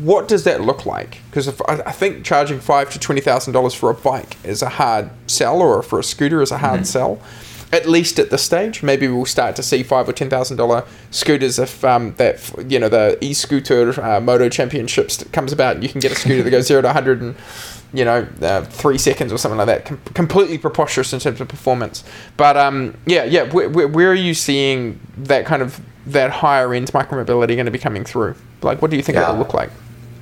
what 0.00 0.28
does 0.28 0.44
that 0.44 0.60
look 0.60 0.84
like? 0.84 1.18
Because 1.30 1.48
I 1.68 1.92
think 1.92 2.24
charging 2.24 2.60
five 2.60 2.90
to 2.90 2.98
twenty 2.98 3.20
thousand 3.20 3.52
dollars 3.52 3.72
for 3.72 3.90
a 3.90 3.94
bike 3.94 4.36
is 4.44 4.62
a 4.62 4.68
hard 4.68 5.10
sell, 5.26 5.62
or 5.62 5.82
for 5.82 5.98
a 5.98 6.04
scooter 6.04 6.42
is 6.42 6.50
a 6.50 6.58
hard 6.58 6.80
mm-hmm. 6.80 6.84
sell. 6.84 7.22
At 7.70 7.86
least 7.86 8.18
at 8.18 8.30
this 8.30 8.42
stage, 8.42 8.82
maybe 8.82 9.08
we'll 9.08 9.26
start 9.26 9.54
to 9.56 9.62
see 9.62 9.82
five 9.82 10.08
or 10.08 10.12
ten 10.14 10.30
thousand 10.30 10.56
dollar 10.56 10.86
scooters 11.10 11.58
if 11.58 11.84
um, 11.84 12.14
that 12.14 12.50
you 12.66 12.78
know 12.78 12.88
the 12.88 13.18
e-scooter 13.20 14.00
uh, 14.02 14.20
moto 14.20 14.48
championships 14.48 15.22
comes 15.32 15.52
about. 15.52 15.76
And 15.76 15.82
you 15.82 15.90
can 15.90 16.00
get 16.00 16.12
a 16.12 16.14
scooter 16.14 16.42
that 16.42 16.50
goes 16.50 16.66
zero 16.66 16.80
to 16.80 16.92
hundred 16.92 17.20
and 17.20 17.36
you 17.92 18.04
know, 18.04 18.26
uh, 18.42 18.64
three 18.64 18.98
seconds 18.98 19.32
or 19.32 19.38
something 19.38 19.58
like 19.58 19.66
that. 19.66 19.86
Com- 19.86 20.00
completely 20.14 20.58
preposterous 20.58 21.12
in 21.12 21.20
terms 21.20 21.40
of 21.40 21.48
performance. 21.48 22.04
But 22.36 22.56
um, 22.56 22.96
yeah, 23.06 23.24
yeah. 23.24 23.44
Where, 23.44 23.68
where, 23.68 23.88
where, 23.88 24.10
are 24.10 24.14
you 24.14 24.34
seeing 24.34 25.00
that 25.16 25.46
kind 25.46 25.62
of 25.62 25.80
that 26.06 26.30
higher 26.30 26.72
end 26.74 26.88
micromobility 26.88 27.54
going 27.54 27.66
to 27.66 27.70
be 27.70 27.78
coming 27.78 28.04
through? 28.04 28.34
Like, 28.62 28.82
what 28.82 28.90
do 28.90 28.96
you 28.96 29.02
think 29.02 29.16
yeah. 29.16 29.28
it 29.28 29.32
will 29.32 29.38
look 29.38 29.54
like? 29.54 29.70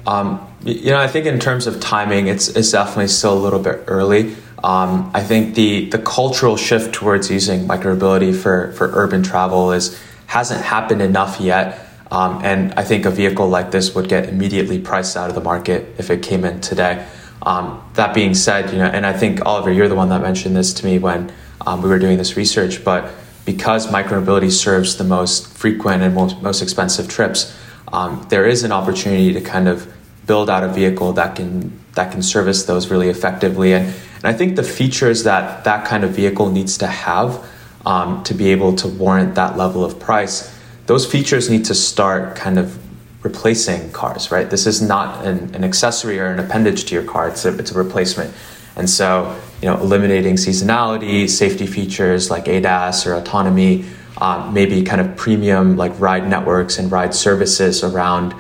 Um, 0.06 0.46
you 0.62 0.90
know, 0.90 1.00
I 1.00 1.08
think 1.08 1.26
in 1.26 1.40
terms 1.40 1.66
of 1.66 1.80
timing, 1.80 2.28
it's 2.28 2.48
it's 2.48 2.70
definitely 2.70 3.08
still 3.08 3.36
a 3.36 3.40
little 3.40 3.58
bit 3.58 3.82
early. 3.88 4.36
Um, 4.62 5.10
I 5.14 5.22
think 5.22 5.54
the 5.54 5.88
the 5.90 5.98
cultural 5.98 6.56
shift 6.56 6.94
towards 6.94 7.30
using 7.30 7.68
micromobility 7.68 8.34
for 8.34 8.72
for 8.72 8.90
urban 8.94 9.22
travel 9.22 9.72
is 9.72 10.00
hasn't 10.26 10.62
happened 10.62 11.02
enough 11.02 11.40
yet. 11.40 11.86
Um, 12.10 12.40
and 12.44 12.72
I 12.74 12.84
think 12.84 13.04
a 13.04 13.10
vehicle 13.10 13.48
like 13.48 13.70
this 13.70 13.94
would 13.94 14.08
get 14.08 14.28
immediately 14.28 14.78
priced 14.78 15.16
out 15.16 15.28
of 15.28 15.34
the 15.34 15.40
market 15.40 15.94
if 15.98 16.10
it 16.10 16.22
came 16.22 16.44
in 16.44 16.60
today. 16.60 17.04
Um, 17.42 17.82
that 17.94 18.14
being 18.14 18.34
said, 18.34 18.72
you 18.72 18.78
know, 18.78 18.86
and 18.86 19.04
I 19.04 19.12
think 19.12 19.44
Oliver, 19.44 19.72
you're 19.72 19.88
the 19.88 19.94
one 19.94 20.08
that 20.10 20.22
mentioned 20.22 20.56
this 20.56 20.72
to 20.74 20.86
me 20.86 20.98
when 20.98 21.32
um, 21.66 21.82
we 21.82 21.88
were 21.88 21.98
doing 21.98 22.16
this 22.16 22.36
research, 22.36 22.84
but 22.84 23.12
because 23.44 23.86
micromobility 23.88 24.50
serves 24.50 24.96
the 24.96 25.04
most 25.04 25.46
frequent 25.48 26.02
and 26.02 26.14
most, 26.14 26.40
most 26.42 26.62
expensive 26.62 27.08
trips, 27.08 27.56
um, 27.92 28.26
there 28.30 28.46
is 28.46 28.64
an 28.64 28.72
opportunity 28.72 29.32
to 29.32 29.40
kind 29.40 29.68
of 29.68 29.92
build 30.26 30.50
out 30.50 30.64
a 30.64 30.68
vehicle 30.68 31.12
that 31.12 31.36
can 31.36 31.78
that 31.96 32.12
can 32.12 32.22
service 32.22 32.64
those 32.64 32.88
really 32.88 33.08
effectively. 33.08 33.74
And, 33.74 33.86
and 33.86 34.24
I 34.24 34.32
think 34.32 34.56
the 34.56 34.62
features 34.62 35.24
that 35.24 35.64
that 35.64 35.86
kind 35.86 36.04
of 36.04 36.12
vehicle 36.12 36.50
needs 36.50 36.78
to 36.78 36.86
have 36.86 37.44
um, 37.84 38.22
to 38.24 38.34
be 38.34 38.50
able 38.52 38.74
to 38.76 38.88
warrant 38.88 39.34
that 39.34 39.56
level 39.56 39.84
of 39.84 39.98
price, 39.98 40.54
those 40.86 41.04
features 41.04 41.50
need 41.50 41.64
to 41.66 41.74
start 41.74 42.36
kind 42.36 42.58
of 42.58 42.78
replacing 43.24 43.90
cars, 43.92 44.30
right? 44.30 44.48
This 44.48 44.66
is 44.66 44.80
not 44.80 45.26
an, 45.26 45.54
an 45.54 45.64
accessory 45.64 46.20
or 46.20 46.26
an 46.26 46.38
appendage 46.38 46.84
to 46.86 46.94
your 46.94 47.02
car, 47.02 47.28
it's 47.28 47.44
a, 47.44 47.58
it's 47.58 47.72
a 47.72 47.78
replacement. 47.78 48.32
And 48.76 48.88
so, 48.88 49.34
you 49.62 49.68
know, 49.68 49.80
eliminating 49.80 50.34
seasonality, 50.36 51.28
safety 51.28 51.66
features 51.66 52.30
like 52.30 52.44
ADAS 52.44 53.06
or 53.06 53.14
autonomy, 53.14 53.86
um, 54.18 54.52
maybe 54.52 54.82
kind 54.82 55.00
of 55.00 55.16
premium 55.16 55.76
like 55.76 55.98
ride 55.98 56.28
networks 56.28 56.78
and 56.78 56.92
ride 56.92 57.14
services 57.14 57.82
around 57.82 58.34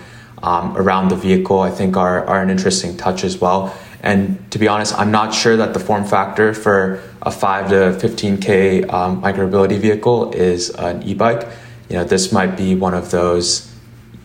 um, 0.46 0.76
around 0.76 1.08
the 1.08 1.16
vehicle, 1.16 1.60
I 1.60 1.70
think 1.70 1.96
are, 1.96 2.24
are 2.24 2.40
an 2.40 2.50
interesting 2.50 2.96
touch 2.96 3.24
as 3.24 3.40
well. 3.40 3.76
And 4.00 4.38
to 4.52 4.58
be 4.58 4.68
honest, 4.68 4.96
I'm 4.96 5.10
not 5.10 5.34
sure 5.34 5.56
that 5.56 5.74
the 5.74 5.80
form 5.80 6.04
factor 6.04 6.54
for 6.54 7.02
a 7.22 7.32
5 7.32 7.70
to 7.70 7.74
15K 8.06 8.92
um, 8.92 9.20
micromobility 9.20 9.76
vehicle 9.78 10.32
is 10.32 10.70
an 10.70 11.02
e 11.02 11.14
bike. 11.14 11.48
You 11.88 11.96
know, 11.96 12.04
this 12.04 12.30
might 12.30 12.56
be 12.56 12.76
one 12.76 12.94
of 12.94 13.10
those 13.10 13.72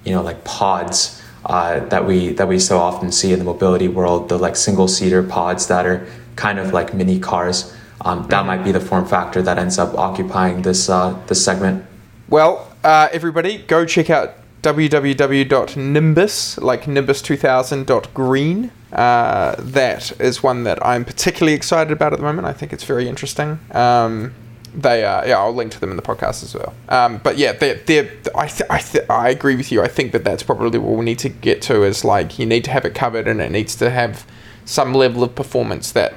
you 0.04 0.14
know 0.14 0.22
like 0.22 0.44
pods 0.44 1.22
uh, 1.46 1.80
that 1.86 2.06
we 2.06 2.30
that 2.34 2.48
we 2.48 2.60
so 2.60 2.78
often 2.78 3.12
see 3.12 3.34
in 3.34 3.40
the 3.40 3.46
mobility 3.46 3.88
world, 3.88 4.30
the 4.30 4.38
like 4.38 4.56
single 4.56 4.88
seater 4.88 5.24
pods 5.24 5.68
that 5.68 5.86
are 5.86 6.08
kind 6.36 6.60
of 6.60 6.72
like 6.72 6.94
mini 6.94 7.20
cars. 7.20 7.76
Um, 8.02 8.28
that 8.30 8.46
might 8.46 8.64
be 8.64 8.72
the 8.72 8.80
form 8.80 9.06
factor 9.06 9.42
that 9.42 9.58
ends 9.58 9.78
up 9.80 9.98
occupying 9.98 10.62
this 10.62 10.90
uh, 10.90 11.20
this 11.28 11.44
segment. 11.44 11.86
Well, 12.30 12.72
uh, 12.84 13.10
everybody, 13.12 13.58
go 13.58 13.86
check 13.86 14.10
out 14.10 14.36
www.nimbus, 14.62 16.58
like 16.60 16.84
nimbus2000.green. 16.84 18.72
Uh, 18.92 19.56
that 19.58 20.20
is 20.20 20.44
one 20.44 20.64
that 20.66 20.86
I'm 20.86 21.06
particularly 21.06 21.54
excited 21.54 21.92
about 21.92 22.14
at 22.14 22.20
the 22.20 22.26
moment. 22.26 22.46
I 22.46 22.54
think 22.54 22.74
it's 22.74 22.84
very 22.84 23.08
interesting. 23.08 23.60
Um, 23.72 24.34
they 24.74 25.04
uh, 25.04 25.26
yeah 25.26 25.38
I'll 25.38 25.54
link 25.54 25.72
to 25.74 25.80
them 25.80 25.92
in 25.92 25.98
the 25.98 26.02
podcast 26.02 26.44
as 26.44 26.56
well 26.56 26.74
um, 26.90 27.18
but 27.18 27.38
yeah 27.38 27.52
they 27.52 27.74
they 27.74 28.00
I 28.36 28.48
th- 28.48 28.70
I, 28.70 28.80
th- 28.80 29.10
I 29.10 29.30
agree 29.30 29.56
with 29.56 29.72
you 29.72 29.82
I 29.82 29.88
think 29.88 30.14
that 30.14 30.24
that's 30.24 30.44
probably 30.44 30.80
what 30.80 30.98
we 30.98 31.04
need 31.04 31.20
to 31.20 31.30
get 31.30 31.62
to 31.64 31.84
is 31.84 32.06
like 32.06 32.40
you 32.40 32.46
need 32.46 32.64
to 32.66 32.72
have 32.72 32.86
it 32.86 32.96
covered 32.96 33.28
and 33.28 33.42
it 33.42 33.52
needs 33.52 33.76
to 33.78 33.90
have 33.90 34.26
some 34.66 34.94
level 34.94 35.24
of 35.24 35.36
performance 35.36 35.92
that 35.92 36.14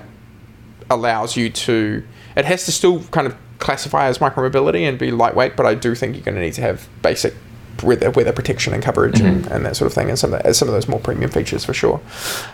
allows 0.88 1.36
you 1.36 1.50
to 1.50 2.04
it 2.36 2.44
has 2.44 2.64
to 2.66 2.72
still 2.72 3.02
kind 3.04 3.26
of 3.26 3.36
classify 3.58 4.06
as 4.06 4.18
micromobility 4.18 4.88
and 4.88 4.98
be 4.98 5.10
lightweight 5.10 5.56
but 5.56 5.66
I 5.66 5.74
do 5.74 5.94
think 5.94 6.14
you're 6.14 6.24
going 6.24 6.36
to 6.36 6.40
need 6.40 6.54
to 6.54 6.62
have 6.62 6.88
basic 7.02 7.34
weather, 7.82 8.10
weather 8.10 8.32
protection 8.32 8.72
and 8.72 8.82
coverage 8.82 9.16
mm-hmm. 9.16 9.26
and, 9.26 9.46
and, 9.48 9.66
that 9.66 9.76
sort 9.76 9.86
of 9.86 9.94
thing 9.94 10.08
and 10.08 10.18
some 10.18 10.32
of, 10.32 10.42
the, 10.42 10.54
some 10.54 10.68
of 10.68 10.74
those 10.74 10.88
more 10.88 11.00
premium 11.00 11.30
features 11.30 11.64
for 11.64 11.74
sure 11.74 12.00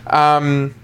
um, 0.08 0.74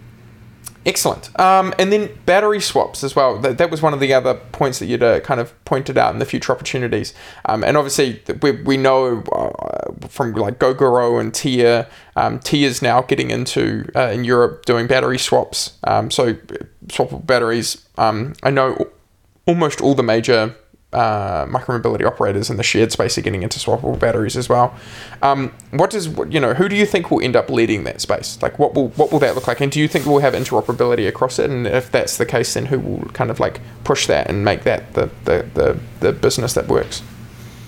Excellent. 0.86 1.38
Um, 1.40 1.74
and 1.80 1.92
then 1.92 2.16
battery 2.26 2.60
swaps 2.60 3.02
as 3.02 3.16
well. 3.16 3.40
That, 3.40 3.58
that 3.58 3.72
was 3.72 3.82
one 3.82 3.92
of 3.92 3.98
the 3.98 4.14
other 4.14 4.34
points 4.34 4.78
that 4.78 4.86
you'd 4.86 5.02
uh, 5.02 5.18
kind 5.18 5.40
of 5.40 5.52
pointed 5.64 5.98
out 5.98 6.12
in 6.12 6.20
the 6.20 6.24
future 6.24 6.52
opportunities. 6.52 7.12
Um, 7.46 7.64
and 7.64 7.76
obviously, 7.76 8.22
we, 8.40 8.52
we 8.52 8.76
know 8.76 9.22
uh, 9.32 10.06
from 10.08 10.32
like 10.34 10.60
Gogoro 10.60 11.20
and 11.20 11.34
Tier, 11.34 11.88
um, 12.14 12.38
is 12.52 12.82
now 12.82 13.02
getting 13.02 13.32
into 13.32 13.90
uh, 13.96 14.10
in 14.12 14.22
Europe 14.22 14.64
doing 14.64 14.86
battery 14.86 15.18
swaps. 15.18 15.76
Um, 15.82 16.08
so 16.12 16.34
swappable 16.86 17.26
batteries. 17.26 17.84
Um, 17.98 18.34
I 18.44 18.50
know 18.50 18.88
almost 19.44 19.80
all 19.80 19.96
the 19.96 20.04
major 20.04 20.54
uh, 20.92 21.44
micromobility 21.46 22.04
operators 22.04 22.48
in 22.48 22.56
the 22.56 22.62
shared 22.62 22.92
space 22.92 23.18
are 23.18 23.20
getting 23.20 23.42
into 23.42 23.58
swappable 23.58 23.98
batteries 23.98 24.36
as 24.36 24.48
well. 24.48 24.74
Um, 25.20 25.52
what 25.70 25.90
does 25.90 26.06
you 26.30 26.40
know? 26.40 26.54
Who 26.54 26.68
do 26.68 26.76
you 26.76 26.86
think 26.86 27.10
will 27.10 27.20
end 27.20 27.36
up 27.36 27.50
leading 27.50 27.84
that 27.84 28.00
space? 28.00 28.40
Like, 28.40 28.58
what 28.58 28.74
will 28.74 28.88
what 28.90 29.12
will 29.12 29.18
that 29.18 29.34
look 29.34 29.46
like? 29.46 29.60
And 29.60 29.70
do 29.70 29.80
you 29.80 29.88
think 29.88 30.06
we'll 30.06 30.20
have 30.20 30.34
interoperability 30.34 31.06
across 31.08 31.38
it? 31.38 31.50
And 31.50 31.66
if 31.66 31.90
that's 31.90 32.16
the 32.16 32.26
case, 32.26 32.54
then 32.54 32.66
who 32.66 32.78
will 32.78 33.04
kind 33.10 33.30
of 33.30 33.40
like 33.40 33.60
push 33.84 34.06
that 34.06 34.28
and 34.28 34.44
make 34.44 34.62
that 34.62 34.94
the 34.94 35.10
the 35.24 35.46
the, 35.54 35.78
the 36.00 36.12
business 36.12 36.54
that 36.54 36.68
works? 36.68 37.02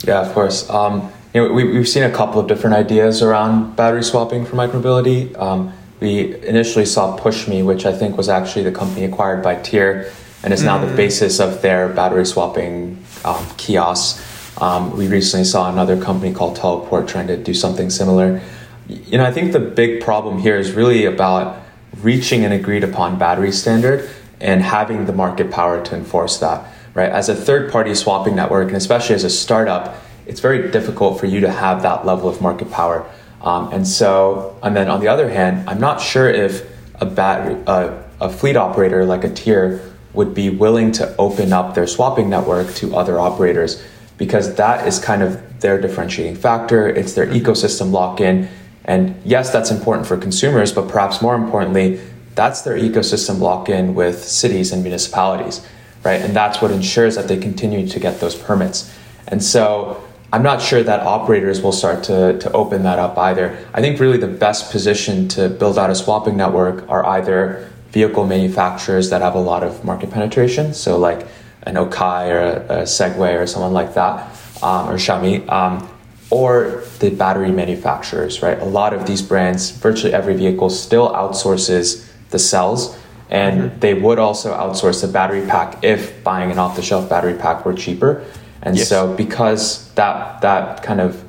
Yeah, 0.05 0.21
of 0.21 0.33
course. 0.33 0.69
Um, 0.71 1.11
you 1.35 1.43
know, 1.43 1.53
we, 1.53 1.65
we've 1.65 1.89
seen 1.89 2.05
a 2.05 2.11
couple 2.11 2.41
of 2.41 2.47
different 2.47 2.77
ideas 2.77 3.21
around 3.21 3.77
battery 3.77 4.03
swapping 4.03 4.47
for 4.47 4.57
micromobility. 4.57 5.37
Um, 5.39 5.73
we 6.01 6.41
initially 6.47 6.87
saw 6.87 7.19
PushMe, 7.19 7.65
which 7.65 7.85
I 7.85 7.93
think 7.93 8.17
was 8.17 8.29
actually 8.29 8.63
the 8.63 8.73
company 8.73 9.05
acquired 9.05 9.43
by 9.43 9.57
Tier, 9.57 10.13
and 10.43 10.55
is 10.55 10.63
now 10.63 10.79
mm. 10.79 10.89
the 10.89 10.97
basis 10.97 11.41
of 11.41 11.61
their 11.61 11.89
battery 11.89 12.25
swapping 12.25 13.05
um, 13.25 13.47
kiosks. 13.57 14.25
Um, 14.61 14.97
we 14.97 15.07
recently 15.09 15.45
saw 15.45 15.71
another 15.71 16.01
company 16.01 16.35
called 16.35 16.57
Teleport 16.57 17.07
trying 17.07 17.29
to 17.29 17.37
do 17.37 17.55
something 17.55 17.91
similar. 17.91 18.41
You 18.89 19.19
know, 19.19 19.25
I 19.25 19.33
think 19.33 19.53
the 19.53 19.61
big 19.61 20.03
problem 20.03 20.39
here 20.39 20.57
is 20.57 20.73
really 20.73 21.05
about 21.05 21.63
reaching 22.03 22.45
an 22.45 22.53
agreed 22.53 22.85
upon 22.85 23.19
battery 23.19 23.53
standard 23.53 24.09
and 24.41 24.63
having 24.63 25.07
the 25.07 25.13
market 25.13 25.51
power 25.51 25.85
to 25.85 25.95
enforce 25.95 26.39
that. 26.39 26.75
Right, 26.95 27.11
as 27.11 27.29
a 27.29 27.35
third 27.35 27.71
party 27.71 27.95
swapping 27.95 28.35
network, 28.35 28.69
and 28.69 28.77
especially 28.77 29.15
as 29.15 29.23
a 29.23 29.31
startup, 29.31 29.97
it's 30.27 30.41
very 30.41 30.71
difficult 30.71 31.21
for 31.21 31.27
you 31.27 31.41
to 31.41 31.51
have 31.51 31.83
that 31.83 32.05
level 32.05 32.29
of 32.29 32.41
market 32.41 32.73
power. 32.73 33.09
Um, 33.41 33.73
and 33.73 33.87
so, 33.87 34.59
and 34.63 34.75
then 34.75 34.89
on 34.89 35.01
the 35.01 35.07
other 35.09 35.29
hand, 35.29 35.69
I'm 35.69 35.79
not 35.79 36.01
sure 36.01 36.29
if 36.29 36.69
a 37.01 37.07
battery, 37.07 37.63
uh, 37.67 38.03
a 38.21 38.29
fleet 38.29 38.57
operator 38.57 39.05
like 39.05 39.23
a 39.23 39.33
tier 39.33 39.88
would 40.15 40.35
be 40.35 40.51
willing 40.51 40.93
to 40.93 41.17
open 41.17 41.53
up 41.53 41.75
their 41.75 41.87
swapping 41.87 42.31
network 42.31 42.75
to 42.75 42.97
other 42.97 43.21
operators 43.21 43.83
because 44.17 44.55
that 44.57 44.87
is 44.87 44.99
kind 44.99 45.23
of 45.23 45.61
their 45.61 45.81
differentiating 45.81 46.37
factor. 46.37 46.89
It's 46.89 47.15
their 47.15 47.27
mm-hmm. 47.27 47.47
ecosystem 47.47 47.93
lock 47.93 48.21
in. 48.21 48.49
And 48.85 49.21
yes, 49.25 49.53
that's 49.53 49.71
important 49.71 50.07
for 50.07 50.17
consumers, 50.17 50.73
but 50.73 50.89
perhaps 50.89 51.21
more 51.21 51.35
importantly, 51.35 52.01
that's 52.35 52.63
their 52.63 52.77
ecosystem 52.77 53.39
lock 53.39 53.69
in 53.69 53.95
with 53.95 54.25
cities 54.25 54.73
and 54.73 54.83
municipalities, 54.83 55.67
right? 56.05 56.21
And 56.21 56.35
that's 56.35 56.63
what 56.63 56.71
ensures 56.71 57.17
that 57.17 57.29
they 57.29 57.37
continue 57.37 57.87
to 57.87 58.01
get 58.01 58.21
those 58.21 58.35
permits. 58.35 58.95
And 59.27 59.43
so 59.43 60.03
I'm 60.33 60.43
not 60.43 60.63
sure 60.63 60.83
that 60.83 61.01
operators 61.01 61.61
will 61.63 61.73
start 61.73 62.05
to, 62.05 62.39
to 62.39 62.53
open 62.53 62.83
that 62.85 62.99
up 62.99 63.17
either. 63.19 63.59
I 63.75 63.81
think 63.81 63.99
really 63.99 64.19
the 64.19 64.27
best 64.27 64.71
position 64.71 65.29
to 65.29 65.49
build 65.49 65.79
out 65.79 65.91
a 65.91 65.95
swapping 65.95 66.37
network 66.37 66.89
are 66.89 67.05
either 67.07 67.71
vehicle 67.91 68.27
manufacturers 68.27 69.11
that 69.11 69.23
have 69.23 69.35
a 69.35 69.41
lot 69.41 69.63
of 69.63 69.85
market 69.85 70.11
penetration, 70.11 70.75
so 70.75 70.99
like 70.99 71.27
an 71.63 71.75
Okai 71.75 72.29
or 72.31 72.41
a, 72.41 72.81
a 72.81 72.83
Segway 72.83 73.39
or 73.39 73.47
someone 73.47 73.73
like 73.73 73.95
that, 73.95 74.31
um, 74.63 74.89
or 74.89 74.95
Xiaomi, 74.95 75.49
um, 75.51 75.89
or 76.31 76.85
the 76.99 77.11
battery 77.11 77.51
manufacturers, 77.51 78.43
right? 78.43 78.59
A 78.61 78.65
lot 78.65 78.93
of 78.93 79.07
these 79.07 79.23
brands, 79.23 79.71
virtually 79.71 80.13
every 80.13 80.35
vehicle 80.35 80.69
still 80.71 81.09
outsources 81.11 82.07
the 82.31 82.39
cells, 82.39 82.99
and 83.31 83.71
mm-hmm. 83.71 83.81
they 83.81 83.95
would 83.95 84.19
also 84.19 84.53
outsource 84.55 85.01
the 85.01 85.09
battery 85.09 85.47
pack 85.47 85.83
if 85.83 86.23
buying 86.25 86.51
an 86.51 86.59
off-the-shelf 86.59 87.09
battery 87.09 87.35
pack 87.35 87.65
were 87.65 87.75
cheaper. 87.75 88.25
And 88.63 88.77
yes. 88.77 88.89
so 88.89 89.15
because 89.15 89.93
that 89.95 90.41
that 90.43 90.83
kind 90.83 91.01
of 91.01 91.25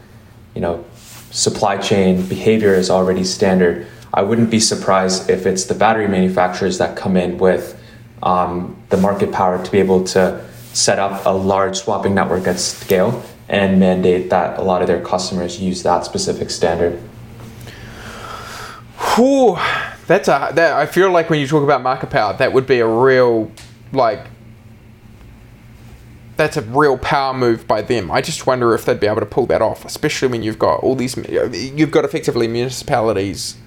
you 0.55 0.61
know 0.61 0.83
supply 1.31 1.77
chain 1.77 2.25
behavior 2.27 2.73
is 2.73 2.89
already 2.89 3.23
standard, 3.23 3.87
I 4.13 4.23
wouldn't 4.23 4.49
be 4.49 4.59
surprised 4.59 5.29
if 5.29 5.45
it's 5.45 5.65
the 5.65 5.75
battery 5.75 6.07
manufacturers 6.07 6.77
that 6.79 6.97
come 6.97 7.15
in 7.15 7.37
with 7.37 7.79
um, 8.23 8.75
the 8.89 8.97
market 8.97 9.31
power 9.31 9.63
to 9.63 9.71
be 9.71 9.79
able 9.79 10.03
to 10.05 10.45
set 10.73 10.99
up 10.99 11.25
a 11.25 11.29
large 11.29 11.77
swapping 11.77 12.13
network 12.13 12.47
at 12.47 12.59
scale 12.59 13.23
and 13.47 13.79
mandate 13.79 14.29
that 14.29 14.59
a 14.59 14.61
lot 14.61 14.81
of 14.81 14.87
their 14.87 15.01
customers 15.01 15.59
use 15.59 15.83
that 15.83 16.05
specific 16.05 16.49
standard. 16.49 16.99
Whew, 19.15 19.57
that's 20.07 20.27
a 20.27 20.51
that 20.53 20.73
I 20.73 20.85
feel 20.85 21.11
like 21.11 21.29
when 21.29 21.39
you 21.39 21.47
talk 21.47 21.63
about 21.63 21.81
market 21.81 22.09
power, 22.09 22.33
that 22.37 22.53
would 22.53 22.67
be 22.67 22.79
a 22.79 22.87
real 22.87 23.51
like 23.91 24.27
that's 26.35 26.57
a 26.57 26.61
real 26.61 26.97
power 26.97 27.33
move 27.33 27.67
by 27.67 27.81
them. 27.81 28.11
I 28.11 28.21
just 28.21 28.47
wonder 28.47 28.73
if 28.73 28.85
they'd 28.85 28.99
be 28.99 29.07
able 29.07 29.19
to 29.19 29.25
pull 29.25 29.45
that 29.47 29.61
off, 29.61 29.83
especially 29.83 30.29
when 30.29 30.43
you've 30.43 30.59
got 30.59 30.81
all 30.81 30.95
these 30.95 31.17
you've 31.17 31.91
got 31.91 32.05
effectively 32.05 32.47
municipalities 32.47 33.57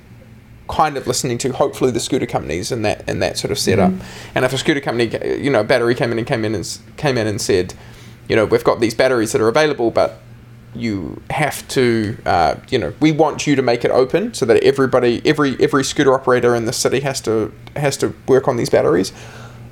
kind 0.69 0.97
of 0.97 1.07
listening 1.07 1.39
to 1.39 1.53
hopefully 1.53 1.91
the 1.91 2.01
scooter 2.01 2.27
companies 2.27 2.73
and 2.73 2.85
that 2.85 3.05
and 3.09 3.23
that 3.23 3.37
sort 3.39 3.51
of 3.51 3.59
setup. 3.59 3.91
Mm-hmm. 3.91 4.37
And 4.37 4.45
if 4.45 4.53
a 4.53 4.59
scooter 4.59 4.81
company, 4.81 5.11
you 5.43 5.51
know, 5.51 5.65
battery 5.65 5.95
came 5.95 6.13
in 6.13 6.19
and 6.19 6.27
came 6.27 6.45
in 6.45 6.55
and 6.55 6.79
came 6.97 7.19
in 7.19 7.27
and 7.27 7.41
said, 7.41 7.75
you 8.29 8.37
know, 8.37 8.45
we've 8.45 8.65
got 8.65 8.81
these 8.81 8.95
batteries 8.95 9.33
that 9.33 9.41
are 9.41 9.49
available, 9.49 9.91
but 9.91 10.21
you 10.75 11.21
have 11.31 11.67
to, 11.69 12.17
uh, 12.25 12.57
you 12.71 12.79
know, 12.79 12.95
we 13.01 13.13
want 13.13 13.47
you 13.47 13.55
to 13.57 13.63
make 13.63 13.85
it 13.85 13.91
open 13.91 14.33
so 14.33 14.47
that 14.47 14.63
everybody, 14.63 15.21
every 15.25 15.57
every 15.61 15.85
scooter 15.85 16.15
operator 16.15 16.55
in 16.55 16.65
the 16.65 16.73
city 16.73 17.01
has 17.01 17.21
to 17.23 17.53
has 17.77 17.97
to 17.99 18.15
work 18.27 18.49
on 18.49 18.57
these 18.57 18.71
batteries. 18.71 19.13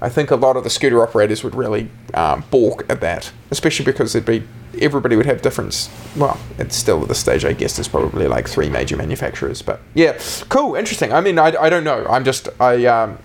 I 0.03 0.09
think 0.09 0.31
a 0.31 0.37
lot 0.37 0.57
of 0.57 0.65
the 0.65 0.71
scooter 0.71 1.03
operators 1.03 1.45
would 1.45 1.55
really 1.55 1.91
um, 2.15 2.45
balk 2.51 2.85
at 2.89 3.01
that, 3.03 3.33
especially 3.51 3.85
because 3.85 4.13
there'd 4.13 4.25
be 4.25 4.43
everybody 4.81 5.17
would 5.17 5.27
have 5.27 5.43
different. 5.43 5.89
Well, 6.17 6.39
it's 6.59 6.77
still 6.77 7.03
at 7.03 7.09
this 7.09 7.19
stage, 7.19 7.45
I 7.45 7.53
guess. 7.53 7.77
There's 7.77 7.89
probably 7.89 8.29
like 8.29 8.49
three 8.49 8.69
major 8.69 8.97
manufacturers, 8.97 9.63
but 9.63 9.81
yeah, 9.95 10.19
cool, 10.49 10.75
interesting. 10.75 11.13
I 11.13 11.21
mean, 11.21 11.39
I, 11.39 11.55
I 11.61 11.71
don't 11.71 11.85
know. 11.85 12.07
I'm 12.09 12.25
just 12.25 12.49
I 12.61 12.87
um, 12.87 13.19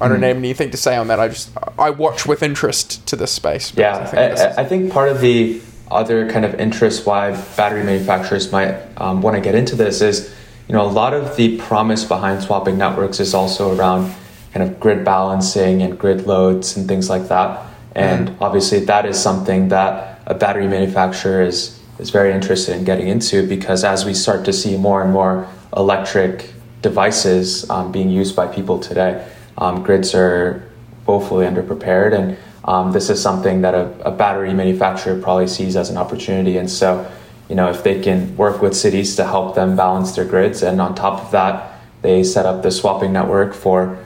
I 0.00 0.08
don't 0.08 0.20
mm. 0.20 0.28
have 0.28 0.36
anything 0.36 0.70
to 0.70 0.76
say 0.76 0.96
on 0.96 1.08
that. 1.08 1.20
I 1.20 1.28
just 1.28 1.50
I 1.78 1.90
watch 1.90 2.26
with 2.26 2.42
interest 2.42 3.06
to 3.08 3.16
this 3.16 3.32
space. 3.32 3.72
Yeah, 3.76 3.96
I 3.96 4.04
think, 4.04 4.38
I, 4.38 4.62
I 4.62 4.64
think, 4.64 4.92
part 4.92 5.08
of 5.08 5.20
the 5.20 5.60
other 5.90 6.28
kind 6.28 6.44
of 6.44 6.54
interest 6.60 7.06
why 7.06 7.30
battery 7.56 7.84
manufacturers 7.84 8.50
might 8.52 8.74
um, 8.96 9.22
want 9.22 9.36
to 9.36 9.40
get 9.40 9.54
into 9.54 9.76
this 9.76 10.00
is, 10.00 10.34
you 10.68 10.74
know, 10.74 10.82
a 10.82 10.90
lot 10.90 11.14
of 11.14 11.36
the 11.36 11.58
promise 11.58 12.04
behind 12.04 12.42
swapping 12.42 12.76
networks 12.76 13.20
is 13.20 13.34
also 13.34 13.76
around 13.76 14.12
kind 14.52 14.68
of 14.68 14.80
grid 14.80 15.04
balancing 15.04 15.82
and 15.82 15.98
grid 15.98 16.26
loads 16.26 16.76
and 16.76 16.88
things 16.88 17.08
like 17.08 17.28
that. 17.28 17.64
And 17.94 18.28
mm. 18.28 18.36
obviously, 18.40 18.80
that 18.86 19.06
is 19.06 19.20
something 19.20 19.68
that 19.68 20.15
a 20.26 20.34
battery 20.34 20.66
manufacturer 20.66 21.42
is 21.42 21.80
is 21.98 22.10
very 22.10 22.32
interested 22.32 22.76
in 22.76 22.84
getting 22.84 23.08
into 23.08 23.46
because 23.48 23.82
as 23.82 24.04
we 24.04 24.12
start 24.12 24.44
to 24.44 24.52
see 24.52 24.76
more 24.76 25.02
and 25.02 25.12
more 25.12 25.48
electric 25.76 26.52
devices 26.82 27.68
um, 27.70 27.90
being 27.90 28.10
used 28.10 28.36
by 28.36 28.46
people 28.46 28.78
today, 28.78 29.26
um, 29.56 29.82
grids 29.82 30.14
are 30.14 30.62
woefully 31.06 31.46
underprepared, 31.46 32.12
and 32.12 32.36
um, 32.64 32.92
this 32.92 33.08
is 33.08 33.22
something 33.22 33.62
that 33.62 33.74
a, 33.74 33.86
a, 34.04 34.10
battery 34.10 34.52
manufacturer 34.52 35.20
probably 35.20 35.46
sees 35.46 35.76
as 35.76 35.88
an 35.88 35.96
opportunity. 35.96 36.58
And 36.58 36.68
so, 36.68 37.10
you 37.48 37.54
know, 37.54 37.70
if 37.70 37.82
they 37.84 38.02
can 38.02 38.36
work 38.36 38.60
with 38.60 38.76
cities 38.76 39.14
to 39.16 39.24
help 39.24 39.54
them 39.54 39.76
balance 39.76 40.16
their 40.16 40.24
grids, 40.24 40.62
and 40.62 40.80
on 40.80 40.94
top 40.94 41.22
of 41.22 41.30
that, 41.30 41.80
they 42.02 42.24
set 42.24 42.44
up 42.44 42.62
the 42.62 42.70
swapping 42.70 43.12
network 43.12 43.54
for 43.54 44.04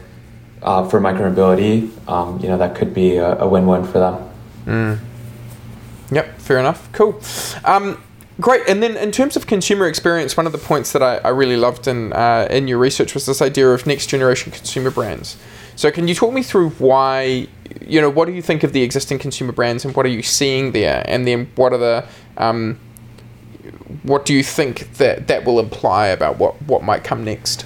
uh, 0.63 0.87
for 0.89 1.01
micromobility, 1.01 1.91
um, 2.07 2.39
you 2.41 2.49
know, 2.49 2.59
that 2.59 2.77
could 2.77 2.93
be 2.93 3.17
a, 3.17 3.39
a 3.39 3.49
win-win 3.49 3.83
for 3.85 3.99
them. 3.99 4.31
Mm. 4.67 5.10
Fair 6.51 6.59
enough. 6.59 6.91
Cool. 6.91 7.23
Um, 7.65 8.03
great. 8.41 8.69
And 8.69 8.83
then 8.83 8.97
in 8.97 9.13
terms 9.13 9.37
of 9.37 9.47
consumer 9.47 9.87
experience, 9.87 10.37
one 10.37 10.47
of 10.47 10.53
the 10.53 10.59
points 10.59 10.91
that 10.91 11.01
I, 11.01 11.19
I 11.19 11.29
really 11.29 11.57
loved 11.57 11.87
in 11.87 12.13
uh, 12.13 12.49
in 12.51 12.67
your 12.67 12.79
research 12.79 13.15
was 13.15 13.25
this 13.25 13.41
idea 13.41 13.69
of 13.69 13.87
next 13.87 14.09
generation 14.09 14.51
consumer 14.51 14.91
brands. 14.91 15.37
So 15.77 15.93
can 15.93 16.09
you 16.09 16.15
talk 16.17 16.35
me 16.35 16.43
through 16.43 16.71
why? 16.71 17.47
You 17.87 18.01
know, 18.01 18.11
what 18.11 18.27
do 18.27 18.33
you 18.33 18.43
think 18.43 18.65
of 18.65 18.73
the 18.73 18.83
existing 18.83 19.21
consumer 19.21 19.53
brands, 19.53 19.85
and 19.85 19.95
what 19.95 20.05
are 20.05 20.09
you 20.09 20.23
seeing 20.23 20.73
there? 20.73 21.05
And 21.07 21.25
then 21.25 21.49
what 21.55 21.73
are 21.73 21.79
the 21.79 22.05
um, 22.37 22.81
what 24.03 24.27
do 24.27 24.35
you 24.35 24.43
think 24.43 24.95
that 24.95 25.29
that 25.29 25.45
will 25.45 25.61
imply 25.61 26.09
about 26.09 26.39
what 26.39 26.61
what 26.63 26.83
might 26.83 27.05
come 27.05 27.23
next? 27.23 27.65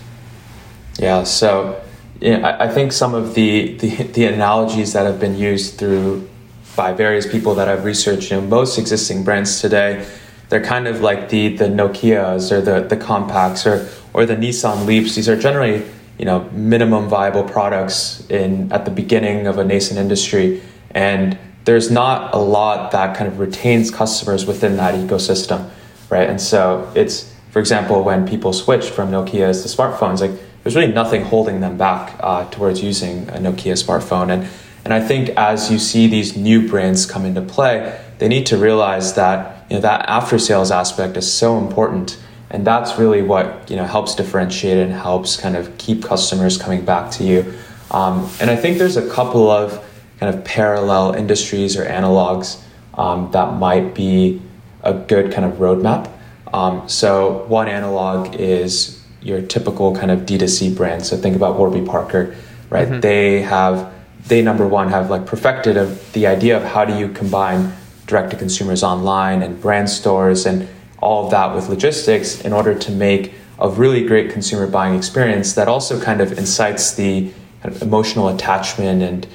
Yeah. 0.98 1.24
So. 1.24 1.80
Yeah, 2.20 2.46
I, 2.46 2.66
I 2.66 2.68
think 2.68 2.92
some 2.92 3.12
of 3.12 3.34
the, 3.34 3.76
the, 3.78 3.88
the 4.04 4.26
analogies 4.26 4.92
that 4.92 5.04
have 5.04 5.18
been 5.18 5.36
used 5.36 5.78
through 5.78 6.28
by 6.76 6.92
various 6.92 7.30
people 7.30 7.54
that 7.56 7.68
I've 7.68 7.84
researched, 7.84 8.30
you 8.30 8.40
know, 8.40 8.46
most 8.46 8.78
existing 8.78 9.24
brands 9.24 9.60
today, 9.60 10.06
they're 10.48 10.64
kind 10.64 10.86
of 10.86 11.00
like 11.00 11.28
the 11.30 11.56
the 11.56 11.66
Nokia's 11.66 12.52
or 12.52 12.60
the 12.60 12.80
the 12.80 12.96
Compaqs 12.96 13.66
or 13.66 13.88
or 14.12 14.26
the 14.26 14.36
Nissan 14.36 14.86
Leafs. 14.86 15.14
These 15.14 15.28
are 15.28 15.36
generally 15.36 15.84
you 16.18 16.24
know 16.24 16.48
minimum 16.52 17.08
viable 17.08 17.44
products 17.44 18.24
in 18.30 18.72
at 18.72 18.84
the 18.84 18.90
beginning 18.90 19.46
of 19.46 19.58
a 19.58 19.64
nascent 19.64 19.98
industry, 19.98 20.62
and 20.90 21.38
there's 21.64 21.90
not 21.90 22.34
a 22.34 22.38
lot 22.38 22.92
that 22.92 23.16
kind 23.16 23.26
of 23.26 23.38
retains 23.38 23.90
customers 23.90 24.44
within 24.46 24.76
that 24.76 24.94
ecosystem, 24.94 25.70
right? 26.10 26.28
And 26.28 26.40
so 26.40 26.90
it's 26.94 27.32
for 27.50 27.58
example 27.58 28.02
when 28.02 28.26
people 28.28 28.52
switch 28.52 28.90
from 28.90 29.10
Nokia's 29.10 29.62
to 29.62 29.68
smartphones, 29.68 30.20
like 30.20 30.38
there's 30.62 30.76
really 30.76 30.92
nothing 30.92 31.24
holding 31.24 31.60
them 31.60 31.76
back 31.76 32.16
uh, 32.20 32.48
towards 32.50 32.82
using 32.82 33.28
a 33.30 33.38
Nokia 33.38 33.76
smartphone 33.76 34.30
and 34.32 34.48
and 34.84 34.92
I 34.92 35.00
think 35.00 35.30
as 35.30 35.70
you 35.70 35.78
see 35.78 36.06
these 36.06 36.36
new 36.36 36.68
brands 36.68 37.06
come 37.06 37.24
into 37.24 37.40
play, 37.40 37.98
they 38.18 38.28
need 38.28 38.46
to 38.46 38.56
realize 38.56 39.14
that 39.14 39.66
you 39.70 39.76
know 39.76 39.80
that 39.80 40.08
after 40.08 40.38
sales 40.38 40.70
aspect 40.70 41.16
is 41.16 41.30
so 41.30 41.58
important. 41.58 42.20
And 42.50 42.64
that's 42.64 42.98
really 42.98 43.22
what 43.22 43.68
you 43.70 43.76
know 43.76 43.84
helps 43.84 44.14
differentiate 44.14 44.78
and 44.78 44.92
helps 44.92 45.36
kind 45.36 45.56
of 45.56 45.76
keep 45.78 46.04
customers 46.04 46.58
coming 46.58 46.84
back 46.84 47.10
to 47.12 47.24
you. 47.24 47.54
Um, 47.90 48.28
and 48.40 48.50
I 48.50 48.56
think 48.56 48.78
there's 48.78 48.96
a 48.96 49.08
couple 49.10 49.50
of 49.50 49.82
kind 50.20 50.34
of 50.34 50.44
parallel 50.44 51.14
industries 51.14 51.76
or 51.76 51.84
analogs 51.84 52.62
um, 52.94 53.30
that 53.32 53.54
might 53.54 53.94
be 53.94 54.40
a 54.82 54.92
good 54.92 55.32
kind 55.32 55.44
of 55.44 55.58
roadmap. 55.58 56.10
Um, 56.52 56.88
so 56.88 57.44
one 57.46 57.68
analog 57.68 58.34
is 58.36 59.02
your 59.20 59.42
typical 59.42 59.96
kind 59.96 60.10
of 60.10 60.20
D2C 60.20 60.76
brand. 60.76 61.04
So 61.04 61.16
think 61.16 61.34
about 61.34 61.58
Warby 61.58 61.86
Parker, 61.86 62.36
right? 62.70 62.86
Mm-hmm. 62.86 63.00
They 63.00 63.42
have 63.42 63.92
they 64.26 64.42
number 64.42 64.66
one 64.66 64.88
have 64.88 65.10
like 65.10 65.26
perfected 65.26 65.76
of 65.76 66.12
the 66.12 66.26
idea 66.26 66.56
of 66.56 66.62
how 66.62 66.84
do 66.84 66.96
you 66.96 67.08
combine 67.08 67.72
direct 68.06 68.30
to 68.30 68.36
consumers 68.36 68.82
online 68.82 69.42
and 69.42 69.60
brand 69.60 69.88
stores 69.88 70.46
and 70.46 70.68
all 71.00 71.26
of 71.26 71.30
that 71.30 71.54
with 71.54 71.68
logistics 71.68 72.40
in 72.42 72.52
order 72.52 72.74
to 72.74 72.90
make 72.90 73.34
a 73.58 73.68
really 73.68 74.04
great 74.06 74.30
consumer 74.30 74.66
buying 74.66 74.94
experience 74.94 75.54
that 75.54 75.68
also 75.68 76.00
kind 76.00 76.20
of 76.20 76.38
incites 76.38 76.94
the 76.94 77.32
kind 77.62 77.74
of 77.74 77.82
emotional 77.82 78.28
attachment 78.28 79.02
and 79.02 79.26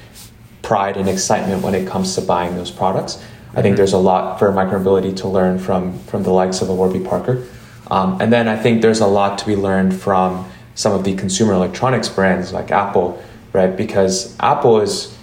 pride 0.62 0.96
and 0.96 1.08
excitement 1.08 1.62
when 1.62 1.74
it 1.74 1.86
comes 1.86 2.14
to 2.14 2.20
buying 2.20 2.54
those 2.54 2.70
products. 2.70 3.14
Mm-hmm. 3.14 3.58
I 3.58 3.62
think 3.62 3.72
mm-hmm. 3.72 3.76
there's 3.76 3.92
a 3.92 3.98
lot 3.98 4.38
for 4.38 4.52
micromobility 4.52 5.16
to 5.16 5.28
learn 5.28 5.58
from 5.58 5.98
from 6.00 6.22
the 6.22 6.30
likes 6.30 6.60
of 6.62 6.68
a 6.68 6.74
Warby 6.74 7.00
Parker. 7.00 7.46
Um, 7.90 8.20
and 8.20 8.32
then 8.32 8.46
I 8.46 8.56
think 8.56 8.82
there's 8.82 9.00
a 9.00 9.06
lot 9.06 9.38
to 9.38 9.46
be 9.46 9.56
learned 9.56 10.00
from 10.00 10.48
some 10.74 10.92
of 10.92 11.02
the 11.02 11.16
consumer 11.16 11.54
electronics 11.54 12.08
brands 12.08 12.52
like 12.52 12.70
Apple 12.70 13.22
right? 13.52 13.76
Because 13.76 14.36
Apple 14.40 14.80
is 14.80 15.16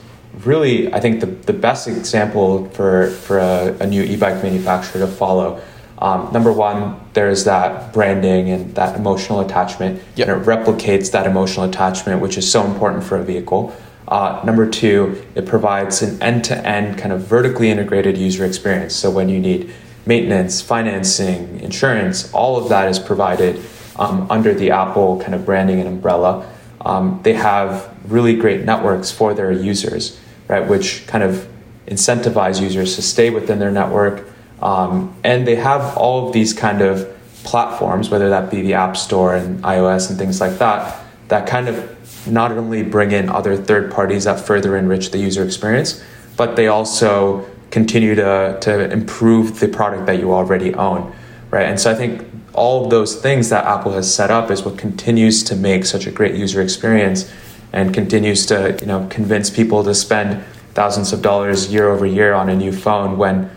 really, 0.43 0.93
I 0.93 0.99
think, 0.99 1.19
the, 1.19 1.25
the 1.25 1.53
best 1.53 1.87
example 1.87 2.69
for, 2.69 3.07
for 3.11 3.39
a, 3.39 3.75
a 3.79 3.87
new 3.87 4.03
e 4.03 4.15
bike 4.15 4.43
manufacturer 4.43 5.01
to 5.01 5.07
follow. 5.07 5.61
Um, 5.99 6.31
number 6.31 6.51
one, 6.51 6.99
there's 7.13 7.45
that 7.45 7.91
branding 7.91 8.49
and 8.51 8.75
that 8.75 8.95
emotional 8.95 9.39
attachment, 9.39 10.01
yep. 10.15 10.27
and 10.27 10.41
it 10.41 10.45
replicates 10.45 11.11
that 11.11 11.25
emotional 11.25 11.67
attachment, 11.67 12.21
which 12.21 12.37
is 12.37 12.49
so 12.49 12.63
important 12.65 13.03
for 13.03 13.17
a 13.17 13.23
vehicle. 13.23 13.75
Uh, 14.07 14.39
number 14.45 14.69
two, 14.69 15.25
it 15.35 15.45
provides 15.45 16.01
an 16.01 16.21
end 16.21 16.43
to 16.45 16.55
end 16.65 16.97
kind 16.97 17.11
of 17.11 17.21
vertically 17.21 17.69
integrated 17.69 18.17
user 18.17 18.45
experience. 18.45 18.95
So 18.95 19.09
when 19.09 19.27
you 19.27 19.39
need 19.39 19.73
maintenance, 20.05 20.61
financing, 20.61 21.59
insurance, 21.59 22.31
all 22.31 22.57
of 22.57 22.69
that 22.69 22.87
is 22.89 22.99
provided 22.99 23.61
um, 23.97 24.27
under 24.29 24.53
the 24.53 24.71
Apple 24.71 25.19
kind 25.19 25.35
of 25.35 25.45
branding 25.45 25.79
and 25.79 25.89
umbrella. 25.89 26.49
Um, 26.87 27.19
they 27.23 27.33
have 27.33 27.93
really 28.09 28.33
great 28.37 28.63
networks 28.63 29.11
for 29.11 29.33
their 29.33 29.51
users, 29.51 30.17
right, 30.47 30.65
which 30.65 31.05
kind 31.05 31.21
of 31.21 31.45
incentivize 31.85 32.61
users 32.61 32.95
to 32.95 33.01
stay 33.01 33.29
within 33.29 33.59
their 33.59 33.71
network. 33.71 34.25
Um, 34.61 35.13
and 35.21 35.45
they 35.45 35.57
have 35.57 35.97
all 35.97 36.27
of 36.27 36.33
these 36.33 36.53
kind 36.53 36.81
of 36.81 37.13
platforms, 37.43 38.09
whether 38.09 38.29
that 38.29 38.49
be 38.49 38.61
the 38.61 38.73
App 38.75 38.95
Store 38.95 39.35
and 39.35 39.61
iOS 39.65 40.09
and 40.09 40.17
things 40.17 40.39
like 40.39 40.59
that, 40.59 41.03
that 41.27 41.45
kind 41.45 41.67
of 41.67 42.25
not 42.25 42.53
only 42.53 42.83
bring 42.83 43.11
in 43.11 43.27
other 43.27 43.57
third 43.57 43.91
parties 43.91 44.23
that 44.23 44.39
further 44.39 44.77
enrich 44.77 45.11
the 45.11 45.17
user 45.17 45.43
experience, 45.43 46.01
but 46.37 46.55
they 46.55 46.67
also 46.67 47.45
continue 47.69 48.15
to, 48.15 48.57
to 48.61 48.91
improve 48.91 49.59
the 49.59 49.67
product 49.67 50.05
that 50.05 50.19
you 50.19 50.33
already 50.33 50.73
own, 50.73 51.13
right? 51.51 51.65
And 51.65 51.77
so 51.77 51.91
I 51.91 51.95
think 51.95 52.25
all 52.57 52.83
of 52.83 52.89
those 52.89 53.15
things 53.15 53.49
that 53.49 53.65
Apple 53.65 53.93
has 53.93 54.13
set 54.13 54.31
up 54.31 54.49
is 54.49 54.63
what 54.63 54.77
continues 54.77 55.43
to 55.43 55.55
make 55.55 55.85
such 55.85 56.07
a 56.07 56.11
great 56.11 56.35
user 56.35 56.59
experience 56.61 57.31
and 57.71 57.93
continues 57.93 58.45
to, 58.47 58.77
you 58.81 58.87
know, 58.87 59.07
convince 59.09 59.49
people 59.49 59.83
to 59.83 59.93
spend 59.93 60.43
thousands 60.73 61.13
of 61.13 61.21
dollars 61.21 61.71
year 61.71 61.89
over 61.89 62.05
year 62.05 62.33
on 62.33 62.49
a 62.49 62.55
new 62.55 62.71
phone 62.71 63.17
when 63.17 63.49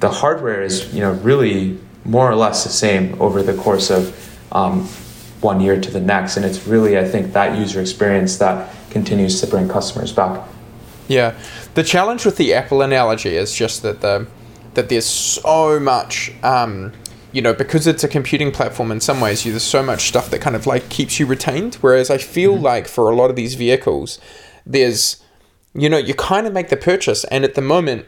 the 0.00 0.08
hardware 0.08 0.62
is, 0.62 0.92
you 0.94 1.00
know, 1.00 1.12
really 1.12 1.78
more 2.04 2.30
or 2.30 2.34
less 2.34 2.64
the 2.64 2.70
same 2.70 3.20
over 3.20 3.42
the 3.42 3.54
course 3.54 3.90
of 3.90 4.14
um, 4.52 4.84
one 5.42 5.60
year 5.60 5.78
to 5.78 5.90
the 5.90 6.00
next. 6.00 6.36
And 6.36 6.46
it's 6.46 6.66
really, 6.66 6.98
I 6.98 7.04
think, 7.04 7.34
that 7.34 7.58
user 7.58 7.80
experience 7.80 8.38
that 8.38 8.74
continues 8.90 9.40
to 9.42 9.46
bring 9.46 9.68
customers 9.68 10.12
back. 10.12 10.46
Yeah, 11.08 11.38
the 11.74 11.82
challenge 11.82 12.24
with 12.24 12.36
the 12.36 12.54
Apple 12.54 12.80
analogy 12.82 13.36
is 13.36 13.54
just 13.54 13.82
that 13.82 14.00
the 14.00 14.26
that 14.74 14.88
there's 14.88 15.06
so 15.06 15.78
much. 15.78 16.32
Um, 16.42 16.92
you 17.36 17.42
know, 17.42 17.52
because 17.52 17.86
it's 17.86 18.02
a 18.02 18.08
computing 18.08 18.50
platform 18.50 18.90
in 18.90 18.98
some 18.98 19.20
ways, 19.20 19.44
you, 19.44 19.52
there's 19.52 19.62
so 19.62 19.82
much 19.82 20.08
stuff 20.08 20.30
that 20.30 20.40
kind 20.40 20.56
of 20.56 20.66
like 20.66 20.88
keeps 20.88 21.20
you 21.20 21.26
retained. 21.26 21.74
Whereas 21.82 22.08
I 22.08 22.16
feel 22.16 22.54
mm-hmm. 22.54 22.64
like 22.64 22.88
for 22.88 23.10
a 23.10 23.14
lot 23.14 23.28
of 23.28 23.36
these 23.36 23.56
vehicles, 23.56 24.18
there's, 24.64 25.22
you 25.74 25.90
know, 25.90 25.98
you 25.98 26.14
kind 26.14 26.46
of 26.46 26.54
make 26.54 26.70
the 26.70 26.78
purchase, 26.78 27.24
and 27.24 27.44
at 27.44 27.54
the 27.54 27.60
moment, 27.60 28.06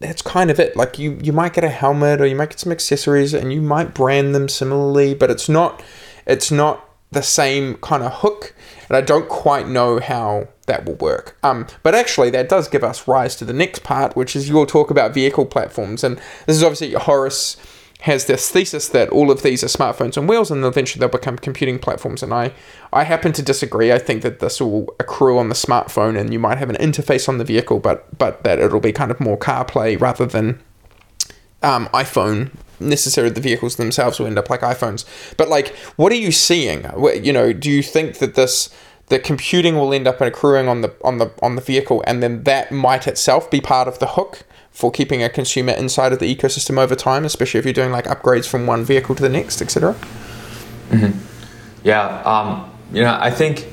that's 0.00 0.22
kind 0.22 0.50
of 0.50 0.58
it. 0.58 0.74
Like 0.74 0.98
you, 0.98 1.16
you 1.22 1.32
might 1.32 1.52
get 1.52 1.62
a 1.62 1.68
helmet 1.68 2.20
or 2.20 2.26
you 2.26 2.34
might 2.34 2.50
get 2.50 2.58
some 2.58 2.72
accessories, 2.72 3.32
and 3.32 3.52
you 3.52 3.62
might 3.62 3.94
brand 3.94 4.34
them 4.34 4.48
similarly, 4.48 5.14
but 5.14 5.30
it's 5.30 5.48
not 5.48 5.80
it's 6.26 6.50
not 6.50 6.84
the 7.12 7.22
same 7.22 7.76
kind 7.76 8.02
of 8.02 8.12
hook, 8.12 8.56
and 8.88 8.96
I 8.96 9.02
don't 9.02 9.28
quite 9.28 9.68
know 9.68 10.00
how 10.00 10.48
that 10.66 10.84
will 10.84 10.96
work. 10.96 11.38
Um, 11.44 11.68
but 11.84 11.94
actually, 11.94 12.30
that 12.30 12.48
does 12.48 12.66
give 12.66 12.82
us 12.82 13.06
rise 13.06 13.36
to 13.36 13.44
the 13.44 13.52
next 13.52 13.84
part, 13.84 14.16
which 14.16 14.34
is 14.34 14.48
you'll 14.48 14.66
talk 14.66 14.90
about 14.90 15.14
vehicle 15.14 15.46
platforms, 15.46 16.02
and 16.02 16.16
this 16.46 16.56
is 16.56 16.64
obviously 16.64 16.90
Horace 16.94 17.56
has 18.04 18.26
this 18.26 18.50
thesis 18.50 18.88
that 18.90 19.08
all 19.08 19.30
of 19.30 19.42
these 19.42 19.64
are 19.64 19.66
smartphones 19.66 20.18
on 20.18 20.26
wheels 20.26 20.50
and 20.50 20.62
eventually 20.62 21.00
they'll 21.00 21.08
become 21.08 21.38
computing 21.38 21.78
platforms 21.78 22.22
and 22.22 22.34
I, 22.34 22.52
I 22.92 23.04
happen 23.04 23.32
to 23.32 23.42
disagree. 23.42 23.92
I 23.92 23.98
think 23.98 24.22
that 24.22 24.40
this 24.40 24.60
will 24.60 24.94
accrue 25.00 25.38
on 25.38 25.48
the 25.48 25.54
smartphone 25.54 26.18
and 26.18 26.30
you 26.30 26.38
might 26.38 26.58
have 26.58 26.68
an 26.68 26.76
interface 26.76 27.30
on 27.30 27.38
the 27.38 27.44
vehicle 27.44 27.80
but 27.80 28.06
but 28.18 28.44
that 28.44 28.58
it'll 28.58 28.78
be 28.78 28.92
kind 28.92 29.10
of 29.10 29.20
more 29.20 29.38
CarPlay 29.38 29.98
rather 29.98 30.26
than 30.26 30.60
um, 31.62 31.86
iPhone 31.94 32.50
necessarily 32.78 33.32
the 33.32 33.40
vehicles 33.40 33.76
themselves 33.76 34.18
will 34.18 34.26
end 34.26 34.38
up 34.38 34.50
like 34.50 34.60
iPhones. 34.60 35.06
But 35.38 35.48
like, 35.48 35.68
what 35.96 36.12
are 36.12 36.16
you 36.16 36.30
seeing? 36.30 36.84
You 37.22 37.32
know, 37.32 37.54
do 37.54 37.70
you 37.70 37.82
think 37.82 38.18
that 38.18 38.34
this 38.34 38.68
the 39.08 39.18
computing 39.18 39.76
will 39.76 39.94
end 39.94 40.06
up 40.06 40.20
accruing 40.20 40.68
on 40.68 40.80
the 40.82 40.94
on 41.02 41.18
the 41.18 41.32
on 41.42 41.56
the 41.56 41.62
vehicle, 41.62 42.02
and 42.06 42.22
then 42.22 42.44
that 42.44 42.70
might 42.70 43.06
itself 43.06 43.50
be 43.50 43.60
part 43.60 43.88
of 43.88 43.98
the 43.98 44.08
hook 44.08 44.44
for 44.74 44.90
keeping 44.90 45.22
a 45.22 45.30
consumer 45.30 45.72
inside 45.72 46.12
of 46.12 46.18
the 46.18 46.36
ecosystem 46.36 46.78
over 46.78 46.94
time, 46.94 47.24
especially 47.24 47.58
if 47.58 47.64
you're 47.64 47.72
doing 47.72 47.92
like 47.92 48.04
upgrades 48.04 48.46
from 48.46 48.66
one 48.66 48.84
vehicle 48.84 49.14
to 49.14 49.22
the 49.22 49.28
next, 49.30 49.62
etc. 49.62 49.94
Mm-hmm. 50.90 51.18
Yeah, 51.84 52.20
um, 52.22 52.70
you 52.92 53.02
know, 53.02 53.16
I 53.18 53.30
think 53.30 53.72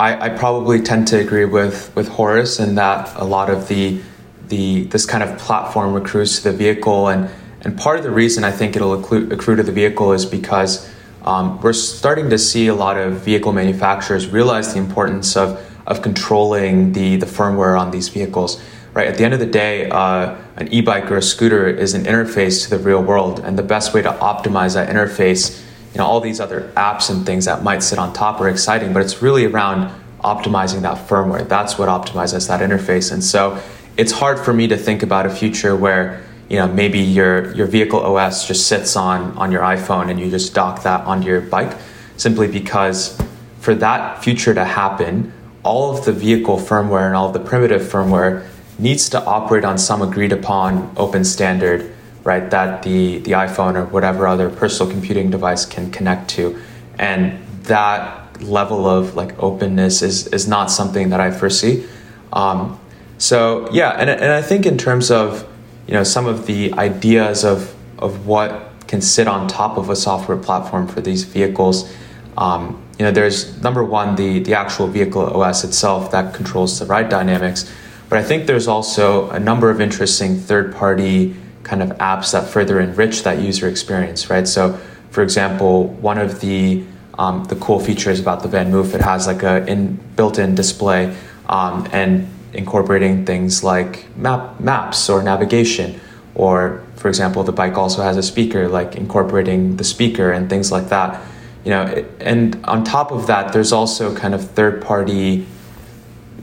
I, 0.00 0.26
I 0.26 0.28
probably 0.30 0.80
tend 0.80 1.06
to 1.08 1.18
agree 1.18 1.44
with 1.44 1.94
with 1.94 2.08
Horace 2.08 2.58
in 2.58 2.74
that 2.74 3.12
a 3.16 3.24
lot 3.24 3.50
of 3.50 3.68
the 3.68 4.00
the 4.48 4.84
this 4.84 5.06
kind 5.06 5.22
of 5.22 5.38
platform 5.38 5.94
accrues 5.94 6.40
to 6.40 6.50
the 6.50 6.56
vehicle 6.56 7.08
and 7.08 7.30
and 7.64 7.78
part 7.78 7.98
of 7.98 8.04
the 8.04 8.10
reason 8.10 8.44
I 8.44 8.50
think 8.50 8.76
it'll 8.76 8.92
accrue, 8.92 9.30
accrue 9.30 9.56
to 9.56 9.62
the 9.62 9.72
vehicle 9.72 10.12
is 10.12 10.26
because 10.26 10.90
um, 11.22 11.58
we're 11.62 11.72
starting 11.72 12.28
to 12.30 12.38
see 12.38 12.66
a 12.66 12.74
lot 12.74 12.98
of 12.98 13.14
vehicle 13.14 13.52
manufacturers 13.52 14.28
realize 14.28 14.74
the 14.74 14.78
importance 14.78 15.36
of, 15.36 15.58
of 15.86 16.02
controlling 16.02 16.92
the, 16.92 17.16
the 17.16 17.24
firmware 17.26 17.80
on 17.80 17.90
these 17.90 18.10
vehicles. 18.10 18.62
Right 18.94 19.08
at 19.08 19.18
the 19.18 19.24
end 19.24 19.34
of 19.34 19.40
the 19.40 19.46
day, 19.46 19.90
uh, 19.90 20.36
an 20.54 20.68
e-bike 20.68 21.10
or 21.10 21.16
a 21.16 21.22
scooter 21.22 21.66
is 21.66 21.94
an 21.94 22.04
interface 22.04 22.62
to 22.62 22.70
the 22.70 22.78
real 22.78 23.02
world, 23.02 23.40
and 23.40 23.58
the 23.58 23.62
best 23.64 23.92
way 23.92 24.02
to 24.02 24.10
optimize 24.10 24.74
that 24.74 24.88
interface, 24.88 25.60
you 25.92 25.98
know, 25.98 26.06
all 26.06 26.20
these 26.20 26.38
other 26.38 26.72
apps 26.76 27.10
and 27.10 27.26
things 27.26 27.44
that 27.46 27.64
might 27.64 27.82
sit 27.82 27.98
on 27.98 28.12
top 28.12 28.40
are 28.40 28.48
exciting, 28.48 28.92
but 28.92 29.02
it's 29.02 29.20
really 29.20 29.46
around 29.46 29.90
optimizing 30.20 30.82
that 30.82 31.08
firmware. 31.08 31.46
That's 31.48 31.76
what 31.76 31.88
optimizes 31.88 32.46
that 32.46 32.60
interface, 32.60 33.12
and 33.12 33.22
so 33.22 33.60
it's 33.96 34.12
hard 34.12 34.38
for 34.38 34.52
me 34.52 34.68
to 34.68 34.76
think 34.76 35.02
about 35.02 35.26
a 35.26 35.30
future 35.30 35.74
where 35.74 36.22
you 36.48 36.56
know 36.56 36.68
maybe 36.68 37.00
your 37.00 37.52
your 37.54 37.66
vehicle 37.66 37.98
OS 37.98 38.46
just 38.46 38.68
sits 38.68 38.94
on 38.94 39.36
on 39.36 39.50
your 39.50 39.62
iPhone 39.62 40.08
and 40.10 40.20
you 40.20 40.30
just 40.30 40.54
dock 40.54 40.82
that 40.82 41.04
onto 41.06 41.26
your 41.26 41.40
bike 41.40 41.76
simply 42.16 42.46
because 42.46 43.20
for 43.60 43.74
that 43.74 44.22
future 44.22 44.52
to 44.52 44.64
happen 44.64 45.32
all 45.62 45.96
of 45.96 46.04
the 46.04 46.12
vehicle 46.12 46.58
firmware 46.58 47.06
and 47.06 47.16
all 47.16 47.28
of 47.28 47.32
the 47.32 47.40
primitive 47.40 47.82
firmware 47.82 48.46
needs 48.78 49.08
to 49.08 49.24
operate 49.24 49.64
on 49.64 49.78
some 49.78 50.02
agreed 50.02 50.32
upon 50.32 50.92
open 50.96 51.24
standard 51.24 51.92
right 52.24 52.50
that 52.50 52.82
the 52.82 53.18
the 53.18 53.32
iPhone 53.32 53.76
or 53.76 53.84
whatever 53.86 54.26
other 54.26 54.48
personal 54.50 54.90
computing 54.90 55.30
device 55.30 55.64
can 55.64 55.90
connect 55.90 56.28
to 56.30 56.60
and 56.98 57.38
that 57.64 58.20
level 58.42 58.86
of 58.86 59.14
like 59.14 59.40
openness 59.42 60.02
is 60.02 60.26
is 60.28 60.48
not 60.48 60.70
something 60.70 61.10
that 61.10 61.20
I 61.20 61.30
foresee 61.30 61.86
um, 62.32 62.78
so 63.18 63.68
yeah 63.72 63.90
and, 63.90 64.10
and 64.10 64.32
I 64.32 64.42
think 64.42 64.66
in 64.66 64.76
terms 64.76 65.10
of 65.10 65.48
you 65.86 65.94
know 65.94 66.04
some 66.04 66.26
of 66.26 66.46
the 66.46 66.72
ideas 66.74 67.44
of 67.44 67.74
of 67.98 68.26
what 68.26 68.70
can 68.86 69.00
sit 69.00 69.26
on 69.26 69.48
top 69.48 69.76
of 69.76 69.90
a 69.90 69.96
software 69.96 70.36
platform 70.36 70.86
for 70.86 71.00
these 71.00 71.24
vehicles. 71.24 71.92
Um, 72.36 72.82
you 72.98 73.04
know, 73.04 73.10
there's 73.10 73.60
number 73.62 73.82
one 73.84 74.16
the 74.16 74.40
the 74.40 74.54
actual 74.54 74.86
vehicle 74.86 75.22
OS 75.22 75.64
itself 75.64 76.10
that 76.12 76.34
controls 76.34 76.78
the 76.78 76.86
ride 76.86 77.08
dynamics, 77.08 77.70
but 78.14 78.22
I 78.22 78.26
think 78.26 78.46
there's 78.46 78.68
also 78.68 79.28
a 79.30 79.40
number 79.40 79.70
of 79.70 79.80
interesting 79.80 80.36
third 80.36 80.72
party 80.72 81.34
kind 81.64 81.82
of 81.82 81.88
apps 81.98 82.30
that 82.30 82.48
further 82.48 82.78
enrich 82.78 83.24
that 83.24 83.40
user 83.40 83.66
experience, 83.66 84.30
right? 84.30 84.46
So, 84.46 84.78
for 85.10 85.24
example, 85.24 85.88
one 85.88 86.18
of 86.18 86.40
the 86.40 86.84
um, 87.18 87.42
the 87.46 87.56
cool 87.56 87.80
features 87.80 88.20
about 88.20 88.44
the 88.44 88.48
VanMoof, 88.48 88.94
it 88.94 89.00
has 89.00 89.26
like 89.26 89.42
a 89.42 89.66
in 89.66 89.96
built-in 90.14 90.54
display, 90.54 91.12
um, 91.48 91.88
and 91.90 92.28
incorporating 92.52 93.26
things 93.26 93.64
like 93.64 94.06
map 94.16 94.60
maps 94.60 95.10
or 95.10 95.20
navigation 95.20 96.00
or 96.36 96.84
for 96.94 97.08
example 97.08 97.42
the 97.42 97.50
bike 97.50 97.76
also 97.76 98.00
has 98.00 98.16
a 98.16 98.22
speaker 98.22 98.68
like 98.68 98.94
incorporating 98.94 99.76
the 99.76 99.82
speaker 99.82 100.30
and 100.30 100.48
things 100.48 100.70
like 100.70 100.88
that 100.88 101.20
you 101.64 101.70
know 101.70 101.82
and 102.20 102.64
on 102.66 102.84
top 102.84 103.10
of 103.10 103.26
that 103.26 103.52
there's 103.52 103.72
also 103.72 104.14
kind 104.14 104.34
of 104.34 104.50
third 104.50 104.80
party 104.80 105.44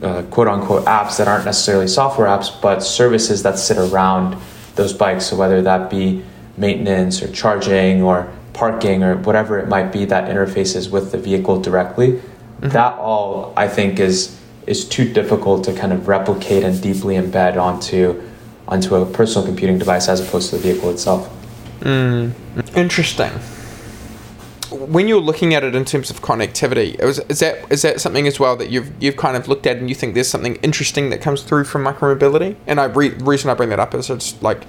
uh, 0.02 0.22
quote 0.30 0.48
unquote 0.48 0.84
apps 0.84 1.18
that 1.18 1.28
aren't 1.28 1.44
necessarily 1.44 1.88
software 1.88 2.26
apps 2.26 2.60
but 2.60 2.80
services 2.80 3.42
that 3.42 3.58
sit 3.58 3.78
around 3.78 4.36
those 4.74 4.92
bikes 4.92 5.26
so 5.26 5.36
whether 5.36 5.62
that 5.62 5.90
be 5.90 6.22
maintenance 6.56 7.22
or 7.22 7.30
charging 7.32 8.02
or 8.02 8.30
parking 8.52 9.02
or 9.02 9.16
whatever 9.18 9.58
it 9.58 9.68
might 9.68 9.92
be 9.92 10.04
that 10.04 10.28
interfaces 10.28 10.90
with 10.90 11.12
the 11.12 11.18
vehicle 11.18 11.60
directly 11.60 12.12
mm-hmm. 12.12 12.68
that 12.68 12.94
all 12.98 13.52
i 13.56 13.66
think 13.66 13.98
is 13.98 14.38
is 14.66 14.88
too 14.88 15.12
difficult 15.12 15.64
to 15.64 15.72
kind 15.72 15.92
of 15.92 16.08
replicate 16.08 16.62
and 16.62 16.80
deeply 16.82 17.16
embed 17.16 17.56
onto 17.56 18.22
onto 18.68 18.94
a 18.94 19.04
personal 19.06 19.46
computing 19.46 19.78
device 19.78 20.08
as 20.08 20.20
opposed 20.20 20.50
to 20.50 20.56
the 20.56 20.62
vehicle 20.62 20.90
itself. 20.90 21.28
Mm, 21.80 22.32
interesting. 22.76 23.32
When 24.72 25.08
you're 25.08 25.20
looking 25.20 25.54
at 25.54 25.64
it 25.64 25.74
in 25.74 25.84
terms 25.84 26.10
of 26.10 26.22
connectivity, 26.22 26.98
is, 27.00 27.18
is 27.28 27.40
that 27.40 27.70
is 27.70 27.82
that 27.82 28.00
something 28.00 28.26
as 28.26 28.40
well 28.40 28.56
that 28.56 28.70
you've 28.70 28.90
you've 29.02 29.16
kind 29.16 29.36
of 29.36 29.48
looked 29.48 29.66
at 29.66 29.76
and 29.76 29.88
you 29.88 29.94
think 29.94 30.14
there's 30.14 30.28
something 30.28 30.56
interesting 30.56 31.10
that 31.10 31.20
comes 31.20 31.42
through 31.42 31.64
from 31.64 31.84
micromobility? 31.84 32.56
And 32.66 32.80
I 32.80 32.84
re- 32.84 33.10
reason 33.10 33.50
I 33.50 33.54
bring 33.54 33.68
that 33.70 33.80
up 33.80 33.94
is 33.94 34.08
it's 34.10 34.40
like 34.42 34.64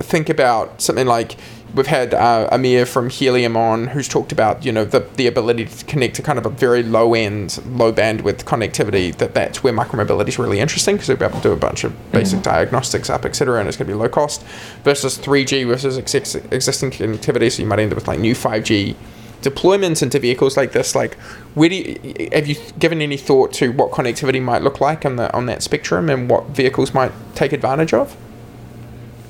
think 0.00 0.28
about 0.28 0.80
something 0.80 1.06
like 1.06 1.36
we've 1.74 1.86
had 1.86 2.14
uh, 2.14 2.48
Amir 2.50 2.86
from 2.86 3.10
Helium 3.10 3.56
on 3.56 3.88
who's 3.88 4.08
talked 4.08 4.32
about 4.32 4.64
you 4.64 4.72
know 4.72 4.84
the, 4.84 5.00
the 5.16 5.26
ability 5.26 5.66
to 5.66 5.84
connect 5.84 6.16
to 6.16 6.22
kind 6.22 6.38
of 6.38 6.46
a 6.46 6.50
very 6.50 6.82
low 6.82 7.14
end 7.14 7.60
low 7.66 7.92
bandwidth 7.92 8.44
connectivity 8.44 9.14
that 9.16 9.34
that's 9.34 9.62
where 9.62 9.72
micromobility 9.72 10.28
is 10.28 10.38
really 10.38 10.60
interesting 10.60 10.96
because 10.96 11.08
we'll 11.08 11.18
be 11.18 11.24
able 11.24 11.36
to 11.36 11.42
do 11.42 11.52
a 11.52 11.56
bunch 11.56 11.84
of 11.84 12.12
basic 12.12 12.40
mm. 12.40 12.44
diagnostics 12.44 13.10
up 13.10 13.24
etc 13.24 13.58
and 13.60 13.68
it's 13.68 13.76
going 13.76 13.86
to 13.86 13.92
be 13.92 13.98
low 13.98 14.08
cost 14.08 14.42
versus 14.84 15.18
3G 15.18 15.66
versus 15.66 15.98
ex- 15.98 16.34
existing 16.34 16.90
connectivity 16.90 17.50
so 17.50 17.62
you 17.62 17.68
might 17.68 17.78
end 17.78 17.92
up 17.92 17.96
with 17.96 18.08
like 18.08 18.18
new 18.18 18.34
5G 18.34 18.96
deployments 19.42 20.02
into 20.02 20.18
vehicles 20.18 20.56
like 20.56 20.72
this, 20.72 20.94
like 20.94 21.14
where 21.54 21.68
do 21.68 21.76
you, 21.76 22.28
have 22.32 22.46
you 22.46 22.56
given 22.78 23.00
any 23.00 23.16
thought 23.16 23.52
to 23.54 23.72
what 23.72 23.90
connectivity 23.90 24.42
might 24.42 24.62
look 24.62 24.80
like 24.80 25.04
on 25.04 25.16
the 25.16 25.32
on 25.34 25.46
that 25.46 25.62
spectrum 25.62 26.10
and 26.10 26.28
what 26.28 26.46
vehicles 26.48 26.92
might 26.94 27.12
take 27.34 27.52
advantage 27.52 27.94
of? 27.94 28.16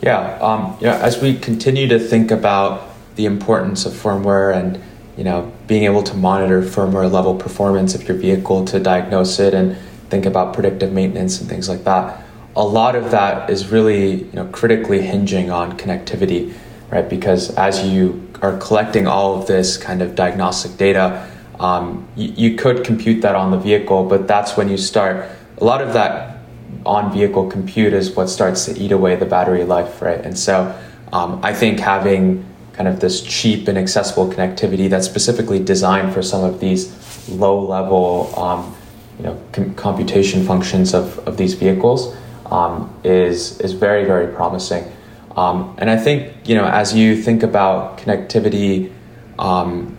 Yeah, 0.02 0.38
um, 0.40 0.78
you 0.80 0.86
know, 0.86 0.94
as 0.94 1.20
we 1.20 1.38
continue 1.38 1.86
to 1.88 1.98
think 1.98 2.30
about 2.30 2.88
the 3.16 3.26
importance 3.26 3.84
of 3.84 3.92
firmware 3.92 4.54
and 4.54 4.80
you 5.16 5.24
know 5.24 5.52
being 5.66 5.84
able 5.84 6.02
to 6.02 6.14
monitor 6.14 6.62
firmware 6.62 7.10
level 7.10 7.34
performance 7.34 7.94
of 7.94 8.08
your 8.08 8.16
vehicle 8.16 8.64
to 8.64 8.80
diagnose 8.80 9.38
it 9.38 9.52
and 9.52 9.76
think 10.08 10.24
about 10.24 10.54
predictive 10.54 10.92
maintenance 10.92 11.40
and 11.40 11.50
things 11.50 11.68
like 11.68 11.84
that. 11.84 12.24
A 12.56 12.64
lot 12.64 12.96
of 12.96 13.10
that 13.10 13.50
is 13.50 13.70
really 13.70 14.24
you 14.24 14.32
know 14.32 14.46
critically 14.46 15.02
hinging 15.02 15.50
on 15.50 15.76
connectivity, 15.76 16.54
right? 16.90 17.08
Because 17.08 17.50
as 17.56 17.84
you 17.86 18.26
are 18.40 18.56
collecting 18.56 19.06
all 19.06 19.38
of 19.38 19.46
this 19.46 19.76
kind 19.76 20.00
of 20.00 20.14
diagnostic 20.14 20.78
data, 20.78 21.30
um, 21.58 22.08
you, 22.16 22.32
you 22.50 22.56
could 22.56 22.84
compute 22.84 23.20
that 23.20 23.34
on 23.34 23.50
the 23.50 23.58
vehicle, 23.58 24.04
but 24.04 24.26
that's 24.26 24.56
when 24.56 24.70
you 24.70 24.78
start. 24.78 25.28
A 25.58 25.64
lot 25.64 25.82
of 25.82 25.92
that 25.92 26.39
on 26.86 27.12
vehicle 27.12 27.50
compute 27.50 27.92
is 27.92 28.14
what 28.16 28.28
starts 28.28 28.64
to 28.66 28.78
eat 28.78 28.92
away 28.92 29.16
the 29.16 29.26
battery 29.26 29.64
life, 29.64 30.00
right? 30.00 30.20
And 30.20 30.38
so 30.38 30.78
um, 31.12 31.40
I 31.42 31.52
think 31.52 31.80
having 31.80 32.44
kind 32.72 32.88
of 32.88 33.00
this 33.00 33.20
cheap 33.20 33.68
and 33.68 33.76
accessible 33.76 34.28
connectivity 34.28 34.88
that's 34.88 35.06
specifically 35.06 35.62
designed 35.62 36.14
for 36.14 36.22
some 36.22 36.42
of 36.44 36.60
these 36.60 37.28
low 37.28 37.60
level 37.60 38.32
um, 38.38 38.74
you 39.18 39.24
know, 39.24 39.42
com- 39.52 39.74
computation 39.74 40.46
functions 40.46 40.94
of, 40.94 41.18
of 41.28 41.36
these 41.36 41.54
vehicles 41.54 42.16
um, 42.46 42.92
is, 43.04 43.60
is 43.60 43.72
very, 43.72 44.04
very 44.04 44.34
promising. 44.34 44.90
Um, 45.36 45.74
and 45.78 45.90
I 45.90 45.96
think, 45.96 46.48
you 46.48 46.54
know, 46.54 46.64
as 46.64 46.94
you 46.94 47.20
think 47.20 47.42
about 47.42 47.98
connectivity 47.98 48.92
um, 49.38 49.96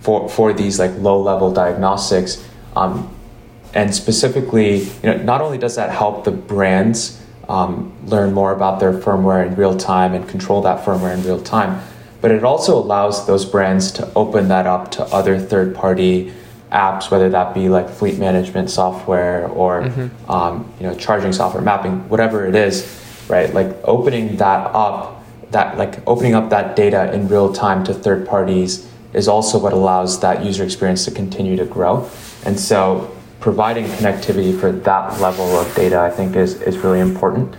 for, 0.00 0.28
for 0.28 0.52
these 0.52 0.78
like 0.78 0.92
low 0.98 1.20
level 1.22 1.52
diagnostics, 1.52 2.46
um, 2.76 3.10
and 3.74 3.94
specifically, 3.94 4.78
you 4.78 5.02
know, 5.04 5.16
not 5.18 5.40
only 5.40 5.58
does 5.58 5.76
that 5.76 5.90
help 5.90 6.24
the 6.24 6.30
brands 6.30 7.20
um, 7.48 7.92
learn 8.06 8.32
more 8.32 8.52
about 8.52 8.80
their 8.80 8.92
firmware 8.92 9.46
in 9.46 9.54
real 9.56 9.76
time 9.76 10.14
and 10.14 10.28
control 10.28 10.62
that 10.62 10.84
firmware 10.84 11.14
in 11.14 11.22
real 11.24 11.40
time, 11.40 11.80
but 12.20 12.30
it 12.30 12.44
also 12.44 12.76
allows 12.76 13.26
those 13.26 13.44
brands 13.44 13.90
to 13.92 14.12
open 14.14 14.48
that 14.48 14.66
up 14.66 14.90
to 14.92 15.04
other 15.04 15.38
third 15.38 15.74
party 15.74 16.32
apps, 16.70 17.10
whether 17.10 17.28
that 17.30 17.54
be 17.54 17.68
like 17.68 17.88
fleet 17.88 18.18
management 18.18 18.70
software 18.70 19.48
or 19.48 19.82
mm-hmm. 19.82 20.30
um, 20.30 20.72
you 20.78 20.86
know 20.86 20.94
charging 20.94 21.32
software, 21.32 21.62
mapping, 21.62 22.08
whatever 22.08 22.46
it 22.46 22.54
is, 22.54 22.86
right? 23.28 23.52
Like 23.52 23.76
opening 23.84 24.36
that 24.36 24.70
up, 24.74 25.24
that 25.50 25.78
like 25.78 26.06
opening 26.06 26.34
up 26.34 26.50
that 26.50 26.76
data 26.76 27.12
in 27.12 27.28
real 27.28 27.52
time 27.52 27.84
to 27.84 27.94
third 27.94 28.26
parties 28.26 28.88
is 29.12 29.26
also 29.26 29.58
what 29.58 29.72
allows 29.72 30.20
that 30.20 30.44
user 30.44 30.62
experience 30.62 31.04
to 31.04 31.10
continue 31.10 31.56
to 31.56 31.64
grow. 31.64 32.08
And 32.44 32.58
so 32.58 33.16
providing 33.40 33.86
connectivity 33.86 34.58
for 34.58 34.70
that 34.70 35.20
level 35.20 35.58
of 35.58 35.74
data, 35.74 35.98
I 35.98 36.10
think, 36.10 36.36
is 36.36 36.60
is 36.62 36.78
really 36.78 37.00
important. 37.00 37.54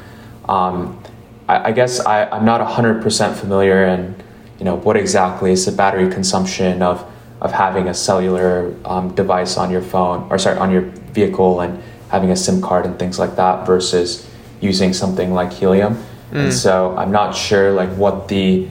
Um, 0.48 1.02
I, 1.48 1.70
I, 1.70 1.72
guess 1.72 2.00
I, 2.00 2.26
I'm 2.30 2.46
not 2.46 2.62
hundred 2.66 3.02
percent 3.02 3.38
familiar 3.38 3.86
in 3.86 4.16
you 4.60 4.66
know 4.66 4.76
what 4.76 4.96
exactly 4.96 5.52
is 5.52 5.66
the 5.66 5.72
battery 5.72 6.10
consumption 6.10 6.82
of 6.82 7.06
of 7.42 7.52
having 7.52 7.88
a 7.88 7.94
cellular 7.94 8.76
um, 8.86 9.14
device 9.16 9.58
on 9.58 9.72
your 9.72 9.82
phone 9.82 10.28
or 10.30 10.38
sorry 10.38 10.58
on 10.58 10.72
your 10.72 10.84
vehicle 11.14 11.62
and 11.62 11.82
having 12.10 12.30
a 12.30 12.36
SIM 12.36 12.62
card 12.62 12.86
and 12.86 13.00
things 13.00 13.18
like 13.18 13.36
that 13.36 13.66
versus 13.66 14.30
using 14.60 14.94
something 14.94 15.34
like 15.34 15.52
helium. 15.52 15.96
Mm. 16.32 16.44
And 16.44 16.54
so 16.54 16.96
I'm 16.98 17.12
not 17.12 17.36
sure 17.36 17.72
like 17.72 17.90
what 17.98 18.28
the 18.28 18.68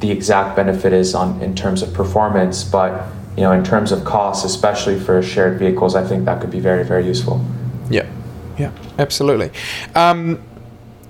the 0.00 0.10
exact 0.10 0.56
benefit 0.56 0.92
is 0.92 1.14
on 1.14 1.40
in 1.42 1.54
terms 1.54 1.82
of 1.82 1.92
performance, 1.92 2.62
but 2.62 3.06
you 3.36 3.42
know 3.42 3.52
in 3.52 3.64
terms 3.64 3.92
of 3.92 4.04
costs, 4.04 4.44
especially 4.44 4.98
for 4.98 5.22
shared 5.22 5.58
vehicles, 5.58 5.94
I 5.94 6.06
think 6.06 6.24
that 6.24 6.40
could 6.40 6.50
be 6.50 6.60
very 6.60 6.84
very 6.84 7.06
useful. 7.06 7.44
Yeah, 7.90 8.08
yeah, 8.58 8.70
absolutely. 8.98 9.50
Um, 9.94 10.42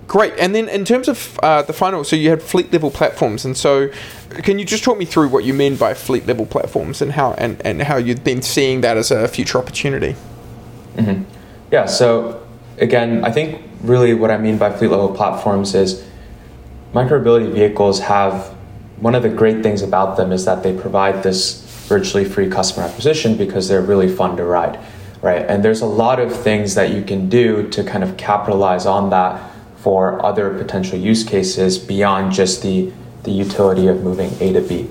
Great. 0.07 0.35
And 0.39 0.55
then 0.55 0.69
in 0.69 0.85
terms 0.85 1.09
of 1.09 1.39
uh, 1.43 1.63
the 1.63 1.73
final, 1.73 2.05
so 2.05 2.15
you 2.15 2.31
had 2.31 2.43
fleet 2.43 2.73
level 2.73 2.91
platforms, 2.91 3.45
and 3.45 3.57
so 3.57 3.89
can 4.43 4.59
you 4.59 4.65
just 4.65 4.85
talk 4.85 4.99
me 4.99 5.05
through 5.05 5.29
what 5.29 5.45
you 5.45 5.55
mean 5.55 5.77
by 5.77 5.95
fleet 5.95 6.27
level 6.27 6.47
platforms 6.47 7.01
and 7.01 7.13
how 7.13 7.33
and, 7.35 7.61
and 7.65 7.83
how 7.83 7.97
you've 7.97 8.25
been 8.25 8.43
seeing 8.43 8.83
that 8.83 8.97
as 8.97 9.11
a 9.11 9.27
future 9.29 9.59
opportunity? 9.59 10.15
Mm-hmm. 10.97 11.23
Yeah. 11.71 11.87
So 11.87 12.47
again, 12.79 13.25
I 13.25 13.31
think 13.31 13.63
really 13.83 14.15
what 14.15 14.31
I 14.31 14.37
mean 14.37 14.59
by 14.59 14.71
fleet 14.71 14.91
level 14.91 15.15
platforms 15.15 15.75
is 15.75 16.05
micromobility 16.93 17.53
vehicles 17.53 18.01
have 18.01 18.55
one 18.99 19.15
of 19.15 19.23
the 19.23 19.29
great 19.29 19.63
things 19.63 19.83
about 19.83 20.17
them 20.17 20.33
is 20.33 20.45
that 20.45 20.63
they 20.63 20.77
provide 20.77 21.23
this 21.23 21.63
virtually 21.87 22.25
free 22.25 22.49
customer 22.49 22.87
acquisition 22.87 23.37
because 23.37 23.69
they're 23.69 23.83
really 23.83 24.09
fun 24.09 24.37
to 24.37 24.45
ride, 24.45 24.79
right? 25.23 25.45
And 25.49 25.65
there's 25.65 25.81
a 25.81 25.87
lot 25.87 26.19
of 26.19 26.35
things 26.35 26.75
that 26.75 26.91
you 26.91 27.03
can 27.03 27.29
do 27.29 27.69
to 27.71 27.85
kind 27.85 28.03
of 28.03 28.17
capitalize 28.17 28.87
on 28.87 29.11
that 29.11 29.51
for 29.77 30.25
other 30.25 30.57
potential 30.57 30.99
use 30.99 31.25
cases 31.25 31.79
beyond 31.79 32.33
just 32.33 32.63
the, 32.63 32.91
the 33.25 33.31
utility 33.31 33.87
of 33.87 34.03
moving 34.03 34.31
A 34.41 34.53
to 34.55 34.63
B, 34.63 34.89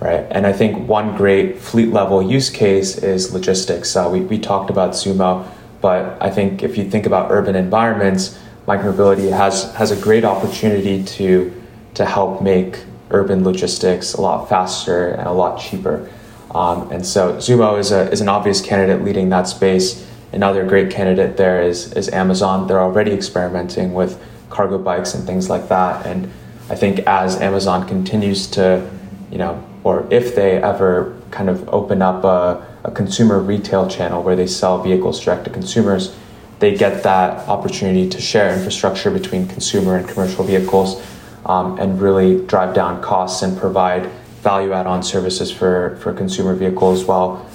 right? 0.00 0.26
And 0.30 0.46
I 0.46 0.52
think 0.52 0.88
one 0.88 1.14
great 1.14 1.58
fleet 1.58 1.90
level 1.90 2.22
use 2.22 2.48
case 2.48 2.96
is 2.96 3.34
logistics. 3.34 3.94
Uh, 3.94 4.08
we, 4.10 4.20
we 4.20 4.38
talked 4.38 4.70
about 4.70 4.92
Zoomo, 4.92 5.46
but 5.82 6.16
I 6.22 6.30
think 6.30 6.62
if 6.62 6.78
you 6.78 6.88
think 6.88 7.04
about 7.04 7.30
urban 7.30 7.54
environments, 7.54 8.38
micromobility 8.66 9.30
has, 9.30 9.74
has 9.74 9.90
a 9.90 9.96
great 10.00 10.24
opportunity 10.24 11.04
to, 11.04 11.52
to 11.94 12.06
help 12.06 12.40
make 12.40 12.78
urban 13.10 13.44
logistics 13.44 14.14
a 14.14 14.20
lot 14.20 14.48
faster 14.48 15.08
and 15.08 15.26
a 15.26 15.32
lot 15.32 15.60
cheaper. 15.60 16.08
Um, 16.50 16.90
and 16.90 17.06
so 17.06 17.34
Zoomo 17.36 17.78
is, 17.78 17.92
a, 17.92 18.10
is 18.10 18.20
an 18.20 18.28
obvious 18.28 18.60
candidate 18.60 19.04
leading 19.04 19.28
that 19.28 19.46
space. 19.48 20.06
Another 20.32 20.64
great 20.64 20.90
candidate 20.90 21.36
there 21.36 21.62
is, 21.62 21.92
is 21.92 22.08
Amazon. 22.08 22.66
They're 22.66 22.80
already 22.80 23.12
experimenting 23.12 23.94
with 23.94 24.20
cargo 24.48 24.78
bikes 24.78 25.14
and 25.14 25.26
things 25.26 25.48
like 25.48 25.68
that. 25.68 26.06
And 26.06 26.30
I 26.68 26.74
think 26.76 27.00
as 27.00 27.40
Amazon 27.40 27.86
continues 27.86 28.46
to, 28.48 28.88
you 29.30 29.38
know, 29.38 29.64
or 29.84 30.06
if 30.10 30.34
they 30.34 30.62
ever 30.62 31.16
kind 31.30 31.48
of 31.48 31.68
open 31.68 32.02
up 32.02 32.24
a, 32.24 32.66
a 32.84 32.90
consumer 32.90 33.38
retail 33.40 33.88
channel 33.88 34.22
where 34.22 34.36
they 34.36 34.46
sell 34.46 34.82
vehicles 34.82 35.20
direct 35.24 35.44
to 35.44 35.50
consumers, 35.50 36.14
they 36.58 36.76
get 36.76 37.02
that 37.04 37.48
opportunity 37.48 38.08
to 38.08 38.20
share 38.20 38.54
infrastructure 38.54 39.10
between 39.10 39.46
consumer 39.48 39.96
and 39.96 40.06
commercial 40.06 40.44
vehicles 40.44 41.02
um, 41.46 41.78
and 41.78 42.00
really 42.00 42.44
drive 42.46 42.74
down 42.74 43.00
costs 43.02 43.42
and 43.42 43.56
provide 43.56 44.10
value 44.42 44.72
add 44.72 44.86
on 44.86 45.02
services 45.02 45.50
for, 45.50 45.96
for 46.00 46.12
consumer 46.12 46.54
vehicles 46.54 47.04
while 47.04 47.48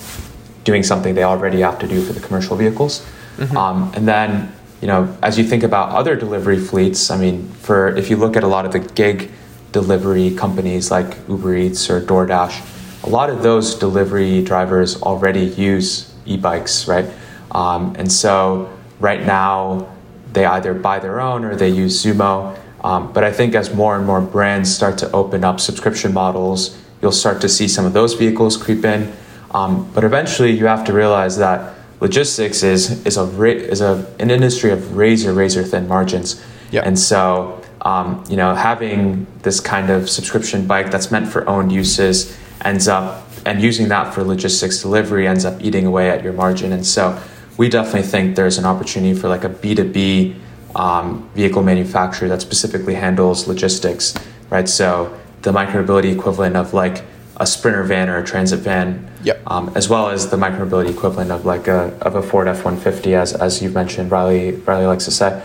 doing 0.63 0.83
something 0.83 1.15
they 1.15 1.23
already 1.23 1.61
have 1.61 1.79
to 1.79 1.87
do 1.87 2.01
for 2.01 2.13
the 2.13 2.19
commercial 2.19 2.55
vehicles. 2.55 3.05
Mm-hmm. 3.37 3.57
Um, 3.57 3.91
and 3.95 4.07
then 4.07 4.51
you 4.81 4.87
know, 4.87 5.17
as 5.23 5.37
you 5.37 5.43
think 5.43 5.63
about 5.63 5.89
other 5.89 6.15
delivery 6.15 6.59
fleets, 6.59 7.09
I 7.09 7.17
mean, 7.17 7.47
for 7.49 7.95
if 7.95 8.09
you 8.09 8.17
look 8.17 8.35
at 8.35 8.43
a 8.43 8.47
lot 8.47 8.65
of 8.65 8.71
the 8.71 8.79
gig 8.79 9.31
delivery 9.71 10.35
companies 10.35 10.91
like 10.91 11.17
Uber 11.27 11.55
Eats 11.55 11.89
or 11.89 12.01
DoorDash, 12.01 13.03
a 13.03 13.09
lot 13.09 13.29
of 13.29 13.41
those 13.41 13.75
delivery 13.75 14.43
drivers 14.43 15.01
already 15.01 15.45
use 15.45 16.13
e-bikes, 16.25 16.87
right? 16.87 17.05
Um, 17.51 17.95
and 17.97 18.11
so 18.11 18.71
right 18.99 19.25
now, 19.25 19.91
they 20.33 20.45
either 20.45 20.73
buy 20.73 20.99
their 20.99 21.21
own 21.21 21.45
or 21.45 21.55
they 21.55 21.69
use 21.69 22.03
Zoomo. 22.03 22.57
Um, 22.85 23.11
but 23.11 23.23
I 23.23 23.31
think 23.31 23.55
as 23.55 23.73
more 23.73 23.97
and 23.97 24.05
more 24.05 24.21
brands 24.21 24.73
start 24.73 24.99
to 24.99 25.11
open 25.11 25.43
up 25.43 25.59
subscription 25.59 26.13
models, 26.13 26.77
you'll 27.01 27.11
start 27.11 27.41
to 27.41 27.49
see 27.49 27.67
some 27.67 27.83
of 27.83 27.93
those 27.93 28.13
vehicles 28.13 28.57
creep 28.57 28.85
in. 28.85 29.11
Um, 29.55 29.91
but 29.91 30.03
eventually, 30.03 30.51
you 30.51 30.67
have 30.67 30.83
to 30.85 30.93
realize 30.93 31.37
that 31.37 31.73
logistics 31.99 32.61
is 32.61 33.03
is 33.03 33.17
a 33.17 33.25
is 33.43 33.81
a 33.81 34.05
an 34.19 34.29
industry 34.29 34.69
of 34.69 34.95
razor 34.95 35.33
razor 35.33 35.63
thin 35.63 35.87
margins. 35.87 36.39
Yeah. 36.69 36.83
And 36.85 36.99
so 36.99 37.59
um, 37.81 38.23
you 38.29 38.37
know 38.37 38.53
having 38.53 39.25
this 39.41 39.59
kind 39.59 39.89
of 39.89 40.07
subscription 40.07 40.67
bike 40.67 40.91
that's 40.91 41.09
meant 41.09 41.27
for 41.27 41.49
owned 41.49 41.71
uses 41.71 42.37
ends 42.63 42.87
up 42.87 43.27
and 43.47 43.63
using 43.63 43.87
that 43.87 44.13
for 44.13 44.23
logistics 44.23 44.83
delivery 44.83 45.27
ends 45.27 45.43
up 45.43 45.59
eating 45.59 45.87
away 45.87 46.11
at 46.11 46.23
your 46.23 46.33
margin. 46.33 46.71
And 46.71 46.85
so 46.85 47.19
we 47.57 47.67
definitely 47.67 48.03
think 48.03 48.35
there's 48.35 48.59
an 48.59 48.65
opportunity 48.65 49.17
for 49.19 49.27
like 49.27 49.43
a 49.43 49.49
B2B 49.49 50.35
um, 50.75 51.29
vehicle 51.33 51.63
manufacturer 51.63 52.27
that 52.27 52.41
specifically 52.41 52.95
handles 52.95 53.47
logistics, 53.47 54.13
right? 54.49 54.69
So 54.69 55.17
the 55.41 55.51
micromobility 55.51 56.13
equivalent 56.13 56.55
of 56.55 56.73
like 56.73 57.03
a 57.37 57.45
sprinter 57.45 57.83
van 57.83 58.09
or 58.09 58.17
a 58.17 58.23
transit 58.23 58.59
van, 58.59 59.09
yep. 59.23 59.41
um, 59.47 59.71
as 59.75 59.89
well 59.89 60.09
as 60.09 60.29
the 60.29 60.37
micromobility 60.37 60.89
equivalent 60.89 61.31
of 61.31 61.45
like 61.45 61.67
a 61.67 61.97
of 62.01 62.15
a 62.15 62.21
Ford 62.21 62.47
F 62.47 62.63
one 62.65 62.77
fifty, 62.77 63.15
as 63.15 63.33
as 63.33 63.61
you've 63.61 63.73
mentioned, 63.73 64.11
Reilly 64.11 64.51
Reilly 64.51 64.85
likes 64.85 65.05
to 65.05 65.11
say. 65.11 65.41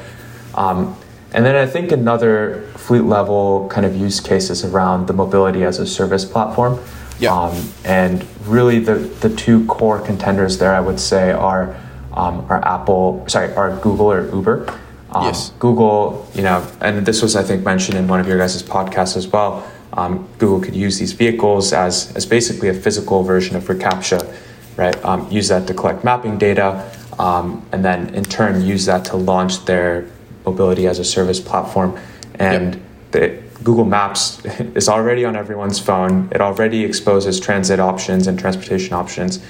Um, 0.54 0.96
and 1.32 1.44
then 1.44 1.54
I 1.54 1.66
think 1.66 1.92
another 1.92 2.66
fleet 2.76 3.02
level 3.02 3.68
kind 3.68 3.86
of 3.86 3.94
use 3.96 4.20
case 4.20 4.50
is 4.50 4.64
around 4.64 5.06
the 5.06 5.12
mobility 5.12 5.64
as 5.64 5.78
a 5.78 5.86
service 5.86 6.24
platform. 6.24 6.80
Yep. 7.20 7.32
Um, 7.32 7.72
and 7.84 8.26
really, 8.46 8.78
the 8.80 8.94
the 8.94 9.30
two 9.34 9.66
core 9.66 10.00
contenders 10.00 10.58
there, 10.58 10.74
I 10.74 10.80
would 10.80 10.98
say, 10.98 11.30
are 11.30 11.76
um, 12.14 12.46
are 12.48 12.64
Apple, 12.64 13.24
sorry, 13.28 13.54
are 13.54 13.76
Google 13.80 14.10
or 14.10 14.28
Uber. 14.34 14.66
Um, 15.12 15.24
yes. 15.24 15.50
Google, 15.58 16.28
you 16.34 16.42
know, 16.42 16.66
and 16.80 17.04
this 17.04 17.22
was 17.22 17.36
I 17.36 17.42
think 17.42 17.64
mentioned 17.64 17.98
in 17.98 18.08
one 18.08 18.20
of 18.20 18.28
your 18.28 18.38
guys' 18.38 18.62
podcasts 18.62 19.16
as 19.16 19.26
well 19.26 19.68
um, 19.92 20.28
Google 20.38 20.60
could 20.60 20.76
use 20.76 20.98
these 20.98 21.12
vehicles 21.12 21.72
as, 21.72 22.14
as 22.14 22.26
basically 22.26 22.68
a 22.68 22.74
physical 22.74 23.22
version 23.22 23.56
of 23.56 23.64
reCAPTCHA, 23.64 24.34
right? 24.76 25.04
Um, 25.04 25.30
use 25.30 25.48
that 25.48 25.66
to 25.66 25.74
collect 25.74 26.04
mapping 26.04 26.38
data, 26.38 26.90
um, 27.18 27.66
and 27.72 27.84
then 27.84 28.14
in 28.14 28.24
turn 28.24 28.64
use 28.64 28.86
that 28.86 29.04
to 29.06 29.16
launch 29.16 29.64
their 29.64 30.06
mobility 30.44 30.86
as 30.86 30.98
a 30.98 31.04
service 31.04 31.40
platform. 31.40 31.98
And 32.36 32.74
yep. 32.74 32.82
the, 33.12 33.50
Google 33.62 33.84
Maps 33.84 34.42
is 34.74 34.88
already 34.88 35.24
on 35.26 35.36
everyone's 35.36 35.78
phone. 35.78 36.30
It 36.32 36.40
already 36.40 36.82
exposes 36.84 37.38
transit 37.38 37.78
options 37.78 38.26
and 38.26 38.38
transportation 38.38 38.94
options, 38.94 39.40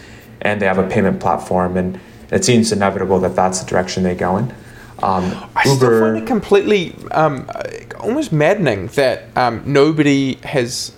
and 0.40 0.60
they 0.60 0.66
have 0.66 0.78
a 0.78 0.88
payment 0.88 1.20
platform. 1.20 1.76
And 1.76 2.00
it 2.32 2.44
seems 2.44 2.72
inevitable 2.72 3.20
that 3.20 3.36
that's 3.36 3.60
the 3.60 3.66
direction 3.66 4.02
they 4.02 4.16
go 4.16 4.36
in. 4.38 4.52
Um, 5.02 5.24
I 5.56 5.62
Uber, 5.64 5.76
still 5.76 6.00
find 6.00 6.16
it 6.18 6.26
completely 6.26 6.94
um, 7.12 7.50
almost 8.00 8.32
maddening 8.32 8.88
that 8.88 9.34
um, 9.36 9.62
nobody 9.64 10.34
has, 10.42 10.92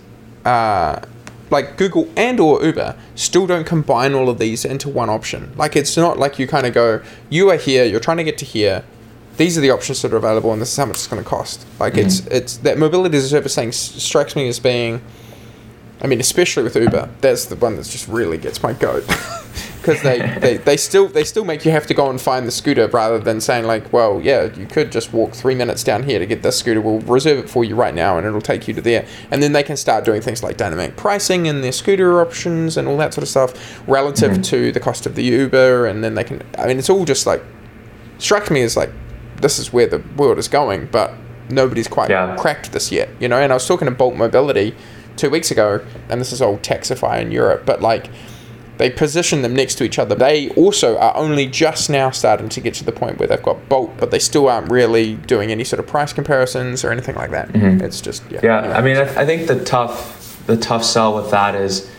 uh, 0.45 1.01
like 1.49 1.77
Google 1.77 2.09
and 2.15 2.39
or 2.39 2.63
Uber, 2.63 2.95
still 3.15 3.47
don't 3.47 3.65
combine 3.65 4.13
all 4.13 4.29
of 4.29 4.39
these 4.39 4.65
into 4.65 4.89
one 4.89 5.09
option. 5.09 5.53
Like 5.55 5.75
it's 5.75 5.95
not 5.95 6.19
like 6.19 6.39
you 6.39 6.47
kind 6.47 6.65
of 6.65 6.73
go, 6.73 7.01
you 7.29 7.49
are 7.49 7.57
here, 7.57 7.85
you're 7.85 7.99
trying 7.99 8.17
to 8.17 8.23
get 8.23 8.37
to 8.39 8.45
here. 8.45 8.83
These 9.37 9.57
are 9.57 9.61
the 9.61 9.71
options 9.71 10.01
that 10.03 10.13
are 10.13 10.17
available, 10.17 10.53
and 10.53 10.61
this 10.61 10.71
is 10.71 10.77
how 10.77 10.85
much 10.85 10.97
it's 10.97 11.07
going 11.07 11.23
to 11.23 11.27
cost. 11.27 11.65
Like 11.79 11.93
mm-hmm. 11.93 12.05
it's 12.05 12.27
it's 12.27 12.57
that 12.57 12.77
mobility 12.77 13.17
as 13.17 13.23
a 13.23 13.29
service 13.29 13.55
thing 13.55 13.71
strikes 13.71 14.35
me 14.35 14.47
as 14.47 14.59
being, 14.59 15.01
I 16.03 16.07
mean, 16.07 16.19
especially 16.19 16.63
with 16.63 16.75
Uber, 16.75 17.09
that's 17.21 17.45
the 17.45 17.55
one 17.55 17.77
that 17.77 17.85
just 17.85 18.07
really 18.07 18.37
gets 18.37 18.61
my 18.61 18.73
goat. 18.73 19.05
because 19.83 20.01
they, 20.01 20.19
they, 20.39 20.57
they 20.57 20.77
still 20.77 21.07
they 21.07 21.23
still 21.23 21.43
make 21.45 21.65
you 21.65 21.71
have 21.71 21.85
to 21.87 21.93
go 21.93 22.09
and 22.09 22.19
find 22.19 22.47
the 22.47 22.51
scooter 22.51 22.87
rather 22.87 23.19
than 23.19 23.41
saying 23.41 23.65
like 23.65 23.91
well 23.91 24.21
yeah 24.21 24.45
you 24.55 24.65
could 24.65 24.91
just 24.91 25.13
walk 25.13 25.33
three 25.33 25.53
minutes 25.53 25.83
down 25.83 26.03
here 26.03 26.19
to 26.19 26.25
get 26.25 26.41
this 26.41 26.57
scooter 26.57 26.81
we'll 26.81 26.99
reserve 27.01 27.37
it 27.37 27.49
for 27.49 27.63
you 27.63 27.75
right 27.75 27.93
now 27.93 28.17
and 28.17 28.25
it'll 28.25 28.41
take 28.41 28.67
you 28.67 28.73
to 28.73 28.81
there 28.81 29.05
and 29.29 29.43
then 29.43 29.51
they 29.51 29.63
can 29.63 29.75
start 29.75 30.05
doing 30.05 30.21
things 30.21 30.41
like 30.41 30.57
dynamic 30.57 30.95
pricing 30.95 31.47
and 31.47 31.63
their 31.63 31.71
scooter 31.71 32.21
options 32.21 32.77
and 32.77 32.87
all 32.87 32.97
that 32.97 33.13
sort 33.13 33.23
of 33.23 33.29
stuff 33.29 33.87
relative 33.87 34.31
mm-hmm. 34.31 34.41
to 34.41 34.71
the 34.71 34.79
cost 34.79 35.05
of 35.05 35.15
the 35.15 35.23
Uber 35.23 35.85
and 35.85 36.03
then 36.03 36.15
they 36.15 36.23
can 36.23 36.41
I 36.57 36.67
mean 36.67 36.79
it's 36.79 36.89
all 36.89 37.05
just 37.05 37.25
like 37.25 37.43
struck 38.17 38.49
me 38.49 38.61
as 38.61 38.77
like 38.77 38.91
this 39.37 39.59
is 39.59 39.73
where 39.73 39.87
the 39.87 40.01
world 40.15 40.37
is 40.37 40.47
going 40.47 40.87
but 40.87 41.13
nobody's 41.49 41.89
quite 41.89 42.09
yeah. 42.09 42.35
cracked 42.37 42.71
this 42.71 42.91
yet 42.91 43.09
you 43.19 43.27
know 43.27 43.37
and 43.37 43.51
I 43.51 43.55
was 43.55 43.67
talking 43.67 43.85
to 43.85 43.93
Bolt 43.93 44.15
Mobility 44.15 44.75
two 45.15 45.29
weeks 45.29 45.51
ago 45.51 45.85
and 46.09 46.19
this 46.19 46.31
is 46.31 46.41
all 46.41 46.57
Taxify 46.57 47.21
in 47.21 47.31
Europe 47.31 47.63
but 47.65 47.81
like 47.81 48.09
they 48.77 48.89
position 48.89 49.43
them 49.43 49.55
next 49.55 49.75
to 49.75 49.83
each 49.83 49.99
other. 49.99 50.15
They 50.15 50.49
also 50.51 50.97
are 50.97 51.15
only 51.15 51.45
just 51.47 51.89
now 51.89 52.09
starting 52.09 52.49
to 52.49 52.59
get 52.59 52.73
to 52.75 52.83
the 52.83 52.91
point 52.91 53.19
where 53.19 53.27
they've 53.27 53.41
got 53.41 53.69
Bolt, 53.69 53.91
but 53.97 54.11
they 54.11 54.19
still 54.19 54.49
aren't 54.49 54.71
really 54.71 55.15
doing 55.15 55.51
any 55.51 55.63
sort 55.63 55.79
of 55.79 55.87
price 55.87 56.11
comparisons 56.11 56.83
or 56.83 56.91
anything 56.91 57.15
like 57.15 57.31
that. 57.31 57.49
Mm-hmm. 57.49 57.83
It's 57.83 58.01
just 58.01 58.23
yeah. 58.31 58.39
Yeah, 58.43 58.59
anyway. 58.59 58.73
I 58.73 58.81
mean, 58.81 58.97
I, 58.97 59.03
th- 59.05 59.17
I 59.17 59.25
think 59.25 59.47
the 59.47 59.63
tough 59.63 60.43
the 60.47 60.57
tough 60.57 60.83
sell 60.83 61.15
with 61.15 61.31
that 61.31 61.55
is 61.55 61.89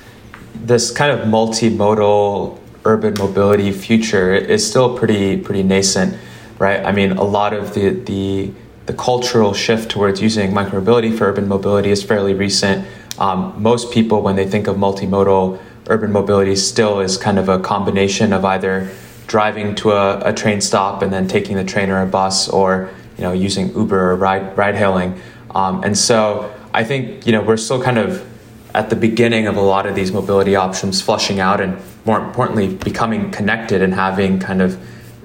this 0.55 0.91
kind 0.91 1.19
of 1.19 1.27
multimodal 1.27 2.59
urban 2.85 3.15
mobility 3.19 3.73
future 3.73 4.35
is 4.35 4.69
still 4.69 4.99
pretty 4.99 5.37
pretty 5.37 5.63
nascent, 5.63 6.19
right? 6.59 6.85
I 6.85 6.93
mean, 6.93 7.13
a 7.13 7.25
lot 7.25 7.55
of 7.55 7.75
the 7.75 7.91
the 7.91 8.53
the 8.87 8.93
cultural 8.93 9.55
shift 9.55 9.91
towards 9.91 10.21
using 10.21 10.53
micromobility 10.53 11.17
for 11.17 11.29
urban 11.29 11.49
mobility 11.49 11.91
is 11.91 12.03
fairly 12.03 12.35
recent. 12.35 12.87
Um, 13.19 13.55
most 13.63 13.93
people, 13.93 14.23
when 14.23 14.37
they 14.37 14.47
think 14.47 14.67
of 14.67 14.77
multimodal 14.77 15.61
urban 15.89 16.13
mobility 16.13 16.57
still 16.57 17.01
is 17.01 17.17
kind 17.17 17.39
of 17.39 17.49
a 17.49 17.59
combination 17.59 18.33
of 18.33 18.45
either 18.45 18.91
driving 19.27 19.75
to 19.75 19.93
a, 19.93 20.21
a 20.21 20.33
train 20.33 20.61
stop 20.61 21.03
and 21.03 21.13
then 21.13 21.29
taking 21.29 21.57
the 21.57 21.65
train 21.65 21.91
or 21.91 22.03
a 22.03 22.07
bus 22.07 22.49
or 22.49 22.91
you 23.17 23.23
know 23.23 23.33
using 23.33 23.75
Uber 23.75 24.13
or 24.13 24.17
ride 24.17 24.57
ride 24.57 24.75
hailing. 24.75 25.21
Um, 25.55 25.83
and 25.85 25.97
so 25.97 26.53
I 26.73 26.85
think 26.85 27.27
you 27.27 27.33
know 27.33 27.43
we're 27.43 27.57
still 27.57 27.83
kind 27.83 27.99
of 27.99 28.27
at 28.75 28.91
the 28.91 28.97
beginning 28.97 29.47
of 29.47 29.57
a 29.57 29.61
lot 29.61 29.87
of 29.87 29.95
these 29.95 30.11
mobility 30.11 30.57
options 30.57 31.01
flushing 31.01 31.39
out 31.39 31.61
and 31.61 31.79
more 32.05 32.21
importantly 32.21 32.75
becoming 32.75 33.31
connected 33.31 33.81
and 33.81 33.95
having 33.95 34.41
kind 34.41 34.61
of 34.61 34.79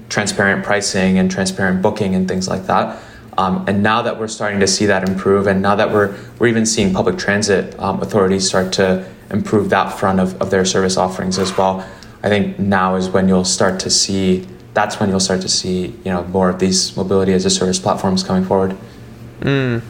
transparent 0.08 0.64
pricing 0.64 1.18
and 1.18 1.30
transparent 1.30 1.82
booking 1.82 2.14
and 2.14 2.28
things 2.28 2.48
like 2.48 2.66
that. 2.66 3.02
Um, 3.38 3.64
and 3.68 3.82
now 3.82 4.02
that 4.02 4.18
we're 4.18 4.28
starting 4.28 4.60
to 4.60 4.66
see 4.66 4.86
that 4.86 5.08
improve, 5.08 5.46
and 5.46 5.62
now 5.62 5.76
that 5.76 5.92
we're 5.92 6.16
we're 6.38 6.48
even 6.48 6.66
seeing 6.66 6.92
public 6.92 7.16
transit 7.18 7.78
um, 7.78 8.02
authorities 8.02 8.46
start 8.46 8.72
to 8.74 9.06
improve 9.30 9.70
that 9.70 9.98
front 9.98 10.20
of, 10.20 10.40
of 10.42 10.50
their 10.50 10.64
service 10.64 10.96
offerings 10.96 11.38
as 11.38 11.56
well. 11.56 11.86
I 12.22 12.28
think 12.28 12.58
now 12.58 12.96
is 12.96 13.08
when 13.08 13.28
you'll 13.28 13.44
start 13.44 13.80
to 13.80 13.90
see 13.90 14.46
that's 14.74 15.00
when 15.00 15.08
you'll 15.08 15.20
start 15.20 15.40
to 15.42 15.48
see 15.48 15.86
you 16.04 16.12
know 16.12 16.24
more 16.24 16.48
of 16.50 16.58
these 16.58 16.96
mobility 16.96 17.32
as 17.32 17.44
a 17.44 17.50
service 17.50 17.78
platforms 17.78 18.22
coming 18.22 18.44
forward. 18.44 18.76
Mm. 19.40 19.82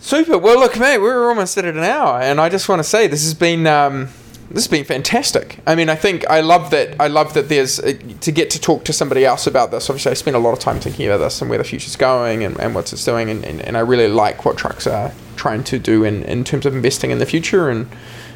Super. 0.00 0.36
Well, 0.36 0.58
look, 0.58 0.78
mate, 0.78 0.98
we're 0.98 1.28
almost 1.28 1.56
at 1.58 1.64
an 1.64 1.78
hour, 1.78 2.20
and 2.20 2.40
I 2.40 2.48
just 2.48 2.68
want 2.68 2.80
to 2.80 2.84
say 2.84 3.06
this 3.06 3.22
has 3.22 3.34
been 3.34 3.66
um, 3.66 4.08
this 4.52 4.64
has 4.64 4.70
been 4.70 4.84
fantastic. 4.84 5.58
I 5.66 5.74
mean, 5.74 5.88
I 5.88 5.94
think 5.94 6.28
I 6.28 6.40
love 6.40 6.70
that. 6.70 7.00
I 7.00 7.08
love 7.08 7.34
that 7.34 7.48
there's 7.48 7.80
uh, 7.80 7.94
to 8.20 8.32
get 8.32 8.50
to 8.50 8.60
talk 8.60 8.84
to 8.84 8.92
somebody 8.92 9.24
else 9.24 9.46
about 9.46 9.70
this. 9.70 9.88
Obviously, 9.88 10.10
I 10.10 10.14
spent 10.14 10.36
a 10.36 10.40
lot 10.40 10.52
of 10.52 10.58
time 10.58 10.80
thinking 10.80 11.06
about 11.06 11.18
this 11.18 11.40
and 11.40 11.48
where 11.48 11.58
the 11.58 11.64
future's 11.64 11.96
going 11.96 12.44
and, 12.44 12.58
and 12.60 12.74
what 12.74 12.92
it's 12.92 13.04
doing, 13.04 13.30
and, 13.30 13.44
and, 13.44 13.60
and 13.62 13.76
I 13.76 13.80
really 13.80 14.08
like 14.08 14.44
what 14.44 14.56
trucks 14.56 14.86
are 14.86 15.12
trying 15.36 15.64
to 15.64 15.78
do 15.78 16.04
in, 16.04 16.22
in 16.24 16.44
terms 16.44 16.66
of 16.66 16.74
investing 16.74 17.10
in 17.10 17.18
the 17.18 17.26
future. 17.26 17.68
And 17.68 17.88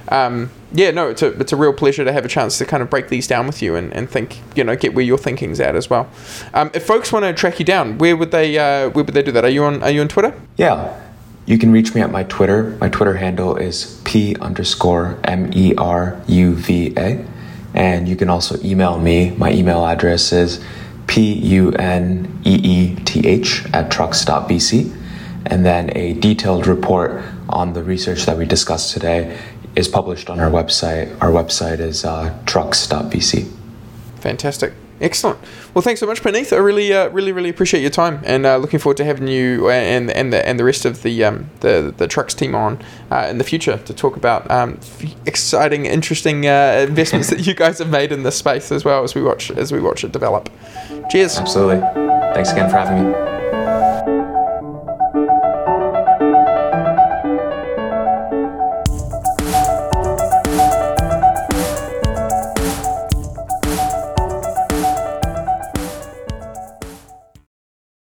um, 0.08 0.50
yeah, 0.72 0.90
no, 0.90 1.08
it's 1.08 1.22
a, 1.22 1.28
it's 1.38 1.52
a 1.52 1.56
real 1.56 1.72
pleasure 1.72 2.04
to 2.04 2.12
have 2.12 2.24
a 2.24 2.28
chance 2.28 2.58
to 2.58 2.64
kind 2.64 2.82
of 2.82 2.90
break 2.90 3.08
these 3.08 3.26
down 3.26 3.46
with 3.46 3.62
you 3.62 3.76
and, 3.76 3.92
and 3.92 4.10
think, 4.10 4.40
you 4.56 4.64
know, 4.64 4.76
get 4.76 4.94
where 4.94 5.04
your 5.04 5.18
thinking's 5.18 5.60
at 5.60 5.76
as 5.76 5.90
well. 5.90 6.08
Um, 6.54 6.70
if 6.74 6.86
folks 6.86 7.12
want 7.12 7.24
to 7.24 7.32
track 7.32 7.58
you 7.58 7.64
down, 7.64 7.98
where 7.98 8.16
would 8.16 8.30
they 8.30 8.58
uh, 8.58 8.90
where 8.90 9.04
would 9.04 9.14
they 9.14 9.22
do 9.22 9.32
that? 9.32 9.44
Are 9.44 9.50
you 9.50 9.64
on 9.64 9.82
Are 9.82 9.90
you 9.90 10.00
on 10.00 10.08
Twitter? 10.08 10.34
Yeah. 10.56 11.02
You 11.47 11.59
can 11.59 11.72
reach 11.72 11.94
me 11.94 12.01
at 12.01 12.11
my 12.11 12.24
Twitter. 12.24 12.76
My 12.80 12.88
Twitter 12.88 13.14
handle 13.14 13.57
is 13.57 14.01
P 14.05 14.36
underscore 14.36 15.18
M 15.24 15.51
E 15.55 15.74
R 15.76 16.20
U 16.26 16.55
V 16.55 16.92
A. 16.97 17.24
And 17.72 18.09
you 18.09 18.16
can 18.16 18.28
also 18.28 18.59
email 18.64 18.99
me. 18.99 19.30
My 19.30 19.53
email 19.53 19.86
address 19.86 20.32
is 20.32 20.64
P 21.07 21.32
U 21.32 21.72
N 21.72 22.40
E 22.44 22.55
E 22.55 22.97
T 23.05 23.26
H 23.26 23.64
at 23.72 23.90
trucks.vc 23.90 24.92
and 25.47 25.64
then 25.64 25.97
a 25.97 26.14
detailed 26.14 26.66
report 26.66 27.22
on 27.49 27.72
the 27.72 27.82
research 27.82 28.26
that 28.26 28.36
we 28.36 28.44
discussed 28.44 28.92
today 28.92 29.38
is 29.76 29.86
published 29.88 30.28
on 30.28 30.40
our 30.40 30.51
website. 30.51 31.16
Our 31.20 31.30
website 31.30 31.78
is 31.78 32.05
uh, 32.05 32.36
trucks.vc. 32.47 33.49
Fantastic. 34.16 34.72
Excellent. 35.01 35.38
Well, 35.76 35.82
thanks 35.82 36.00
so 36.00 36.06
much, 36.06 36.22
Puneeth. 36.22 36.54
I 36.54 36.56
really, 36.56 36.90
uh, 36.90 37.10
really, 37.10 37.32
really 37.32 37.50
appreciate 37.50 37.82
your 37.82 37.90
time, 37.90 38.22
and 38.24 38.46
uh, 38.46 38.56
looking 38.56 38.78
forward 38.78 38.96
to 38.96 39.04
having 39.04 39.28
you 39.28 39.68
and 39.68 40.10
and 40.10 40.32
the 40.32 40.48
and 40.48 40.58
the 40.58 40.64
rest 40.64 40.86
of 40.86 41.02
the 41.02 41.22
um, 41.22 41.50
the 41.60 41.92
the 41.94 42.08
trucks 42.08 42.32
team 42.32 42.54
on 42.54 42.82
uh, 43.10 43.26
in 43.28 43.36
the 43.36 43.44
future 43.44 43.76
to 43.76 43.92
talk 43.92 44.16
about 44.16 44.50
um, 44.50 44.80
exciting, 45.26 45.84
interesting 45.84 46.46
uh, 46.46 46.86
investments 46.88 47.28
that 47.30 47.46
you 47.46 47.52
guys 47.52 47.78
have 47.78 47.90
made 47.90 48.10
in 48.10 48.22
this 48.22 48.38
space 48.38 48.72
as 48.72 48.86
well 48.86 49.04
as 49.04 49.14
we 49.14 49.20
watch 49.20 49.50
as 49.50 49.70
we 49.70 49.78
watch 49.78 50.02
it 50.02 50.12
develop. 50.12 50.48
Cheers. 51.10 51.36
Absolutely. 51.36 51.80
Thanks 52.32 52.52
again 52.52 52.70
for 52.70 52.78
having 52.78 53.12
me. 53.12 53.36